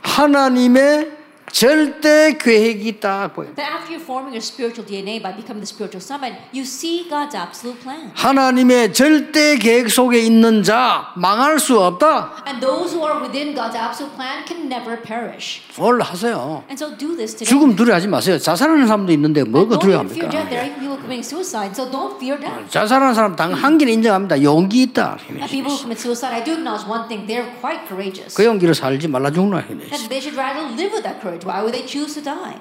하나님의 0.00 1.19
절대 1.52 2.36
계획이 2.38 3.00
딱 3.00 3.34
보여요. 3.34 3.54
That 3.54 3.72
after 3.72 3.94
you're 3.94 4.02
forming 4.02 4.34
your 4.34 4.44
spiritual 4.44 4.86
DNA 4.86 5.20
by 5.20 5.34
becoming 5.34 5.60
the 5.60 5.68
spiritual 5.68 6.00
summit, 6.00 6.38
you 6.52 6.62
see 6.62 7.08
God's 7.08 7.36
absolute 7.36 7.80
plan. 7.82 8.10
하나님의 8.14 8.92
절대 8.92 9.56
계획 9.56 9.90
속에 9.90 10.20
있는 10.20 10.62
자 10.62 11.12
망할 11.16 11.58
수 11.58 11.80
없다. 11.80 12.44
And 12.46 12.60
those 12.64 12.94
who 12.94 13.04
are 13.04 13.20
within 13.20 13.54
God's 13.54 13.76
absolute 13.76 14.14
plan 14.14 14.44
can 14.46 14.66
never 14.70 15.00
perish. 15.02 15.62
뭘 15.76 16.00
하세요? 16.00 16.62
And 16.70 16.78
so 16.78 16.96
do 16.96 17.16
this 17.16 17.34
today. 17.34 17.48
죽음 17.48 17.76
두려워하지 17.76 18.08
마세요. 18.08 18.38
자살하는 18.38 18.86
사람도 18.86 19.12
있는데 19.12 19.44
뭐가 19.44 19.78
don't 19.78 19.90
even 19.90 20.06
fear 20.08 20.30
death. 20.30 20.48
There 20.48 20.62
are 20.62 20.74
people 20.78 20.96
committing 20.96 21.26
suicide, 21.26 21.74
so 21.74 21.90
don't 21.90 22.16
fear 22.16 22.38
death. 22.38 22.70
자살하는 22.70 23.14
사람 23.14 23.36
당 23.36 23.52
한기는 23.52 23.92
인정합니다. 23.94 24.42
용기 24.42 24.82
있다. 24.82 25.18
And 25.28 25.46
people 25.50 25.72
who 25.72 25.78
commit 25.78 26.00
suicide, 26.00 26.32
I 26.32 26.44
do 26.44 26.54
acknowledge 26.54 26.86
one 26.86 27.08
thing: 27.08 27.26
they're 27.26 27.48
quite 27.60 27.86
courageous. 27.88 28.36
그 28.36 28.44
용기로 28.44 28.74
살지 28.74 29.08
말라 29.08 29.30
죽나 29.30 29.60
And 29.70 30.08
they 30.08 30.20
should 30.20 30.36
rather 30.36 30.62
live 30.74 30.92
with 30.92 31.02
that 31.02 31.20
courage. 31.20 31.39
Why 31.44 31.60
would 31.62 31.72
they 31.72 31.86
choose 31.86 32.14
to 32.14 32.22
die? 32.22 32.58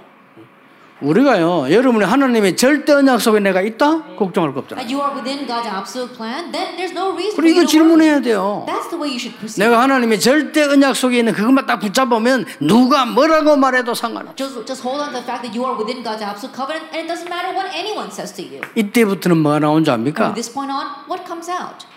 우리가요, 1.02 1.72
여러분이 1.72 2.04
하나님의 2.04 2.58
절대 2.58 2.92
언약 2.92 3.22
속에 3.22 3.40
내가 3.40 3.62
있다? 3.62 4.04
걱정할 4.18 4.54
거 4.54 4.60
없잖아요. 4.60 4.86
You 4.86 5.00
are 5.00 5.16
within 5.16 5.48
God's 5.48 5.66
absolute 5.66 6.14
plan, 6.14 6.52
then 6.52 6.76
there's 6.76 6.92
no 6.92 7.14
reason 7.16 7.40
you 7.42 7.56
이거. 7.56 7.66
질문해야 7.66 8.20
돼요. 8.20 8.66
That's 8.68 8.90
the 8.92 9.00
way 9.00 9.08
you 9.08 9.16
should 9.16 9.40
proceed. 9.40 9.64
내가 9.64 9.82
하나님의 9.82 10.20
절대 10.20 10.62
언약 10.64 10.98
속에 10.98 11.20
있는 11.20 11.32
그것만 11.32 11.66
딱 11.66 11.80
붙잡으면 11.80 12.46
누가 12.60 13.06
뭐라고 13.06 13.56
말해도 13.56 13.94
상관없어. 13.96 14.36
Just, 14.36 14.66
just 14.68 14.84
hold 14.84 15.00
on 15.00 15.14
to 15.14 15.16
the 15.16 15.24
fact 15.24 15.48
that 15.48 15.56
you 15.56 15.64
are 15.64 15.72
within 15.80 16.04
God's 16.04 16.20
absolute 16.22 16.52
covenant, 16.52 16.92
and 16.92 17.00
it 17.00 17.08
doesn't 17.08 17.32
matter 17.32 17.56
what 17.56 17.72
anyone 17.72 18.12
says 18.12 18.36
to 18.36 18.44
you. 18.44 18.60
이때부터는 18.76 19.38
뭐가 19.40 19.60
나온 19.60 19.86
줄 19.86 19.94
From 19.96 20.04
압니까? 20.04 20.34
this 20.36 20.52
point 20.52 20.68
on, 20.68 21.08
what 21.08 21.24
comes 21.24 21.48
out? 21.48 21.88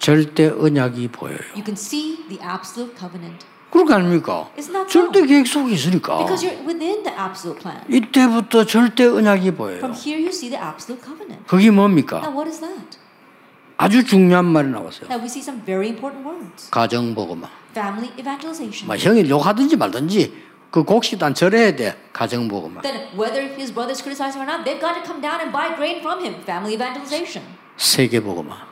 절대 0.00 0.48
언약이 0.48 1.08
보여요. 1.12 1.36
You 1.52 1.60
can 1.60 1.76
see 1.76 2.24
the 2.32 2.40
absolute 2.40 2.96
covenant. 2.96 3.44
아닙니까? 3.84 4.48
Isn't 4.56 4.72
that 4.72 4.88
so? 4.88 5.10
절대 5.10 5.26
계획 5.26 5.46
속에 5.46 5.72
있으니까. 5.72 6.18
Because 6.18 6.44
you're 6.46 6.64
within 6.66 7.02
the 7.02 7.12
absolute 7.12 7.60
plan. 7.60 7.82
이때부터 7.88 8.64
절대 8.64 9.04
언약이 9.04 9.52
보여요. 9.52 9.78
From 9.78 9.92
here, 9.94 10.18
you 10.18 10.28
see 10.30 10.48
the 10.50 10.60
absolute 10.60 11.02
covenant. 11.04 11.44
그게 11.46 11.70
뭡니까? 11.70 12.20
Now, 12.20 12.32
what 12.32 12.48
is 12.48 12.60
that? 12.60 12.98
아주 13.76 14.04
중요한 14.04 14.46
말이 14.46 14.68
나왔어요. 14.68 15.08
Now, 15.10 15.20
we 15.20 15.26
see 15.28 15.42
some 15.42 15.60
very 15.64 15.88
important 15.88 16.26
words 16.26 16.70
가정 16.70 17.14
복음화. 17.14 17.48
family 17.72 18.10
evangelization. 18.18 18.88
막 18.88 18.96
형이 18.96 19.28
욕하든지 19.28 19.76
말든지 19.76 20.32
그 20.70 20.82
곡식단 20.82 21.34
절해야 21.34 21.76
돼. 21.76 21.96
가정 22.12 22.48
복음화. 22.48 22.80
Then, 22.82 23.08
whether 23.16 23.42
his 23.54 23.72
brothers 23.72 24.02
criticize 24.02 24.32
him 24.34 24.42
or 24.42 24.48
not, 24.48 24.64
they've 24.64 24.80
got 24.80 24.96
to 24.96 25.04
come 25.04 25.20
down 25.20 25.40
and 25.40 25.52
buy 25.52 25.76
grain 25.76 26.00
from 26.00 26.24
him. 26.24 26.40
Family 26.44 26.74
evangelization. 26.74 27.44
세계복음화. 27.76 28.68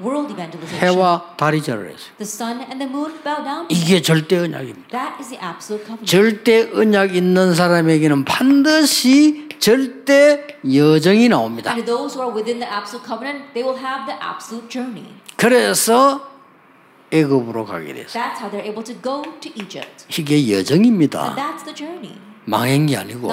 해와 0.80 1.34
달이 1.36 1.62
절을 1.62 1.90
했어요. 1.90 2.12
The 2.18 2.22
sun 2.22 2.60
and 2.60 2.78
the 2.78 2.88
moon 2.88 3.12
bow 3.22 3.42
down. 3.44 3.66
이게 3.68 4.00
절대 4.00 4.38
언약입니다. 4.38 4.88
That 4.88 5.16
is 5.20 5.28
the 5.30 5.40
absolute 5.44 5.84
covenant. 5.86 6.06
절대 6.06 6.70
언약 6.72 7.14
있는 7.14 7.54
사람에게는 7.54 8.24
반드시 8.24 9.48
절대 9.58 10.58
여정이 10.64 11.28
나옵니다. 11.28 11.70
And 11.72 11.84
to 11.84 11.96
those 11.96 12.16
who 12.16 12.24
are 12.26 12.34
within 12.34 12.60
the 12.60 12.70
absolute 12.70 13.06
covenant, 13.06 13.52
they 13.52 13.62
will 13.62 13.78
have 13.78 14.06
the 14.06 14.16
absolute 14.20 14.68
journey. 14.70 15.08
그래서 15.36 16.32
애굽으로 17.12 17.66
가게 17.66 17.92
됐어요. 17.92 18.22
That's 18.22 18.40
how 18.40 18.50
they're 18.50 18.64
able 18.66 18.84
to 18.84 18.94
go 19.02 19.22
to 19.40 19.52
Egypt. 19.54 20.06
이게 20.08 20.34
And 20.36 20.52
여정입니다. 20.54 21.36
that's 21.36 21.64
the 21.64 21.74
journey. 21.74 22.16
망한 22.46 22.86
게 22.86 22.96
아니고 22.96 23.28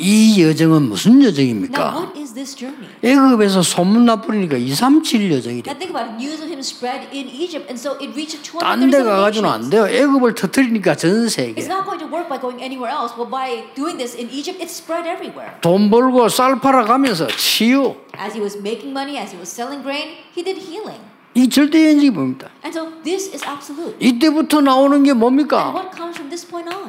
이 0.00 0.42
여정은 0.42 0.88
무슨 0.88 1.22
여정입니까? 1.22 1.92
what 1.94 2.18
is 2.18 2.32
this 2.32 2.56
journey? 2.56 2.88
애굽에서 3.04 3.60
소문나 3.62 4.22
뿌리니까 4.22 4.56
2, 4.56 4.74
3, 4.74 5.02
7 5.02 5.30
여정이래. 5.30 5.68
And 5.68 5.78
think 5.78 5.92
about 5.92 6.08
it. 6.08 6.16
News 6.16 6.40
of 6.40 6.48
him 6.48 6.60
spread 6.64 7.04
in 7.12 7.28
Egypt, 7.28 7.68
and 7.68 7.76
so 7.76 8.00
it 8.00 8.16
reached 8.16 8.40
딴데237 8.40 9.04
가가지고는 9.04 9.50
안. 9.50 9.70
돼요. 9.70 9.86
애굽을 9.86 10.34
터뜨리니까 10.34 10.96
전 10.96 11.28
세계. 11.28 11.60
It's 11.60 11.68
not 11.68 11.84
going 11.84 12.00
to 12.00 12.08
work 12.08 12.32
by 12.32 12.40
going 12.40 12.64
anywhere 12.64 12.88
else, 12.88 13.12
but 13.12 13.28
by 13.28 13.68
doing 13.76 14.00
this 14.00 14.16
in 14.16 14.32
Egypt, 14.32 14.56
it 14.56 14.72
spread 14.72 15.04
everywhere. 15.04 15.60
돈 15.60 15.90
벌고 15.90 16.28
쌀 16.30 16.58
팔아 16.60 16.84
가면서 16.84 17.28
치유. 17.36 17.94
As 18.16 18.32
he 18.32 18.40
was 18.40 18.56
making 18.56 18.96
money, 18.96 19.20
as 19.20 19.30
he 19.30 19.38
was 19.38 19.52
selling 19.52 19.84
grain, 19.84 20.16
he 20.32 20.40
did 20.42 20.56
healing. 20.56 21.04
이 21.34 21.48
절대 21.48 21.92
여정이 21.92 22.10
뭡니까? 22.10 22.48
And 22.64 22.72
so 22.72 22.88
this 23.04 23.28
is 23.30 23.44
absolute. 23.44 23.94
이때부터 24.00 24.62
나오는 24.62 25.02
게 25.04 25.12
뭡니까? 25.12 25.70
what 25.76 25.92
comes 25.94 26.16
from 26.16 26.30
this 26.32 26.42
point 26.48 26.66
on? 26.72 26.88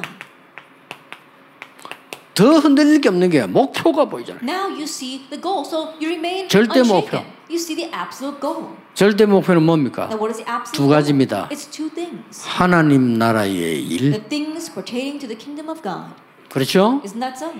더 2.34 2.58
흔들릴 2.58 3.00
게 3.00 3.08
없는 3.08 3.28
게 3.30 3.46
목표가 3.46 4.06
보이잖아요. 4.06 4.42
Now 4.42 4.70
you 4.72 4.84
see 4.84 5.26
the 5.28 5.40
goal. 5.40 5.64
So 5.66 5.92
you 6.00 6.08
remain 6.08 6.48
절대. 6.48 6.82
목표. 6.82 7.18
You 7.50 7.60
see 7.60 7.76
the 7.76 7.92
absolute 7.92 8.40
goal. 8.40 8.68
절대 8.94 9.26
목표는 9.26 9.62
뭡니까? 9.62 10.08
Now 10.08 10.18
what 10.18 10.30
is 10.32 10.38
the 10.38 10.48
absolute 10.48 10.76
두 10.76 10.84
goal? 10.84 10.96
가지입니다. 10.96 11.48
It's 11.50 11.70
two 11.70 11.90
things. 11.90 12.42
하나님 12.46 13.18
나라의 13.18 13.82
일. 13.86 14.12
The 14.12 14.28
things 14.28 14.72
pertaining 14.72 15.20
to 15.20 15.28
the 15.28 15.36
kingdom 15.36 15.68
of 15.68 15.82
God. 15.82 16.14
그렇죠? 16.48 17.02
Isn't 17.04 17.20
that 17.20 17.36
so? 17.36 17.52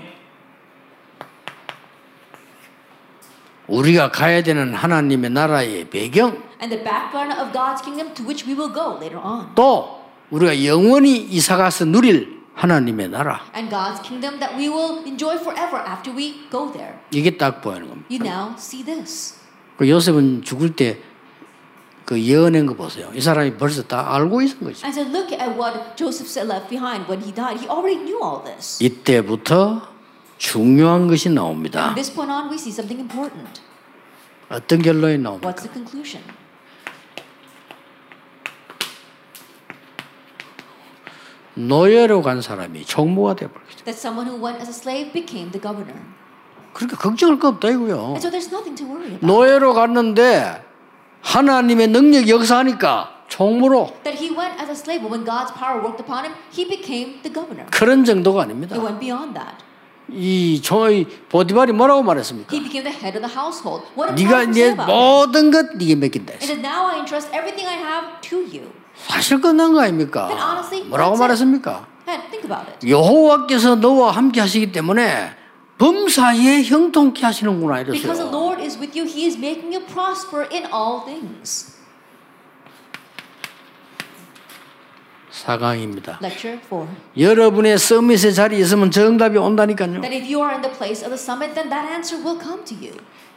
우리가 3.69 4.11
가야 4.11 4.43
되는 4.43 4.75
하나님의 4.75 5.31
나라의 5.31 5.89
배경. 5.91 6.43
And 6.61 6.75
the 6.75 6.83
background 6.83 7.39
of 7.39 7.53
God's 7.53 7.83
kingdom 7.83 8.15
to 8.15 8.25
which 8.25 8.47
we 8.47 8.55
will 8.57 8.73
go 8.73 8.97
later 8.97 9.21
on. 9.23 9.55
또 9.55 10.01
우리가 10.31 10.65
영원히 10.65 11.17
이사가서 11.19 11.85
누릴 11.87 12.42
하나님의 12.55 13.09
나라. 13.09 13.41
And 13.55 13.71
God's 13.71 14.03
kingdom 14.03 14.39
that 14.41 14.55
we 14.57 14.69
will 14.69 15.03
enjoy 15.07 15.37
forever 15.37 15.79
after 15.87 16.15
we 16.15 16.49
go 16.51 16.71
there. 16.73 16.95
이게 17.11 17.37
딱 17.37 17.61
보이는 17.63 17.89
겁니다. 17.89 18.07
You 18.11 18.21
now 18.25 18.55
see 18.59 18.85
this. 18.85 19.37
그 19.79 19.89
요셉은 19.89 20.43
죽을 20.43 20.77
때 20.77 21.01
그 22.05 22.21
예언한 22.21 22.67
거 22.67 22.75
보세요. 22.75 23.11
이 23.15 23.21
사람이 23.21 23.57
벌써 23.57 23.83
다 23.83 24.15
알고 24.15 24.43
있는 24.43 24.59
거죠. 24.61 24.85
And 24.87 24.93
so 24.93 25.03
look 25.09 25.33
at 25.33 25.57
what 25.57 25.97
Joseph 25.97 26.29
said 26.29 26.51
left 26.51 26.69
behind 26.69 27.09
when 27.09 27.23
he 27.23 27.33
died. 27.33 27.61
He 27.61 27.69
already 27.69 27.97
knew 28.03 28.19
all 28.23 28.43
this. 28.45 28.83
이때부터 28.83 29.83
중요한 30.37 31.07
것이 31.07 31.29
From 31.29 31.35
나옵니다. 31.37 31.95
this 31.95 32.13
point 32.13 32.31
on, 32.31 32.51
we 32.51 32.57
see 32.57 32.73
something 32.73 33.01
important. 33.01 33.63
어떤 34.51 34.83
결론이 34.83 35.19
나옵니까? 35.19 35.49
What's 35.49 35.63
the 35.63 35.73
conclusion? 35.73 36.23
노예로 41.55 42.23
간 42.23 42.41
사람이 42.41 42.85
총무가 42.85 43.35
돼버리죠. 43.35 43.85
That 43.85 43.99
someone 43.99 44.29
who 44.31 44.43
went 44.43 44.61
as 44.61 44.71
a 44.71 44.75
slave 44.75 45.13
became 45.13 45.51
the 45.51 45.61
governor. 45.61 46.01
그러니까 46.73 46.97
걱정할 46.97 47.39
거 47.39 47.49
없다 47.49 47.69
이거요. 47.69 48.17
And 48.17 48.19
so 48.19 48.31
there's 48.31 48.49
nothing 48.49 48.75
to 48.77 48.87
worry 48.87 49.15
about. 49.15 49.27
노예로 49.27 49.75
갔는데 49.75 50.65
하나님의 51.21 51.89
능력 51.89 52.29
역사하니까 52.29 53.25
총무로 53.29 53.93
That 54.05 54.17
he 54.17 54.31
went 54.35 54.61
as 54.61 54.69
a 54.69 54.77
slave, 54.77 55.03
but 55.03 55.13
when 55.13 55.25
God's 55.25 55.53
power 55.53 55.81
worked 55.81 56.01
upon 56.01 56.25
him, 56.25 56.35
he 56.53 56.67
became 56.67 57.21
the 57.23 57.33
governor. 57.33 57.67
그런 57.71 58.05
정도가 58.05 58.43
아닙니다. 58.43 58.75
It 58.77 58.85
went 58.85 59.01
beyond 59.01 59.35
that. 59.35 59.57
이 60.11 60.61
저희 60.63 61.07
보디발이 61.29 61.73
뭐라고 61.73 62.03
말했습니까? 62.03 62.55
He 62.55 62.63
became 62.63 62.85
the 62.85 62.93
head 62.93 63.17
of 63.17 63.25
the 63.25 63.33
household. 63.33 63.87
What 63.97 64.17
네가 64.17 64.47
내? 64.47 64.75
모든 64.75 65.51
것 65.51 65.77
네게 65.77 65.95
맡긴다. 65.97 66.35
Says, 66.41 66.61
now 66.61 66.89
I 66.89 66.99
entrust 66.99 67.33
everything 67.33 67.69
I 67.69 67.77
have 67.81 68.21
to 68.29 68.41
you. 68.41 68.73
사실 69.09 69.41
끝난 69.41 69.73
거 69.73 69.81
아닙니까? 69.81 70.29
Honestly, 70.31 70.89
뭐라고. 70.89 71.17
말했습니까? 71.17 71.87
And 72.09 72.23
think 72.31 72.45
about 72.45 72.69
it. 72.71 72.89
여호와께서 72.89 73.77
너와 73.77 74.11
함께 74.13 74.41
하시기 74.41 74.73
때문에 74.73 75.31
범사에 75.79 76.63
형통케 76.65 77.25
하시는구나 77.25 77.83
Because 77.85 78.03
the 78.03 78.15
이랬어요. 78.15 78.31
Lord 78.31 78.63
is 78.63 78.79
with 78.79 78.99
you, 78.99 79.09
He 79.09 79.27
is 79.27 79.37
making 79.37 79.75
you 79.75 79.85
prosper 79.87 80.47
in 80.53 80.65
all 80.73 81.05
things. 81.05 81.73
사강입니다. 85.31 86.19
Lecture 86.23 86.61
4. 86.69 86.87
여러분의 87.19 87.79
서밋의 87.79 88.35
자리에 88.35 88.59
있으면 88.61 88.91
정답이 88.91 89.39
온다니까요. 89.39 90.01
That 90.03 90.15
if 90.15 90.25
you 90.33 90.41
are 90.45 90.53
in 90.53 90.61
the 90.63 90.71
place 90.77 91.03
of 91.03 91.11
the 91.11 91.19
summit, 91.19 91.55
then 91.55 91.71
that 91.71 91.89
answer 91.91 92.21
will 92.23 92.39
come 92.39 92.63
to 92.65 92.77
you. 92.77 92.93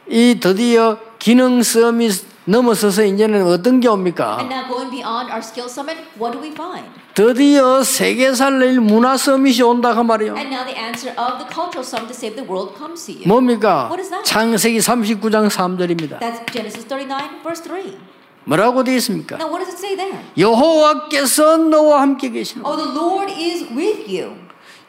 이 0.08 0.38
드디어 0.40 0.98
기능 1.18 1.62
서밋 1.62 2.24
넘어서서 2.44 3.04
이제는 3.04 3.44
어떤 3.46 3.80
게 3.80 3.88
옵니까? 3.88 4.38
And 4.38 4.52
now 4.54 4.68
going 4.68 4.90
beyond 4.90 5.30
our 5.32 5.42
skill 5.42 5.68
summit, 5.68 5.98
what 6.18 6.30
do 6.32 6.40
we 6.40 6.52
find? 6.52 6.86
드디어 7.14 7.82
세계 7.82 8.32
살릴 8.32 8.80
문화 8.80 9.16
서밋이 9.16 9.62
온다 9.62 9.94
그 9.94 10.00
말이요. 10.00 10.36
And 10.36 10.54
now 10.54 10.64
the 10.64 10.78
answer 10.78 11.10
of 11.18 11.38
the 11.42 11.48
cultural 11.50 11.82
summit 11.82 12.06
to 12.06 12.14
save 12.14 12.36
the 12.36 12.46
world 12.46 12.76
comes 12.78 13.04
to 13.06 13.14
you. 13.14 13.26
뭡니까? 13.26 13.88
What 13.90 14.00
is 14.00 14.10
that? 14.10 14.22
창세기 14.24 14.78
39장 14.78 15.50
3절입니다. 15.50 16.20
That's 16.20 16.38
Genesis 16.52 16.86
39, 16.86 17.42
verse 17.42 17.64
3. 17.64 17.98
뭐라고 18.44 18.84
되어 18.84 18.94
있습니까? 18.96 19.34
Now, 19.42 19.50
what 19.50 19.58
does 19.64 19.74
it 19.74 19.78
say 19.82 19.96
there? 19.96 20.22
여호와께서 20.38 21.56
너와 21.56 22.02
함께 22.02 22.30
계시는 22.30 22.64
Oh, 22.64 22.76
the 22.78 22.94
Lord 22.94 23.32
is 23.34 23.66
with 23.74 24.06
you. 24.06 24.38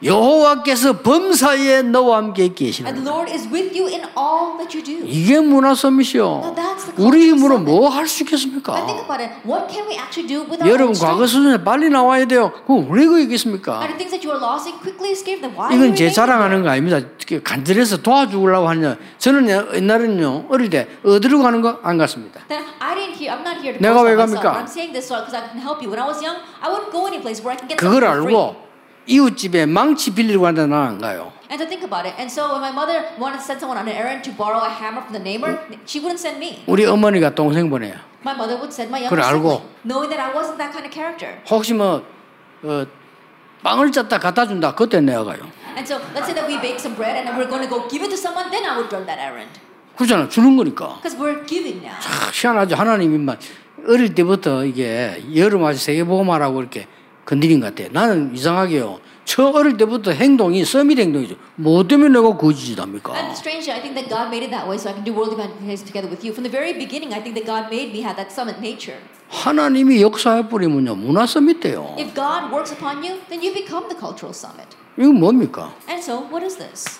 여호와께서 0.02 0.98
범사에 1.02 1.82
너와 1.82 2.18
함께 2.18 2.42
And 2.42 2.54
계시는 2.54 2.94
the 2.94 3.04
Lord 3.08 3.32
is 3.32 3.48
with 3.50 3.74
you 3.76 3.88
in 3.90 4.06
all 4.16 4.54
that 4.56 4.70
you 4.70 4.82
do. 4.84 5.02
이게 5.04 5.40
문화 5.40 5.74
the 6.94 7.06
우리 7.08 7.28
힘으로. 7.30 7.58
뭐 7.58 7.88
할 7.88 8.06
수 8.06 8.22
있겠습니까? 8.22 8.74
about 9.02 9.18
it. 9.18 9.34
What 9.44 9.66
can 9.66 9.86
we 9.90 9.98
actually 9.98 10.28
do 10.28 10.46
with 10.46 10.62
our 10.62 10.70
여러분 10.70 10.94
과거? 10.94 11.26
수준에 11.26 11.62
빨리 11.64 11.90
나와야 11.90 12.26
돼요. 12.26 12.52
그럼 12.66 12.86
왜 12.90 13.06
그러겠습니까? 13.06 13.82
And 13.82 13.98
the 13.98 13.98
things 13.98 14.14
that 14.14 14.22
you 14.22 14.30
are 14.30 14.38
lost 14.38 14.70
in 14.70 14.78
quickly 14.78 15.10
escape 15.10 15.40
them. 15.42 15.58
Why? 15.58 15.66
are 15.66 15.74
you 15.74 15.90
이건 15.90 15.96
제 15.96 16.10
자랑하는 16.10 16.62
거 16.62 16.70
아닙니다. 16.70 17.00
간절해서 17.42 17.98
도와주려고 17.98 18.68
하냐. 18.68 18.96
저는 19.18 19.48
옛날에는요 19.74 20.46
어릴 20.48 20.70
때 20.70 20.86
어디로 21.04 21.42
가는 21.42 21.60
거 21.60 21.80
안 21.82 21.98
갔습니다. 21.98 22.40
내가 23.80 24.02
왜. 24.02 24.14
갑니까? 24.14 24.62
I'm 24.62 24.70
saying 24.70 24.92
this 24.94 25.08
because 25.26 25.34
I 25.34 25.42
can 25.50 25.58
help 25.58 25.82
you. 25.82 25.90
When 25.90 25.98
I 25.98 26.06
was 26.06 26.22
young, 26.22 26.38
I 26.62 26.70
wouldn't 26.70 26.90
go 26.92 27.06
any 27.06 27.18
place 27.20 27.42
where 27.42 27.50
I 27.50 27.58
can 27.58 27.66
get 27.68 27.76
그걸. 27.82 28.04
알고 28.04 28.67
이웃집에 29.08 29.66
망치 29.66 30.14
빌리러 30.14 30.40
간다 30.40 30.66
나안 30.66 30.98
가요. 30.98 31.32
And 31.50 31.56
to 31.58 31.66
think 31.66 31.82
about 31.82 32.04
it. 32.04 32.14
And 32.20 32.28
so 32.30 32.52
when 32.52 32.60
my 32.60 32.70
mother 32.70 33.08
wanted 33.18 33.40
to 33.40 33.44
send 33.44 33.58
someone 33.58 33.80
on 33.80 33.88
an 33.88 33.96
errand 33.96 34.22
to 34.28 34.32
borrow 34.36 34.60
a 34.60 34.68
hammer 34.68 35.00
from 35.00 35.16
the 35.16 35.22
neighbor, 35.24 35.56
she 35.88 35.98
wouldn't 35.98 36.20
send 36.20 36.36
me. 36.38 36.62
우리 36.68 36.84
어머니가 36.84 37.34
동생 37.34 37.70
보내요. 37.70 37.96
My 38.22 38.36
mother 38.36 38.60
would 38.60 38.68
send 38.68 38.92
my 38.92 39.00
younger 39.00 39.16
sibling, 39.16 39.64
knowing 39.82 40.10
that 40.12 40.20
I 40.20 40.28
wasn't 40.36 40.60
that 40.60 40.70
kind 40.76 40.84
of 40.84 40.92
character. 40.92 41.40
혹시 41.48 41.72
뭐 41.72 42.04
어, 42.62 42.84
빵을 43.62 43.90
짰다 43.92 44.18
갖다 44.18 44.46
준다 44.46 44.74
그때 44.74 45.00
내가 45.00 45.24
가요. 45.24 45.40
And 45.72 45.88
so 45.88 45.96
let's 46.12 46.28
say 46.28 46.34
that 46.36 46.44
we 46.44 46.60
bake 46.60 46.76
some 46.76 46.94
bread 46.94 47.16
and 47.16 47.32
we're 47.32 47.48
going 47.48 47.64
to 47.64 47.70
go 47.70 47.88
give 47.88 48.04
it 48.04 48.10
to 48.12 48.18
someone, 48.20 48.50
then 48.52 48.68
I 48.68 48.76
would 48.76 48.92
run 48.92 49.06
that 49.06 49.16
errand. 49.16 49.48
그렇잖아 49.96 50.28
주는 50.28 50.54
거니까. 50.54 51.00
Because 51.00 51.16
we're 51.16 51.46
giving 51.48 51.80
now. 51.80 51.96
아, 51.96 52.28
희한하죠 52.28 52.76
하나님이만 52.76 53.38
어릴 53.88 54.14
때부터 54.14 54.66
이게 54.66 55.22
여름 55.34 55.64
아주 55.64 55.78
세계보험하라고 55.78 56.60
이렇게 56.60 56.86
건드린 57.28 57.60
것 57.60 57.74
같아. 57.74 57.90
나는 57.92 58.34
이상하게요. 58.34 59.00
저 59.26 59.48
어릴 59.48 59.76
때부터 59.76 60.12
행동이 60.12 60.64
서밋 60.64 60.98
행동이죠. 60.98 61.36
뭐 61.56 61.86
때문에 61.86 62.08
내가 62.08 62.34
거짓을 62.38 62.80
합니까? 62.80 63.12
And 63.12 63.32
strangely, 63.36 63.76
I 63.76 63.82
think 63.82 63.92
that 63.92 64.08
God 64.08 64.32
made 64.32 64.48
it 64.48 64.50
that 64.50 64.64
way 64.64 64.80
so 64.80 64.88
I 64.88 64.96
can 64.96 65.04
do 65.04 65.12
world 65.12 65.36
evangelism 65.36 65.84
together 65.84 66.08
with 66.08 66.24
you. 66.24 66.32
From 66.32 66.48
the 66.48 66.50
very 66.50 66.72
beginning, 66.72 67.12
I 67.12 67.20
think 67.20 67.36
that 67.36 67.44
God 67.44 67.68
made 67.68 67.92
me 67.92 68.00
have 68.00 68.16
that 68.16 68.32
summit 68.32 68.56
nature. 68.64 68.96
하나님이 69.28 70.00
역사해 70.00 70.48
버리면요 70.48 70.96
문화 70.96 71.26
서밋 71.26 71.60
돼요. 71.60 71.92
If 72.00 72.16
God 72.16 72.48
works 72.48 72.72
upon 72.72 73.04
you, 73.04 73.20
then 73.28 73.44
you 73.44 73.52
become 73.52 73.92
the 73.92 73.98
cultural 74.00 74.32
summit. 74.32 74.72
이건 74.96 75.20
뭡니까? 75.20 75.76
And 75.84 76.00
so, 76.00 76.24
what 76.32 76.40
is 76.40 76.56
this? 76.56 76.96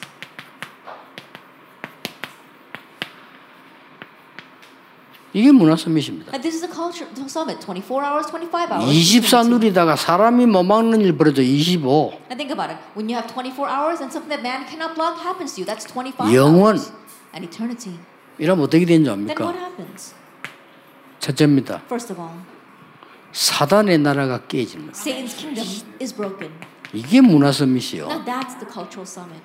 이게 5.35 5.53
문화 5.53 5.76
서밋입니다. 5.76 6.33
And 6.33 6.43
this 6.43 6.57
is 6.57 6.64
a 6.64 6.70
cultural 6.72 7.29
summit, 7.29 7.61
24 7.61 8.03
hours, 8.05 8.26
25 8.33 8.72
hours. 8.72 8.89
24 8.89 9.43
누리다가 9.45 9.97
사람이 9.97 10.47
못 10.47 10.62
막는 10.62 11.01
일 11.03 11.16
벌어져 11.18 11.43
25. 11.43 12.12
And 12.33 12.37
think 12.41 12.51
about 12.51 12.72
it. 12.72 12.81
When 12.97 13.09
you 13.11 13.16
have 13.20 13.29
24 13.29 13.68
hours 13.68 14.01
and 14.01 14.09
something 14.11 14.33
that 14.33 14.41
man 14.41 14.64
cannot 14.66 14.95
block 14.97 15.20
happens 15.20 15.55
to 15.57 15.61
you, 15.61 15.66
that's 15.68 15.85
25 15.85 16.33
영원. 16.33 16.81
hours. 16.81 16.93
And 17.35 17.45
eternity. 17.45 17.99
이러면 18.39 18.64
어떻게 18.64 18.87
되는지 18.87 19.05
Then 19.11 19.29
what 19.29 19.45
압니까? 19.45 19.53
happens? 19.61 20.14
첫째입니다. 21.20 21.83
First 21.87 22.12
of 22.12 22.22
all, 22.22 22.41
사단의 23.33 23.99
나라가 23.99 24.41
깨집니다. 24.47 24.93
Satan's 24.97 25.37
kingdom 25.37 25.66
is 26.01 26.14
broken. 26.14 26.53
이게 26.95 27.20
문화 27.20 27.53
서밋이요. 27.53 28.09
Now 28.09 28.24
that's 28.24 28.57
the 28.57 28.64
cultural 28.64 29.05
summit. 29.05 29.43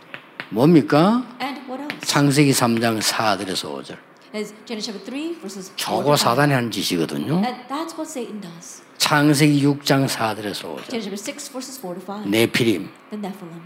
뭡니까? 0.49 1.25
And 1.41 1.59
what 1.67 1.84
else? 1.84 1.99
창세기 2.07 2.51
3장 2.51 3.01
4절에서 3.01 3.67
5절. 3.84 3.97
Is 4.34 4.51
Genesis 4.65 4.88
chapter 4.91 5.05
3 5.05 5.39
verses 5.41 5.69
4 5.69 5.77
저거 5.77 6.03
to 6.03 6.11
5. 6.13 6.17
사단이 6.17 6.53
하는 6.53 6.71
짓이거든요. 6.71 7.36
And 7.36 7.67
that's 7.69 7.93
what 7.93 8.09
Satan 8.09 8.41
does. 8.41 8.81
창세기 8.97 9.61
6장 9.63 10.07
4절에서 10.07 10.73
5절. 10.73 10.89
Genesis 10.89 11.23
chapter 11.23 11.38
6 11.38 11.51
verses 11.51 11.79
4 11.79 11.93
to 11.93 12.01
5. 12.01 12.29
네피림. 12.29 12.89
The 13.11 13.21
Nephilim. 13.21 13.61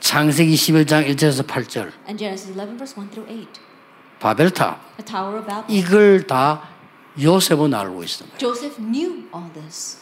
창세기 0.00 0.54
11장 0.54 1.08
1절에서 1.08 1.46
8절. 1.46 1.92
And 2.04 2.18
Genesis 2.18 2.52
11 2.52 2.76
verse 2.76 2.94
1 2.94 3.10
through 3.10 3.26
8. 3.26 3.48
바벨탑. 4.20 4.96
The 4.98 5.04
Tower 5.04 5.38
of 5.38 5.46
Babel. 5.46 5.64
이걸 5.74 6.26
다 6.26 6.68
요셉은 7.18 7.72
알고 7.72 8.02
있습니다. 8.02 8.36
Joseph 8.36 8.76
knew 8.76 9.24
all 9.34 9.50
this. 9.54 9.98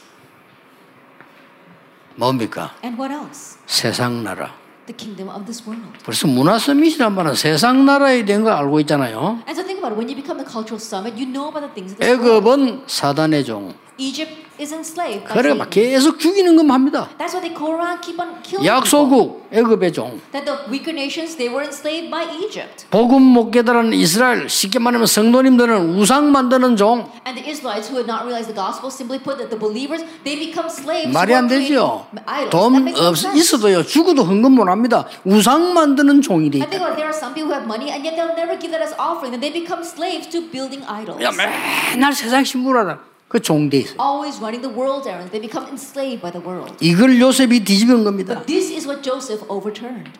뭡니까? 2.16 2.74
And 2.82 3.00
what 3.00 3.14
else? 3.14 3.58
세상 3.66 4.24
나라. 4.24 4.52
The 4.86 4.94
kingdom 4.96 5.28
of 5.28 5.44
this 5.44 5.66
world. 5.66 5.82
벌써 6.04 6.28
문화 6.28 6.58
서밋이란 6.58 7.14
말은 7.14 7.34
세상 7.34 7.84
나라에 7.84 8.24
된거 8.24 8.50
알고 8.52 8.78
있잖아요. 8.80 9.42
And 9.46 9.52
so 9.58 9.64
think 9.66 9.78
about 9.82 9.92
it. 9.92 9.98
When 9.98 10.08
you 10.08 10.14
become 10.14 10.38
the 10.38 10.46
cultural 10.46 10.78
summit, 10.78 11.18
you 11.18 11.26
know 11.26 11.48
about 11.48 11.66
the 11.66 11.74
things 11.74 11.92
of 11.92 11.98
this 11.98 12.06
world. 12.06 12.46
애굽은 12.46 12.84
사단의 12.86 13.44
종. 13.44 13.74
Egypt 13.98 14.32
is 14.60 14.72
enslaved 14.74 15.24
by 15.24 15.32
그래. 15.32 15.54
막 15.54 15.70
계속 15.70 16.18
죽이는 16.18 16.54
것만 16.56 16.74
합니다. 16.74 17.08
That's 17.18 17.32
why 17.32 17.40
they 17.40 17.54
go 17.56 17.72
around 17.72 18.00
keep 18.04 18.20
on 18.20 18.36
killing 18.42 18.60
people. 18.60 18.66
약소국 18.68 19.48
애굽의 19.50 19.92
종. 19.92 20.20
That 20.32 20.44
the 20.44 20.68
weaker 20.68 20.92
nations 20.92 21.36
they 21.36 21.48
were 21.48 21.64
enslaved 21.64 22.10
by 22.10 22.28
Egypt. 22.44 22.84
복음 22.90 23.22
못 23.22 23.50
깨달은 23.50 23.94
이스라엘 23.94 24.48
쉽게 24.48 24.78
말하면 24.78 25.06
성도님들은 25.06 25.96
우상 25.96 26.30
만드는 26.30 26.76
종. 26.76 27.08
And 27.24 27.40
the 27.40 27.48
Israelites 27.48 27.88
who 27.88 27.96
had 27.96 28.04
not 28.04 28.24
realized 28.28 28.52
the 28.52 28.56
gospel, 28.56 28.92
simply 28.92 29.16
put, 29.16 29.40
that 29.40 29.48
the 29.48 29.56
believers 29.56 30.04
they 30.24 30.36
become 30.36 30.68
slaves. 30.68 31.08
말이 31.12 31.32
안 31.34 31.48
되죠. 31.48 32.06
돈 32.50 32.88
없. 32.96 33.16
있어도요 33.34 33.82
죽어도 33.82 34.24
헌금 34.24 34.52
못 34.52 34.68
합니다. 34.68 35.06
우상 35.24 35.72
만드는 35.72 36.20
종이 36.20 36.50
돼 36.50 36.60
I 36.60 36.68
think 36.68 36.76
있다. 36.76 36.84
about 36.84 36.92
it, 36.92 36.96
there 37.00 37.08
are 37.08 37.16
some 37.16 37.32
people 37.32 37.48
who 37.48 37.56
have 37.56 37.64
money 37.64 37.88
and 37.88 38.04
yet 38.04 38.12
they'll 38.16 38.36
never 38.36 38.60
give 38.60 38.72
that 38.76 38.84
as 38.84 38.92
offering. 39.00 39.32
Then 39.32 39.40
they 39.40 39.52
become 39.52 39.80
slaves 39.84 40.28
to 40.36 40.44
building 40.52 40.84
idols. 40.84 41.16
야 41.24 41.32
맨날 41.32 42.12
세상 42.12 42.44
신분하다. 42.44 43.15
그종돼 43.28 43.78
있어. 43.78 43.94
Always 44.00 44.38
running 44.38 44.62
the 44.62 44.70
world's 44.70 45.08
errands. 45.08 45.30
They 45.30 45.40
become 45.40 45.66
enslaved 45.68 46.22
by 46.22 46.30
the 46.30 46.42
world. 46.44 46.76
이걸 46.80 47.18
요셉이 47.20 47.64
뒤집은 47.64 48.04
겁니다. 48.04 48.34
But 48.34 48.46
this 48.46 48.72
is 48.72 48.86
what 48.86 49.02
Joseph 49.02 49.44
overturned. 49.48 50.12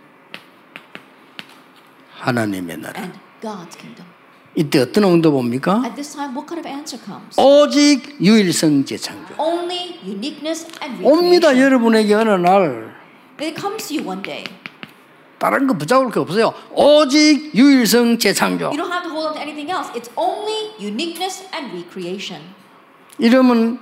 하나님의 2.19 2.79
나라. 2.79 3.01
And 3.01 3.19
God's 3.41 3.77
kingdom. 3.79 4.07
이때 4.57 4.81
어떤 4.81 5.05
응도 5.05 5.31
봅니까? 5.31 5.83
At 5.85 5.95
this 5.95 6.15
time, 6.17 6.35
what 6.35 6.49
kind 6.49 6.59
of 6.59 6.67
answer 6.67 6.99
comes? 7.05 7.39
오직 7.39 8.17
유일성 8.21 8.85
재창조. 8.85 9.35
Only 9.39 10.01
uniqueness 10.03 10.67
and 10.83 11.05
옵니다 11.05 11.49
recreation. 11.49 11.61
여러분에게 11.63 12.15
어느 12.15 12.31
날 12.31 12.97
It 13.39 13.55
comes 13.61 13.87
to 13.89 13.97
you 13.97 14.09
one 14.09 14.23
day. 14.23 14.45
다른 15.39 15.67
거 15.67 15.75
붙잡을 15.77 16.11
게 16.11 16.19
없어요. 16.19 16.55
오직 16.73 17.55
유일성 17.55 18.19
재창조. 18.19 18.73
You 18.73 18.79
don't 18.81 18.91
have 18.91 19.05
to 19.05 19.11
hold 19.13 19.29
on 19.29 19.35
to 19.35 19.41
anything 19.41 19.71
else. 19.71 19.93
It's 19.95 20.11
only 20.17 20.73
uniqueness 20.81 21.45
and 21.53 21.71
recreation. 21.77 22.41
이러면 23.19 23.79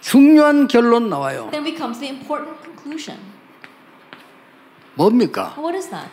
중요한 0.00 0.68
결론 0.68 1.08
나와요. 1.08 1.48
Then 1.50 1.64
becomes 1.64 1.98
the 2.00 2.12
important 2.14 2.56
conclusion. 2.62 3.18
뭡니까? 4.94 5.54
What 5.56 5.76
is 5.76 5.88
that? 5.90 6.10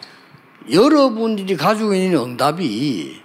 여러분들이 0.71 1.57
가지고 1.57 1.93
있는 1.93 2.19
응답이 2.19 3.21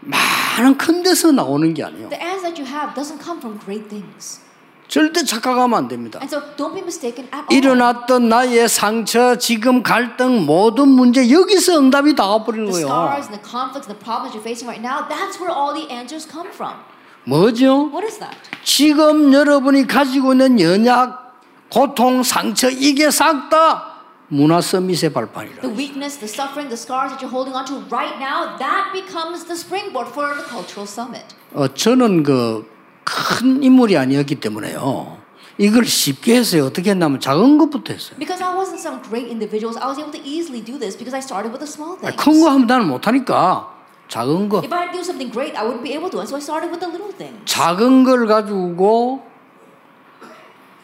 많은 0.00 0.78
큰 0.78 1.02
데서 1.02 1.32
나오는 1.32 1.72
게 1.74 1.84
아니에요. 1.84 2.08
The 2.08 2.22
answer 2.22 2.54
that 2.54 2.60
you 2.60 2.66
have 2.66 2.94
doesn't 2.94 3.22
come 3.22 3.38
from 3.38 3.58
great 3.58 3.88
things. 3.88 4.40
절대 4.88 5.24
착각하면 5.24 5.74
안 5.78 5.88
됩니다. 5.88 6.18
And 6.20 6.28
so 6.34 6.42
don't 6.56 6.74
be 6.74 6.82
mistaken 6.82 7.26
at 7.32 7.46
all. 7.48 7.48
일어났던 7.50 8.28
나의 8.28 8.68
상처, 8.68 9.36
지금 9.36 9.82
갈등, 9.82 10.44
모든 10.44 10.88
문제 10.88 11.30
여기서 11.30 11.78
응답이 11.78 12.14
다 12.14 12.26
와버리는 12.26 12.66
The 12.70 12.84
거예요. 12.84 12.86
scars 12.86 13.28
and 13.30 13.40
the 13.40 13.42
conflicts 13.42 13.88
and 13.88 13.94
the 13.94 14.04
problems 14.04 14.34
you're 14.34 14.44
facing 14.44 14.68
right 14.68 14.82
now, 14.82 15.08
that's 15.08 15.40
where 15.40 15.50
all 15.50 15.72
the 15.72 15.88
answers 15.90 16.28
come 16.28 16.50
from. 16.52 16.76
뭐죠? 17.24 17.88
What 17.90 18.04
is 18.06 18.18
that? 18.18 18.36
지금 18.64 19.32
여러분이 19.32 19.86
가지고 19.86 20.32
있는 20.32 20.60
연약, 20.60 21.40
고통, 21.70 22.22
상처 22.22 22.68
이게 22.70 23.10
싹 23.10 23.48
다 23.48 23.88
문화 24.28 24.60
서밋의 24.60 25.12
발판이라. 25.12 25.60
The 25.62 25.76
weakness, 25.76 26.18
the 26.18 26.28
suffering, 26.30 26.68
the 26.68 26.78
scars 26.78 27.12
that 27.12 27.20
you're 27.20 27.30
holding 27.30 27.54
on 27.54 27.64
to 27.66 27.84
right 27.90 28.16
now, 28.18 28.56
that 28.58 28.92
becomes 28.92 29.44
the 29.44 29.54
springboard 29.56 30.08
for 30.10 30.34
the 30.34 30.44
cultural 30.48 30.86
summit. 30.88 31.34
어, 31.52 31.68
저는 31.68 32.22
그 32.22 32.64
큰 33.04 33.62
인물이 33.62 33.96
아니었기 33.96 34.36
때문에요. 34.36 35.18
이걸 35.58 35.84
쉽게 35.84 36.36
했어요. 36.36 36.66
어떻게 36.66 36.90
했냐면 36.90 37.20
작은 37.20 37.58
것부터 37.58 37.92
했어요. 37.92 38.16
Because 38.18 38.42
I 38.42 38.54
wasn't 38.56 38.78
some 38.78 39.02
great 39.02 39.28
individuals, 39.28 39.76
I 39.78 39.86
was 39.88 39.98
able 39.98 40.12
to 40.12 40.20
easily 40.24 40.64
do 40.64 40.78
this 40.78 40.96
because 40.96 41.12
I 41.14 41.20
started 41.20 41.52
with 41.52 41.60
the 41.60 41.68
small 41.68 41.98
things. 41.98 42.16
큰거 42.16 42.48
하면 42.50 42.66
나는 42.66 42.88
못하니까 42.88 43.68
작은 44.08 44.48
거. 44.48 44.62
If 44.62 44.72
I 44.72 44.86
had 44.86 44.92
to 44.92 44.98
do 44.98 45.04
something 45.04 45.30
great, 45.32 45.56
I 45.56 45.64
wouldn't 45.64 45.82
be 45.82 45.94
able 45.94 46.10
to. 46.10 46.18
And 46.20 46.28
so 46.28 46.36
I 46.36 46.42
started 46.42 46.70
with 46.70 46.80
the 46.80 46.90
little 46.90 47.12
things. 47.12 47.40
작은 47.46 48.04
걸 48.04 48.26
가지고 48.26 49.22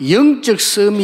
영적 0.00 0.58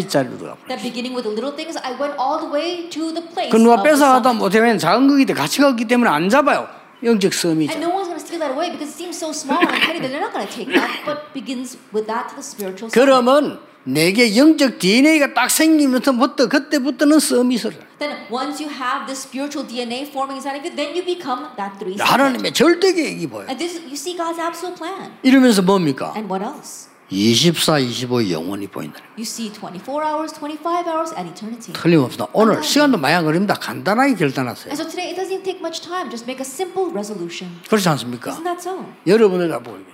자리로 0.08 0.38
들어가. 0.38 0.56
That 0.68 0.82
beginning 0.82 1.14
with 1.14 1.26
the 1.26 1.34
little 1.34 1.54
things, 1.54 1.76
I 1.82 1.98
went 1.98 2.14
all 2.18 2.38
the 2.38 2.50
way 2.50 2.88
to 2.90 3.12
the 3.12 3.26
place 3.26 3.50
그 3.50 3.56
누가 3.56 3.82
뺏어가다. 3.82 4.32
못하면 4.34 4.78
작은 4.78 5.08
거기 5.08 5.26
때문에 5.26 5.40
같이 5.40 5.60
가기 5.60 5.86
때문에 5.86 6.08
안 6.08 6.28
잡아요. 6.28 6.68
영적 7.02 7.34
서밋. 7.34 7.70
And 7.70 7.82
no 7.84 7.90
one's 7.90 8.08
going 8.08 8.16
to 8.16 8.24
steal 8.24 8.38
that 8.40 8.54
away 8.54 8.70
because 8.70 8.88
it 8.88 8.96
seems 8.96 9.18
so 9.18 9.34
small 9.34 9.60
and 9.60 9.76
petty 9.82 10.00
that 10.00 10.08
they're 10.08 10.22
not 10.22 10.32
going 10.32 10.46
to 10.46 10.52
take 10.52 10.72
that, 10.72 11.02
but 11.04 11.34
begins 11.34 11.76
with 11.92 12.06
that 12.06 12.30
to 12.30 12.38
the 12.38 12.44
spiritual. 12.46 12.88
그러면 12.94 13.58
내게 13.84 14.36
영적 14.36 14.78
DNA가 14.78 15.34
딱 15.34 15.50
생기면서부터 15.50 16.48
그때부터는 16.48 17.18
서밋을. 17.18 17.72
Then 17.98 18.16
once 18.30 18.62
you 18.62 18.72
have 18.72 19.06
this 19.06 19.22
spiritual 19.22 19.66
DNA 19.68 20.08
forming 20.08 20.40
inside 20.40 20.56
of 20.58 20.64
you, 20.64 20.74
then 20.74 20.96
you 20.96 21.04
become 21.04 21.48
that 21.56 21.78
three. 21.78 21.96
하나님의 21.98 22.52
절대 22.52 22.92
계획이 22.92 23.26
보여. 23.28 23.46
And 23.46 23.58
this, 23.58 23.76
you 23.84 23.94
see 23.94 24.16
God's 24.16 24.40
absolute 24.40 24.76
plan. 24.76 25.12
이러면서 25.22 25.62
뭡니까? 25.62 26.12
And 26.16 26.28
what 26.32 26.42
else? 26.42 26.88
24, 27.10 27.78
25 27.78 28.30
영원히 28.30 28.66
보인다. 28.66 28.98
You 29.18 29.28
see 29.28 29.52
24 29.52 30.02
hours, 30.02 30.32
25 30.32 30.88
hours, 30.88 31.12
and 31.14 31.28
eternity. 31.30 31.74
틀림없습니다. 31.74 32.26
오늘 32.32 32.62
시간도 32.64 32.96
많이 32.96 33.14
안 33.14 33.24
걸립니다. 33.24 33.54
간단하게 33.54 34.14
결단하세요. 34.14 34.72
And 34.72 34.80
so 34.80 34.88
today 34.88 35.12
it 35.12 35.20
doesn't 35.20 35.44
take 35.44 35.60
much 35.60 35.82
time. 35.84 36.08
Just 36.08 36.24
make 36.24 36.40
a 36.40 36.48
simple 36.48 36.90
resolution. 36.90 37.52
그렇지 37.68 37.86
않습니까? 37.90 38.32
Isn't 38.32 38.44
that 38.44 38.58
so? 38.58 38.84
여러분들 39.06 39.50
다 39.50 39.58
보면 39.60 39.84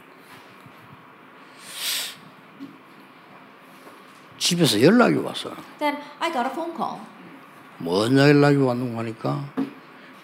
집에서 4.41 4.81
연락이 4.83 5.17
왔어요. 5.17 5.55
Then 5.79 5.99
I 6.19 6.33
got 6.33 6.47
a 6.47 6.51
phone 6.51 6.75
call. 6.75 6.99
뭔 7.79 8.17
연락이 8.17 8.57
왔는고 8.57 8.99
하니까 8.99 9.45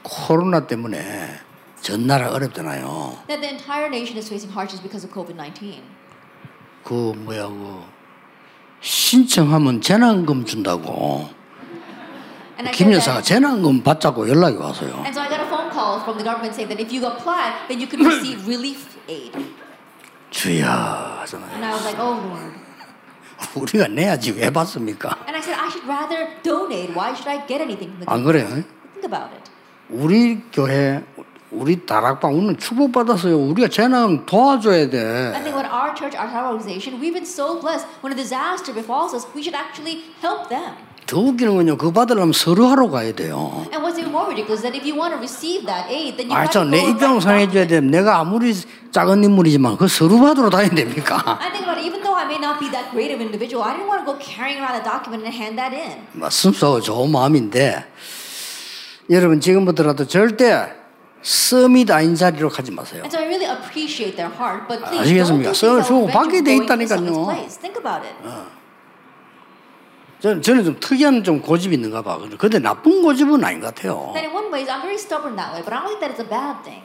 코로나 0.03 0.67
때문에 0.67 1.39
전 1.83 2.07
나라 2.07 2.33
어렵잖아요. 2.33 3.19
That 3.29 3.41
the 3.41 3.51
entire 3.53 3.87
nation 3.87 4.17
is 4.17 4.27
facing 4.27 4.51
hardships 4.51 4.83
because 4.83 5.07
of 5.07 5.13
COVID-19. 5.15 5.83
그 6.83 7.13
뭐야 7.15 7.47
그 7.49 7.83
신청하면 8.81 9.83
재난금 9.83 10.47
준다고 10.47 11.29
김 12.73 12.93
여사가. 12.93 13.21
재난금 13.21 13.83
받자고 13.83 14.29
연락이 14.29 14.57
왔어요. 14.57 15.05
And 15.05 15.13
so 15.13 15.21
I 15.21 15.29
got 15.29 15.41
a 15.41 15.47
phone 15.47 15.71
call 15.71 16.01
from 16.01 16.17
the 16.17 16.25
government 16.25 16.57
saying 16.57 16.73
that 16.73 16.81
if 16.81 16.89
you 16.89 17.05
apply, 17.05 17.69
then 17.69 17.81
you 17.81 17.87
can 17.87 18.01
receive 18.01 18.49
relief 18.49 18.97
aid. 19.09 19.37
주야 20.31 21.21
하잖아요. 21.21 21.53
And 21.53 21.65
I 21.65 21.73
was 21.73 21.85
like, 21.85 22.01
oh 22.01 22.17
Lord. 22.17 22.66
우리가 23.55 23.89
내야지 23.89 24.33
왜 24.33 24.51
받습니까? 24.51 25.17
And 25.27 25.37
I 25.37 25.41
said, 25.43 25.59
I 25.59 25.69
should 25.69 25.87
rather 25.87 26.29
donate. 26.43 26.95
Why 26.95 27.13
should 27.15 27.29
I 27.29 27.47
get 27.47 27.61
anything 27.63 27.93
from 27.97 28.05
the 28.05 28.13
안? 28.13 28.25
그래요? 28.25 28.47
Think 28.95 29.05
about 29.05 29.33
it. 29.35 29.51
우리 29.89 30.43
교회 30.53 31.03
우리 31.51 31.87
다락방 31.87 32.35
오늘 32.35 32.57
축복 32.57 32.93
받았어요. 32.93 33.39
우리가 33.39 33.69
재난 33.69 34.27
도와줘야 34.27 34.91
돼. 34.91 35.33
I 35.33 35.43
think 35.43 35.55
when 35.55 35.67
our 35.67 35.95
church, 35.95 36.17
our 36.17 36.29
organization, 36.29 37.01
we've 37.01 37.15
been 37.15 37.25
so 37.25 37.61
blessed. 37.61 37.87
When 38.03 38.13
a 38.13 38.17
disaster 38.17 38.75
befalls 38.75 39.15
us, 39.15 39.27
we 39.35 39.43
should 39.43 39.55
actually 39.55 40.03
help 40.21 40.49
them. 40.49 40.75
더 41.07 41.21
웃기는 41.21 41.55
건요. 41.55 41.77
그거 41.77 41.93
받으려면 41.93 42.33
서류 42.33 42.67
하러 42.67 42.91
가야 42.91 43.13
돼요. 43.15 43.65
And 43.73 43.79
what's 43.79 43.99
even 43.99 44.11
more 44.11 44.27
ridiculous 44.27 44.59
is 44.59 44.63
that 44.67 44.75
if 44.75 44.83
you 44.83 44.99
want 44.99 45.15
to 45.15 45.19
receive 45.23 45.65
that 45.67 45.87
aid, 45.87 46.19
then 46.19 46.27
you 46.27 46.35
have 46.35 46.51
to 46.51 46.61
아저 46.61 46.65
내 46.67 46.83
and 46.83 47.21
상해줘야 47.21 47.67
돼. 47.67 47.81
내가 47.81 48.19
아무리 48.19 48.53
작은 48.91 49.23
인물이지만 49.23 49.77
그 49.77 49.87
서류 49.87 50.19
받으러 50.21 50.51
다녀야 50.51 50.71
됩니까? 50.75 51.23
I 51.39 51.53
think 51.53 51.63
about 51.63 51.79
it, 51.79 51.87
even 51.87 52.03
though 52.03 52.19
I 52.19 52.27
may 52.27 52.43
not 52.43 52.59
be 52.59 52.69
that 52.75 52.91
great 52.91 53.15
of 53.15 53.23
an 53.23 53.31
individual, 53.31 53.63
I 53.63 53.79
didn't 53.79 53.87
want 53.87 54.03
to 54.03 54.07
go 54.07 54.19
carrying 54.19 54.59
around 54.59 54.75
a 54.75 54.83
document 54.83 55.23
and 55.23 55.31
hand 55.31 55.55
that 55.63 55.71
in. 55.71 56.03
뭐 56.13 56.29
순수하고 56.29 56.81
좋은 56.81 57.11
마음인데 57.13 57.87
여러분 59.11 59.41
지금부터라도 59.41 60.09
절대 60.09 60.75
서밋 61.23 61.91
아닌 61.91 62.17
자리로 62.17 62.51
가지 62.51 62.73
마세요. 62.73 63.07
And 63.07 63.15
so 63.15 63.23
I 63.23 63.31
really 63.31 63.47
appreciate 63.47 64.19
their 64.19 64.35
heart, 64.35 64.67
but 64.67 64.83
please 64.83 65.07
아시겠습니까? 65.07 65.55
things 65.55 65.87
주고 65.87 66.07
받게 66.11 66.43
돼 66.43 66.57
있다니까요. 66.57 67.31
Think 67.63 67.79
about 67.79 68.03
it. 68.03 68.19
저는, 70.21 70.43
저는 70.43 70.65
좀 70.65 70.77
특이한 70.81 71.25
좀 71.25 71.41
고집이 71.41 71.75
있는가 71.75 72.03
봐. 72.03 72.19
근데 72.39 72.59
나쁜 72.59 73.03
고집은 73.03 73.43
아닌 73.45 73.61
것 73.61 73.75
같아요. 73.75 74.13
That 74.15 74.27
in 74.27 74.35
one 74.35 74.51
way, 74.53 74.65
I'm 74.67 74.81
very 74.81 74.95
stubborn 74.97 75.37
that 75.37 75.53
way, 75.53 75.63
but 75.63 75.73
I 75.75 75.81
don't 75.81 75.89
think 75.89 76.01
that 76.01 76.13
it's 76.15 76.25
a 76.25 76.29
bad 76.29 76.65
thing. 76.65 76.83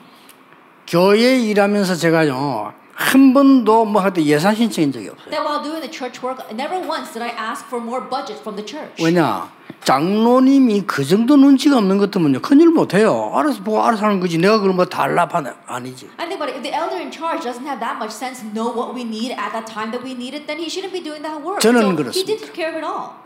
교회 0.87 1.39
일하면서 1.39 1.95
제가요 1.95 2.73
한 2.93 3.33
번도 3.33 3.85
뭐할때 3.85 4.23
예산 4.25 4.53
신청한 4.53 4.91
적이 4.91 5.09
없어요. 5.09 5.31
That 5.31 5.43
while 5.47 5.63
doing 5.63 5.81
the 5.81 5.89
church 5.89 6.21
work, 6.21 6.43
never 6.53 6.77
once 6.85 7.13
did 7.13 7.23
I 7.23 7.31
ask 7.31 7.65
for 7.67 7.81
more 7.81 8.03
budget 8.03 8.39
from 8.41 8.59
the 8.59 8.65
church. 8.65 9.01
왜냐 9.01 9.49
장로님이 9.83 10.83
그 10.85 11.03
정도 11.03 11.35
눈치가 11.35 11.77
없는 11.77 11.97
것 11.97 12.11
같으면요 12.11 12.39
큰일 12.41 12.69
못해요. 12.69 13.31
알아서 13.35 13.63
보고 13.63 13.83
알아서 13.83 14.05
하는 14.05 14.19
거지. 14.19 14.37
내가 14.37 14.59
그런 14.59 14.77
거 14.77 14.85
달라파는 14.85 15.51
아니지. 15.65 16.09
I 16.17 16.27
think 16.27 16.39
about 16.41 16.49
it. 16.49 16.57
If 16.57 16.63
the 16.63 16.73
elder 16.73 17.01
in 17.01 17.11
charge 17.11 17.43
doesn't 17.43 17.65
have 17.65 17.79
that 17.79 17.97
much 17.97 18.13
sense, 18.13 18.45
know 18.53 18.69
what 18.69 18.93
we 18.93 19.03
need 19.03 19.33
at 19.33 19.51
that 19.53 19.65
time 19.65 19.91
that 19.91 20.03
we 20.03 20.13
need 20.13 20.33
it, 20.37 20.45
then 20.45 20.59
he 20.59 20.69
shouldn't 20.69 20.93
be 20.93 21.01
doing 21.01 21.21
that 21.23 21.41
work. 21.41 21.59
저는 21.61 21.81
so 21.81 21.89
he 21.89 21.95
그렇습니다. 21.97 22.25
did 22.27 22.39
take 22.39 22.53
care 22.53 22.69
of 22.69 22.77
it 22.77 22.85
all. 22.85 23.17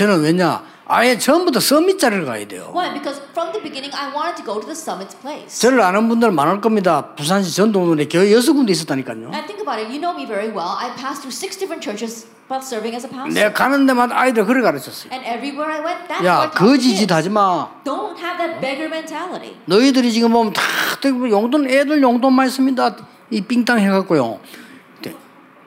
저는 0.00 0.22
왜냐 0.22 0.62
아예 0.86 1.18
처음부터 1.18 1.60
서밋 1.60 1.98
자리를 1.98 2.24
가야 2.24 2.48
돼요. 2.48 2.72
Why? 2.74 2.90
Because 2.94 3.20
from 3.32 3.52
the 3.52 3.60
beginning, 3.62 3.92
I 3.94 4.08
wanted 4.08 4.40
to 4.40 4.44
go 4.48 4.56
to 4.58 4.64
the 4.64 4.72
summit's 4.72 5.14
place. 5.20 5.60
저를 5.60 5.82
아는 5.82 6.08
분들 6.08 6.30
많을 6.32 6.62
겁니다. 6.62 7.12
부산시 7.14 7.54
전동동에 7.54 8.06
교회 8.06 8.32
여섯 8.32 8.54
군데 8.54 8.72
있었다니까요. 8.72 9.28
And 9.28 9.44
think 9.44 9.60
about 9.60 9.76
it. 9.76 9.92
You 9.92 10.00
know 10.00 10.16
me 10.16 10.24
very 10.24 10.48
well. 10.48 10.72
I 10.72 10.96
passed 10.96 11.20
through 11.20 11.36
six 11.36 11.60
different 11.60 11.84
churches 11.84 12.24
while 12.48 12.64
serving 12.64 12.96
as 12.96 13.04
a 13.04 13.10
pastor. 13.12 13.28
내가 13.28 13.52
가는 13.52 13.84
데마다 13.84 14.18
아이들 14.18 14.46
그래 14.46 14.62
가르쳤어요. 14.62 15.12
And 15.12 15.20
everywhere 15.28 15.68
I 15.68 15.84
went, 15.84 16.08
that's 16.08 16.24
야 16.24 16.48
거지짓. 16.48 17.12
하지 17.12 17.28
마. 17.28 17.68
Don't 17.84 18.16
have 18.16 18.40
that 18.40 18.56
beggar 18.64 18.88
mentality. 18.88 19.60
너희들이 19.66 20.10
지금 20.12 20.32
보면 20.32 20.54
다 20.54 20.62
용돈 21.28 21.68
애들 21.68 22.00
용돈만 22.00 22.46
있습니다. 22.46 22.96
이 23.28 23.42
삥땅 23.42 23.78
해갖고요. 23.78 24.40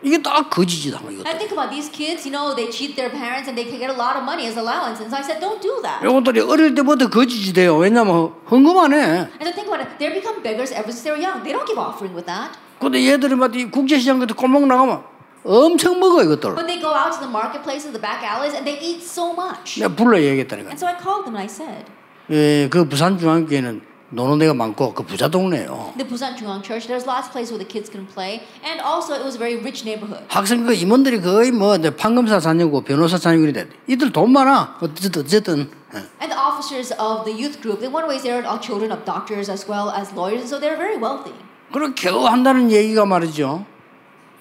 네. 0.03 0.09
이게 0.09 0.21
딱 0.21 0.49
거지짓 0.49 0.93
한 0.93 1.01
거예요. 1.03 1.23
I 1.25 1.37
think 1.37 1.51
about 1.55 1.71
these 1.71 1.89
kids, 1.89 2.27
you 2.27 2.31
know, 2.35 2.53
they 2.53 2.69
cheat 2.69 2.95
their 2.95 3.09
parents 3.09 3.47
and 3.47 3.55
they 3.55 3.63
can 3.63 3.79
get 3.79 3.89
a 3.89 3.95
lot 3.95 4.19
of 4.19 4.23
money 4.27 4.45
as 4.45 4.57
allowance. 4.59 4.99
And 4.99 5.09
so 5.09 5.15
I 5.15 5.23
said, 5.23 5.39
don't 5.39 5.61
do 5.63 5.79
that. 5.81 6.03
이것들이 6.03 6.41
어릴 6.41 6.75
때부터 6.75 7.09
거지짓해요. 7.09 7.77
왜냐면 7.77 8.35
헌금만 8.51 8.91
해. 8.93 9.31
And 9.39 9.47
so 9.47 9.51
think 9.55 9.71
about 9.71 9.79
it. 9.79 9.97
They 9.97 10.11
become 10.11 10.43
beggars 10.43 10.75
ever 10.75 10.91
since 10.91 11.07
they 11.07 11.15
were 11.15 11.23
young. 11.23 11.41
They 11.43 11.55
don't 11.55 11.65
give 11.65 11.79
offering 11.79 12.13
with 12.13 12.27
that. 12.27 12.51
근데 12.79 12.99
얘들이 12.99 13.35
막이 13.35 13.71
국제시장 13.71 14.19
같은 14.19 14.35
골목 14.35 14.67
나가면 14.67 15.03
엄청 15.45 15.99
먹어 15.99 16.21
이것들. 16.23 16.55
But 16.55 16.67
they 16.67 16.79
go 16.79 16.91
out 16.91 17.15
to 17.15 17.19
the 17.23 17.31
marketplaces, 17.31 17.91
the 17.95 18.01
back 18.01 18.23
alleys, 18.23 18.53
and 18.53 18.67
they 18.67 18.75
eat 18.79 19.03
so 19.03 19.31
much. 19.31 19.79
내가 19.79 19.95
불러 19.95 20.19
얘기했다니까. 20.19 20.67
And 20.67 20.79
so 20.79 20.87
I 20.87 20.99
called 20.99 21.23
them 21.23 21.35
and 21.35 21.43
I 21.43 21.47
said, 21.47 21.87
예, 22.29 22.67
그 22.69 22.87
부산 22.87 23.17
중앙교회는 23.17 23.81
노는 24.13 24.39
데가 24.39 24.53
많고 24.53 24.93
그 24.93 25.03
부자 25.03 25.27
동네예요. 25.27 25.93
the 25.97 26.07
Busan 26.07 26.37
중앙 26.37 26.61
Church, 26.61 26.87
there's 26.87 27.05
lots 27.05 27.27
of 27.27 27.31
places 27.33 27.51
where 27.51 27.59
the 27.59 27.67
kids 27.67 27.89
can 27.89 28.05
play. 28.05 28.41
And 28.63 28.79
also, 28.81 29.15
it 29.15 29.23
was 29.23 29.35
a 29.35 29.39
very 29.39 29.57
rich 29.57 29.83
neighborhood. 29.83 30.23
학생 30.29 30.65
그 30.65 30.73
임원들이 30.73 31.21
거의 31.21 31.51
뭐 31.51 31.77
판검사 31.97 32.39
다니고 32.39 32.81
변호사 32.81 33.17
다니고 33.17 33.47
이래. 33.47 33.67
이들 33.87 34.11
돈 34.11 34.31
많아. 34.31 34.77
어쨌든 34.81 35.23
어쨌든. 35.23 35.69
예. 35.93 35.97
And 36.21 36.29
the 36.29 36.37
officers 36.37 36.93
of 36.97 37.25
the 37.25 37.33
youth 37.33 37.61
group, 37.61 37.83
in 37.83 37.91
one 37.91 38.07
way, 38.07 38.19
they're 38.21 38.45
all 38.45 38.59
children 38.61 38.91
of 38.91 39.05
doctors 39.05 39.49
as 39.49 39.65
well 39.67 39.89
as 39.89 40.13
lawyers, 40.13 40.45
and 40.45 40.49
so 40.49 40.59
they're 40.59 40.77
very 40.77 40.97
wealthy. 40.97 41.33
그리고 41.71 41.93
겨우 41.95 42.25
한다는 42.25 42.71
얘기가 42.71 43.05
말이죠. 43.05 43.65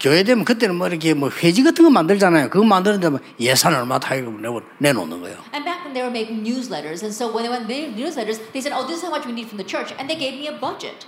교회 0.03 0.25
되면 0.25 0.45
그때는 0.45 0.75
뭐 0.75 0.89
이렇게 0.89 1.15
뭐 1.15 1.31
회지 1.31 1.63
같은 1.63 1.85
거 1.85 1.91
만들잖아요. 1.91 2.51
그거 2.51 2.65
만드는데 2.65 3.09
뭐 3.09 3.21
예산 3.39 3.73
얼마 3.73 4.01
내고 4.01 4.61
내놓는 4.79 5.21
거예요. 5.21 5.39
And 5.55 5.65
back 5.65 5.85
then, 5.85 5.95
they 5.95 6.03
were 6.03 6.11
making 6.11 6.43
newsletters, 6.43 7.07
and 7.07 7.15
so 7.15 7.31
when 7.31 7.47
they 7.47 7.49
went 7.49 7.71
made 7.71 7.95
newsletters, 7.95 8.43
they 8.51 8.59
said, 8.59 8.75
"Oh, 8.75 8.83
this 8.83 8.99
is 8.99 9.07
how 9.07 9.15
much 9.15 9.25
we 9.25 9.33
need 9.33 9.47
from 9.47 9.63
the 9.63 9.65
church," 9.65 9.95
and 9.95 10.11
they 10.11 10.19
gave 10.19 10.35
me 10.35 10.51
a 10.51 10.59
budget. 10.59 11.07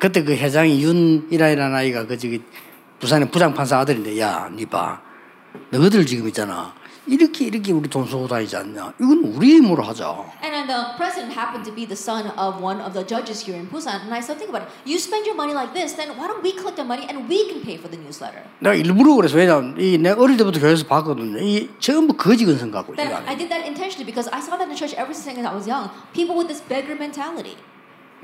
그때 0.00 0.24
그 0.24 0.34
회장이 0.34 0.82
윤이라이라는 0.82 1.76
아이가 1.76 2.06
그 2.06 2.18
저기 2.18 2.42
부산의 2.98 3.30
부장 3.30 3.54
판사 3.54 3.78
아들인데 3.78 4.18
야, 4.18 4.50
니 4.50 4.66
봐. 4.66 5.00
너희들 5.70 6.04
지금 6.04 6.26
있잖아. 6.26 6.74
이렇게 7.06 7.46
이렇게 7.46 7.72
우리 7.72 7.88
돈 7.88 8.06
쓰고 8.06 8.26
다니지 8.26 8.56
않냐. 8.56 8.94
이건 8.98 9.34
우리 9.36 9.56
힘으로 9.56 9.82
하자. 9.82 10.24
And 10.42 10.66
the 10.66 10.96
president 10.96 11.36
happened 11.36 11.64
to 11.68 11.74
be 11.74 11.84
the 11.84 11.96
son 11.96 12.32
of 12.38 12.62
one 12.64 12.80
of 12.80 12.94
the 12.94 13.04
judges 13.04 13.44
here 13.44 13.60
in 13.60 13.68
Busan, 13.68 14.00
and 14.00 14.14
I 14.14 14.20
said, 14.24 14.40
"Think 14.40 14.48
about 14.48 14.64
it. 14.64 14.72
You 14.88 14.96
spend 14.96 15.28
your 15.28 15.36
money 15.36 15.52
like 15.52 15.76
this, 15.76 15.96
then 15.96 16.16
why 16.16 16.28
don't 16.28 16.40
we 16.40 16.56
collect 16.56 16.80
the 16.80 16.86
money 16.86 17.04
and 17.04 17.28
we 17.28 17.44
can 17.44 17.60
pay 17.60 17.76
for 17.76 17.92
the 17.92 18.00
newsletter?" 18.00 18.40
내가 18.60 18.74
일부러 18.74 19.14
그래서 19.16 19.36
왜냐면 19.36 19.76
이 19.78 19.98
내가 19.98 20.20
어릴 20.22 20.36
때부터 20.36 20.60
교회에서 20.60 20.86
봤거든요. 20.88 21.36
이 21.44 21.68
전부 21.78 22.16
거지 22.16 22.44
근성 22.44 22.70
갖고 22.70 22.96
Then 22.96 23.12
이거 23.12 23.20
I 23.28 23.36
did 23.36 23.52
that 23.52 23.68
intentionally 23.68 24.08
because 24.08 24.32
I 24.32 24.40
saw 24.40 24.56
that 24.56 24.68
in 24.70 24.76
church 24.76 24.96
ever 24.96 25.12
since 25.12 25.36
I 25.36 25.52
was 25.52 25.68
young. 25.68 25.92
People 26.16 26.40
with 26.40 26.48
this 26.48 26.64
beggar 26.64 26.96
mentality. 26.96 27.56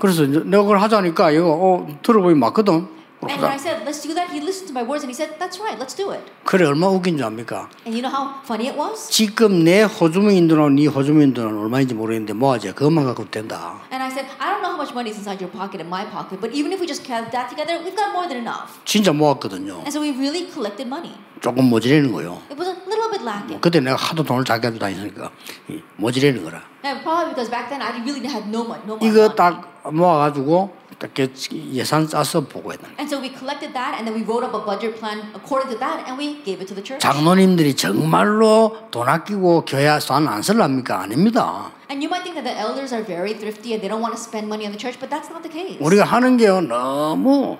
그래서 0.00 0.24
내가 0.24 0.62
그걸 0.64 0.80
하자니까 0.80 1.30
이거 1.32 1.52
어 1.52 1.86
들어보니 2.00 2.34
맞거든. 2.38 2.99
And 3.22 3.36
when 3.42 3.52
I 3.52 3.58
said, 3.58 3.84
let's 3.84 4.00
do 4.00 4.14
that, 4.14 4.30
he 4.30 4.40
listened 4.40 4.68
to 4.68 4.72
my 4.72 4.82
words 4.82 5.04
and 5.04 5.10
he 5.10 5.14
said, 5.14 5.36
that's 5.38 5.60
right, 5.60 5.78
let's 5.78 5.94
do 5.94 6.10
it. 6.10 6.24
그래 6.44 6.64
얼마 6.64 6.88
웃긴 6.88 7.18
줄 7.18 7.26
압니까? 7.26 7.68
And 7.84 7.92
you 7.92 8.00
know 8.00 8.08
how 8.08 8.40
funny 8.44 8.68
it 8.68 8.78
was? 8.78 9.10
지금 9.10 9.62
내 9.62 9.82
호주머니 9.82 10.48
돈하고 10.48 10.70
네 10.70 10.88
모주머니 10.88 11.34
돈은 11.34 11.58
얼마인지 11.58 11.92
모르겠는데 11.94 12.32
뭐하지? 12.32 12.72
그것만 12.72 13.04
갖고 13.04 13.28
된다. 13.30 13.76
And 13.92 14.02
I 14.02 14.08
said, 14.08 14.26
I 14.40 14.48
don't 14.48 14.62
know 14.62 14.72
how 14.72 14.80
much 14.80 14.92
money 14.96 15.10
is 15.10 15.18
inside 15.20 15.44
your 15.44 15.52
pocket 15.52 15.84
and 15.84 15.88
my 15.92 16.08
pocket, 16.08 16.40
but 16.40 16.50
even 16.56 16.72
if 16.72 16.80
we 16.80 16.86
just 16.88 17.04
count 17.04 17.30
that 17.32 17.50
together, 17.50 17.76
we've 17.84 17.94
got 17.94 18.12
more 18.16 18.26
than 18.26 18.40
enough. 18.40 18.80
진짜 18.86 19.12
모았거든요. 19.12 19.84
And 19.84 19.92
so 19.92 20.00
we 20.00 20.16
really 20.16 20.48
collected 20.48 20.88
money. 20.88 21.12
조금 21.44 21.68
모자라는 21.68 22.12
거요. 22.12 22.40
It 22.48 22.56
was 22.56 22.68
a 22.68 22.76
little 22.88 23.12
bit 23.12 23.20
lacking. 23.20 23.60
그때 23.60 23.80
내가 23.80 23.96
하도 23.96 24.24
돈을 24.24 24.44
가지고 24.44 24.78
다니니까 24.78 25.30
이 25.68 25.80
모자라는 25.96 26.42
거라. 26.42 26.64
And 26.84 27.04
probably 27.04 27.36
because 27.36 27.52
back 27.52 27.68
then 27.68 27.84
I 27.84 28.00
really 28.00 28.24
had 28.24 28.48
no 28.48 28.64
money. 28.64 28.80
No 28.88 28.96
money. 28.96 29.12
이거 29.12 29.28
딱 29.36 29.68
모아가지고 29.92 30.79
딱 31.00 31.18
이렇게 31.18 31.32
예산 31.72 32.06
짜서 32.06 32.42
보고했다. 32.42 32.86
And 33.00 33.08
so 33.08 33.18
we 33.18 33.32
collected 33.32 33.72
that 33.72 33.96
and 33.96 34.04
then 34.04 34.12
we 34.12 34.20
wrote 34.22 34.44
up 34.44 34.52
a 34.52 34.60
budget 34.60 35.00
plan 35.00 35.32
according 35.32 35.72
to 35.72 35.78
that 35.80 36.04
and 36.04 36.20
we 36.20 36.44
gave 36.44 36.60
it 36.60 36.68
to 36.68 36.76
the 36.76 36.84
church. 36.84 37.00
장로님들이 37.00 37.74
정말로 37.74 38.76
돈 38.90 39.08
아끼고 39.08 39.64
교회 39.64 39.88
돈안 39.98 40.42
쓸랍니까? 40.42 41.00
아닙니다. 41.00 41.72
And 41.88 42.04
you 42.04 42.12
might 42.12 42.22
think 42.22 42.36
that 42.36 42.44
the 42.44 42.52
elders 42.52 42.92
are 42.92 43.02
very 43.02 43.32
thrifty 43.32 43.72
and 43.72 43.80
they 43.80 43.88
don't 43.88 44.04
want 44.04 44.12
to 44.14 44.20
spend 44.20 44.46
money 44.46 44.68
on 44.68 44.76
the 44.76 44.78
church, 44.78 45.00
but 45.00 45.08
that's 45.08 45.32
not 45.32 45.40
the 45.40 45.48
case. 45.48 45.80
우리가 45.80 46.04
하는 46.04 46.36
게요 46.36 46.60
너무 46.60 47.56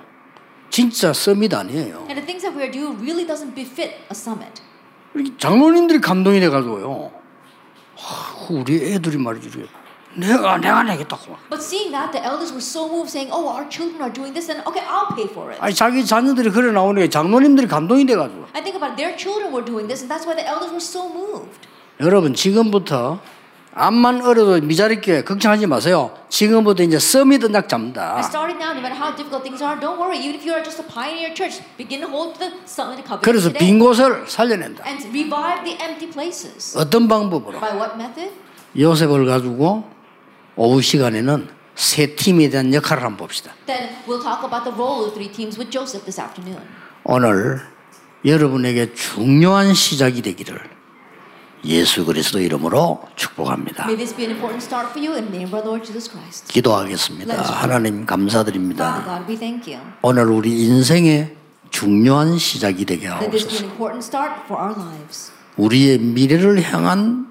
진짜 0.69 1.11
썸이도 1.11 1.57
아니에요. 1.57 2.05
And 2.05 2.21
the 2.21 2.25
things 2.25 2.45
that 2.45 2.53
we 2.53 2.61
are 2.61 2.71
doing 2.71 3.01
really 3.01 3.25
doesn't 3.25 3.57
befit 3.57 3.97
a 4.05 4.13
summit. 4.13 4.61
장로님들이 5.41 5.99
감동이 5.99 6.39
돼가지고요. 6.39 7.11
하, 7.97 8.53
우리 8.53 8.93
애들이 8.93 9.17
이렇게 9.17 9.80
내가 10.15 10.57
내가 10.57 10.83
내겠다고. 10.83 11.37
But 11.49 11.63
seeing 11.63 11.91
that, 11.91 12.11
the 12.11 12.23
elders 12.23 12.51
were 12.51 12.61
so 12.63 12.87
moved, 12.87 13.09
saying, 13.09 13.31
"Oh, 13.31 13.47
our 13.47 13.67
children 13.69 14.01
are 14.01 14.11
doing 14.11 14.33
this, 14.33 14.51
and 14.51 14.61
okay, 14.67 14.83
I'll 14.83 15.15
pay 15.15 15.27
for 15.29 15.51
it." 15.51 15.59
아니 15.61 15.73
자기 15.73 16.05
자녀들이 16.05 16.51
그래 16.51 16.71
나오니까 16.71 17.09
장로님들이 17.09 17.67
감동이 17.67 18.05
돼가지고. 18.05 18.47
I 18.53 18.61
think 18.61 18.75
about 18.75 18.93
it, 18.93 18.97
their 18.97 19.15
children 19.15 19.53
were 19.53 19.63
doing 19.63 19.87
this, 19.87 20.03
and 20.03 20.11
that's 20.11 20.27
why 20.27 20.35
the 20.35 20.43
elders 20.47 20.71
were 20.71 20.83
so 20.83 21.07
moved. 21.07 21.67
여러분 21.99 22.33
지금부터 22.33 23.19
암만 23.73 24.21
어려도 24.21 24.59
미자립게 24.65 25.23
걱정하지 25.23 25.65
마세요. 25.67 26.11
지금부터 26.27 26.83
이제 26.83 26.99
썸이 26.99 27.39
든작 27.39 27.69
잡니다. 27.69 28.19
And 28.19 28.27
starting 28.27 28.59
now, 28.59 28.75
no 28.75 28.81
matter 28.83 28.99
how 28.99 29.15
difficult 29.15 29.43
things 29.47 29.63
are, 29.63 29.79
don't 29.79 29.95
worry. 29.95 30.19
Even 30.19 30.35
if 30.35 30.43
you 30.43 30.51
are 30.51 30.59
just 30.59 30.83
a 30.83 30.87
pioneer 30.87 31.31
church, 31.33 31.63
begin 31.77 32.01
to 32.03 32.09
hold 32.11 32.35
the 32.35 32.51
summit 32.67 32.99
covenant 33.07 33.23
그래서 33.23 33.47
빈 33.53 33.79
곳을 33.79 34.27
살려낸다. 34.27 34.83
and 34.83 35.07
revive 35.07 35.63
the 35.63 35.79
empty 35.79 36.11
places. 36.11 36.75
어떤 36.77 37.07
방법으로? 37.07 37.61
By 37.61 37.71
what 37.79 37.95
method? 37.95 38.33
요셉을 38.77 39.25
가지고 39.25 39.83
오후 40.63 40.79
시간에는 40.79 41.47
세 41.73 42.15
팀에 42.15 42.47
대한 42.51 42.71
역할을 42.71 43.01
한번 43.01 43.17
봅시다. 43.17 43.51
Then 43.65 43.89
we'll 44.07 44.21
talk 44.21 44.45
about 44.45 44.63
the 44.63 44.71
role 44.77 45.07
of 45.07 45.13
three 45.15 45.31
teams 45.31 45.57
with 45.57 45.71
Joseph 45.71 46.05
this 46.05 46.21
afternoon. 46.21 46.61
오늘 47.03 47.59
여러분에게 48.23 48.93
중요한 48.93 49.73
시작이 49.73 50.21
되기를 50.21 50.61
예수 51.65 52.05
그리스도 52.05 52.39
이름으로 52.39 53.01
축복합니다. 53.15 53.85
May 53.85 53.97
this 53.97 54.15
be 54.15 54.25
an 54.25 54.35
important 54.35 54.63
start 54.63 54.91
for 54.91 55.01
you 55.01 55.17
in 55.17 55.31
the 55.31 55.33
name 55.33 55.49
of 55.49 55.55
our 55.55 55.65
Lord 55.65 55.83
Jesus 55.83 56.07
Christ. 56.07 56.53
기도하겠습니다. 56.53 57.41
하나님 57.41 58.03
Father 58.03 58.05
감사드립니다. 58.05 59.03
God, 59.03 59.25
we 59.31 59.39
thank 59.39 59.73
you. 59.73 59.83
오늘 60.03 60.27
우리 60.27 60.61
인생의 60.61 61.35
중요한 61.71 62.37
시작이 62.37 62.85
되게 62.85 63.07
That 63.07 63.31
this 63.31 63.47
be 63.47 63.57
하옵소서. 63.57 63.65
an 63.65 63.71
important 63.71 64.05
start 64.05 64.41
for 64.45 64.61
our 64.61 64.77
lives. 64.77 65.31
우리의 65.57 65.97
미래를 65.97 66.61
향한 66.71 67.30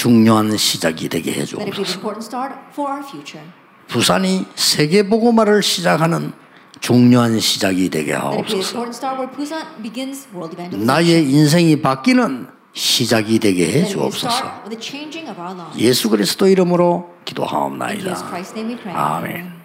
중요한 0.00 0.56
시작이 0.56 1.10
되게 1.10 1.30
That 1.30 1.50
it 1.50 1.52
be 1.52 1.62
an 1.62 1.72
해주옵소서. 1.76 1.98
important 1.98 2.24
start 2.24 2.54
for 2.72 2.90
our 2.90 3.06
future. 3.06 3.46
부산이 3.86 4.46
세계 4.54 5.06
보고마를 5.06 5.62
시작하는 5.62 6.32
중요한 6.80 7.38
시작이 7.38 7.90
되게 7.90 8.14
하옵소서. 8.14 8.78
important 8.78 8.96
start 8.96 9.20
where 9.20 9.30
Busan 9.36 9.82
begins 9.82 10.26
world 10.32 10.56
evangelism. 10.56 10.86
나의 10.86 11.30
인생이 11.30 11.82
바뀌는 11.82 12.48
시작이 12.72 13.38
되게 13.40 13.70
해 13.70 13.84
주옵소서. 13.84 14.34
start 14.34 14.70
with 14.70 14.70
the 14.70 14.80
changing 14.80 15.28
of 15.28 15.38
our 15.38 15.54
lives. 15.54 15.78
예수 15.78 16.08
그리스도 16.08 16.46
이름으로 16.46 17.10
기도하옵나이다. 17.26 18.16
아멘. 18.94 19.59